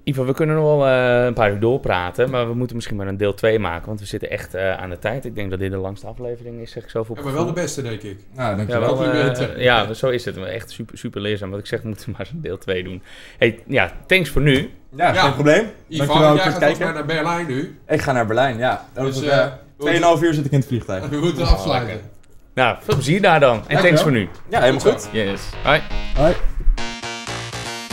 Ivo, 0.09 0.25
we 0.25 0.33
kunnen 0.35 0.57
nog 0.57 0.65
wel 0.65 0.87
eh, 0.87 1.25
een 1.25 1.35
paar 1.35 1.51
uur 1.51 1.61
doorpraten, 1.61 2.31
maar 2.31 2.49
we 2.49 2.55
moeten 2.55 2.77
misschien 2.77 2.97
maar 2.97 3.07
een 3.07 3.17
deel 3.17 3.35
2 3.35 3.59
maken, 3.59 3.87
want 3.87 4.01
we 4.01 4.07
zitten 4.07 4.31
echt 4.31 4.55
eh, 4.55 4.77
aan 4.77 4.91
de 4.91 4.99
tijd. 4.99 5.25
Ik 5.25 5.35
denk 5.35 5.51
dat 5.51 5.59
dit 5.59 5.71
de 5.71 5.77
langste 5.77 6.07
aflevering 6.07 6.61
is, 6.61 6.71
zeg 6.71 6.83
ik 6.83 6.91
zo 6.91 7.05
voor 7.05 7.17
Ja, 7.17 7.23
maar 7.23 7.33
wel 7.33 7.47
de 7.47 7.53
beste, 7.53 7.83
denk 7.83 8.03
ik. 8.03 8.19
Nou, 8.35 8.51
Ja, 8.51 8.57
dankjewel. 8.57 8.81
wel, 8.81 8.91
eh, 8.91 8.97
complimenten. 9.11 9.61
ja, 9.63 9.93
zo 9.95 10.09
is 10.09 10.25
het. 10.25 10.37
Echt 10.37 10.71
super, 10.71 10.99
super 10.99 11.21
leerzaam. 11.21 11.51
Wat 11.51 11.59
ik 11.59 11.67
zeg, 11.67 11.83
we 11.83 11.89
moeten 11.89 12.11
maar 12.13 12.21
eens 12.21 12.31
een 12.31 12.41
deel 12.41 12.59
2 12.59 12.85
doen. 12.85 13.03
Hey, 13.39 13.59
ja, 13.67 13.93
thanks 14.07 14.29
voor 14.31 14.43
nu. 14.43 14.71
ja, 14.97 15.13
Ja. 15.15 15.23
geen 15.23 15.33
probleem. 15.35 15.65
Ivan, 15.89 16.07
Dankjewel 16.07 16.35
jij 16.35 16.43
voor 16.43 16.53
gaat 16.53 16.61
het 16.63 16.63
volgens 16.63 16.79
mij 16.79 16.87
kijken. 16.93 16.95
naar 16.95 17.05
Berlijn 17.07 17.47
nu. 17.47 17.79
Ik 17.89 18.01
ga 18.03 18.13
naar 18.13 18.27
Berlijn, 18.27 18.59
ja. 18.59 18.87
Over 18.97 19.13
Dus, 19.13 19.23
eh, 19.23 19.39
eh, 19.45 19.53
2,5 19.79 20.23
uur 20.23 20.35
zit 20.35 20.45
ik 20.45 20.53
in 20.53 20.59
het 20.59 20.67
vliegtuig. 20.69 21.09
We 21.09 21.17
moeten 21.19 21.47
afsluiten. 21.47 22.01
Nou, 22.55 22.77
veel 22.81 22.95
plezier 22.95 23.21
daar 23.23 23.41
dan. 23.41 23.51
En 23.51 23.57
Dankjewel. 23.57 23.83
thanks 23.83 24.03
voor 24.03 24.13
nu. 24.13 24.29
Ja, 24.49 24.61
helemaal 24.61 24.81
Goed. 24.93 25.09
Yes. 25.13 25.43
Hoi. 25.65 25.81
Hoi. 26.17 26.35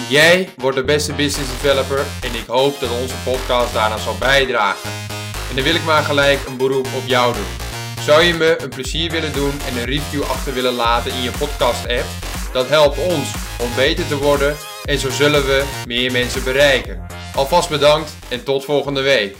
Jij 0.09 0.49
wordt 0.57 0.77
de 0.77 0.83
beste 0.83 1.13
business 1.13 1.51
developer 1.51 2.05
en 2.21 2.35
ik 2.35 2.45
hoop 2.47 2.79
dat 2.79 2.89
onze 3.01 3.15
podcast 3.23 3.73
daaraan 3.73 3.99
zal 3.99 4.15
bijdragen. 4.19 4.89
En 5.49 5.55
dan 5.55 5.63
wil 5.63 5.75
ik 5.75 5.83
maar 5.83 6.03
gelijk 6.03 6.39
een 6.47 6.57
beroep 6.57 6.87
op 6.95 7.05
jou 7.05 7.33
doen. 7.33 7.43
Zou 8.01 8.21
je 8.23 8.33
me 8.33 8.61
een 8.61 8.69
plezier 8.69 9.11
willen 9.11 9.33
doen 9.33 9.59
en 9.67 9.77
een 9.77 9.85
review 9.85 10.23
achter 10.23 10.53
willen 10.53 10.73
laten 10.73 11.11
in 11.11 11.21
je 11.21 11.31
podcast-app? 11.31 12.05
Dat 12.53 12.69
helpt 12.69 12.97
ons 12.97 13.31
om 13.59 13.69
beter 13.75 14.07
te 14.07 14.17
worden 14.17 14.55
en 14.85 14.99
zo 14.99 15.09
zullen 15.09 15.45
we 15.45 15.63
meer 15.85 16.11
mensen 16.11 16.43
bereiken. 16.43 17.05
Alvast 17.35 17.69
bedankt 17.69 18.11
en 18.29 18.43
tot 18.43 18.65
volgende 18.65 19.01
week. 19.01 19.35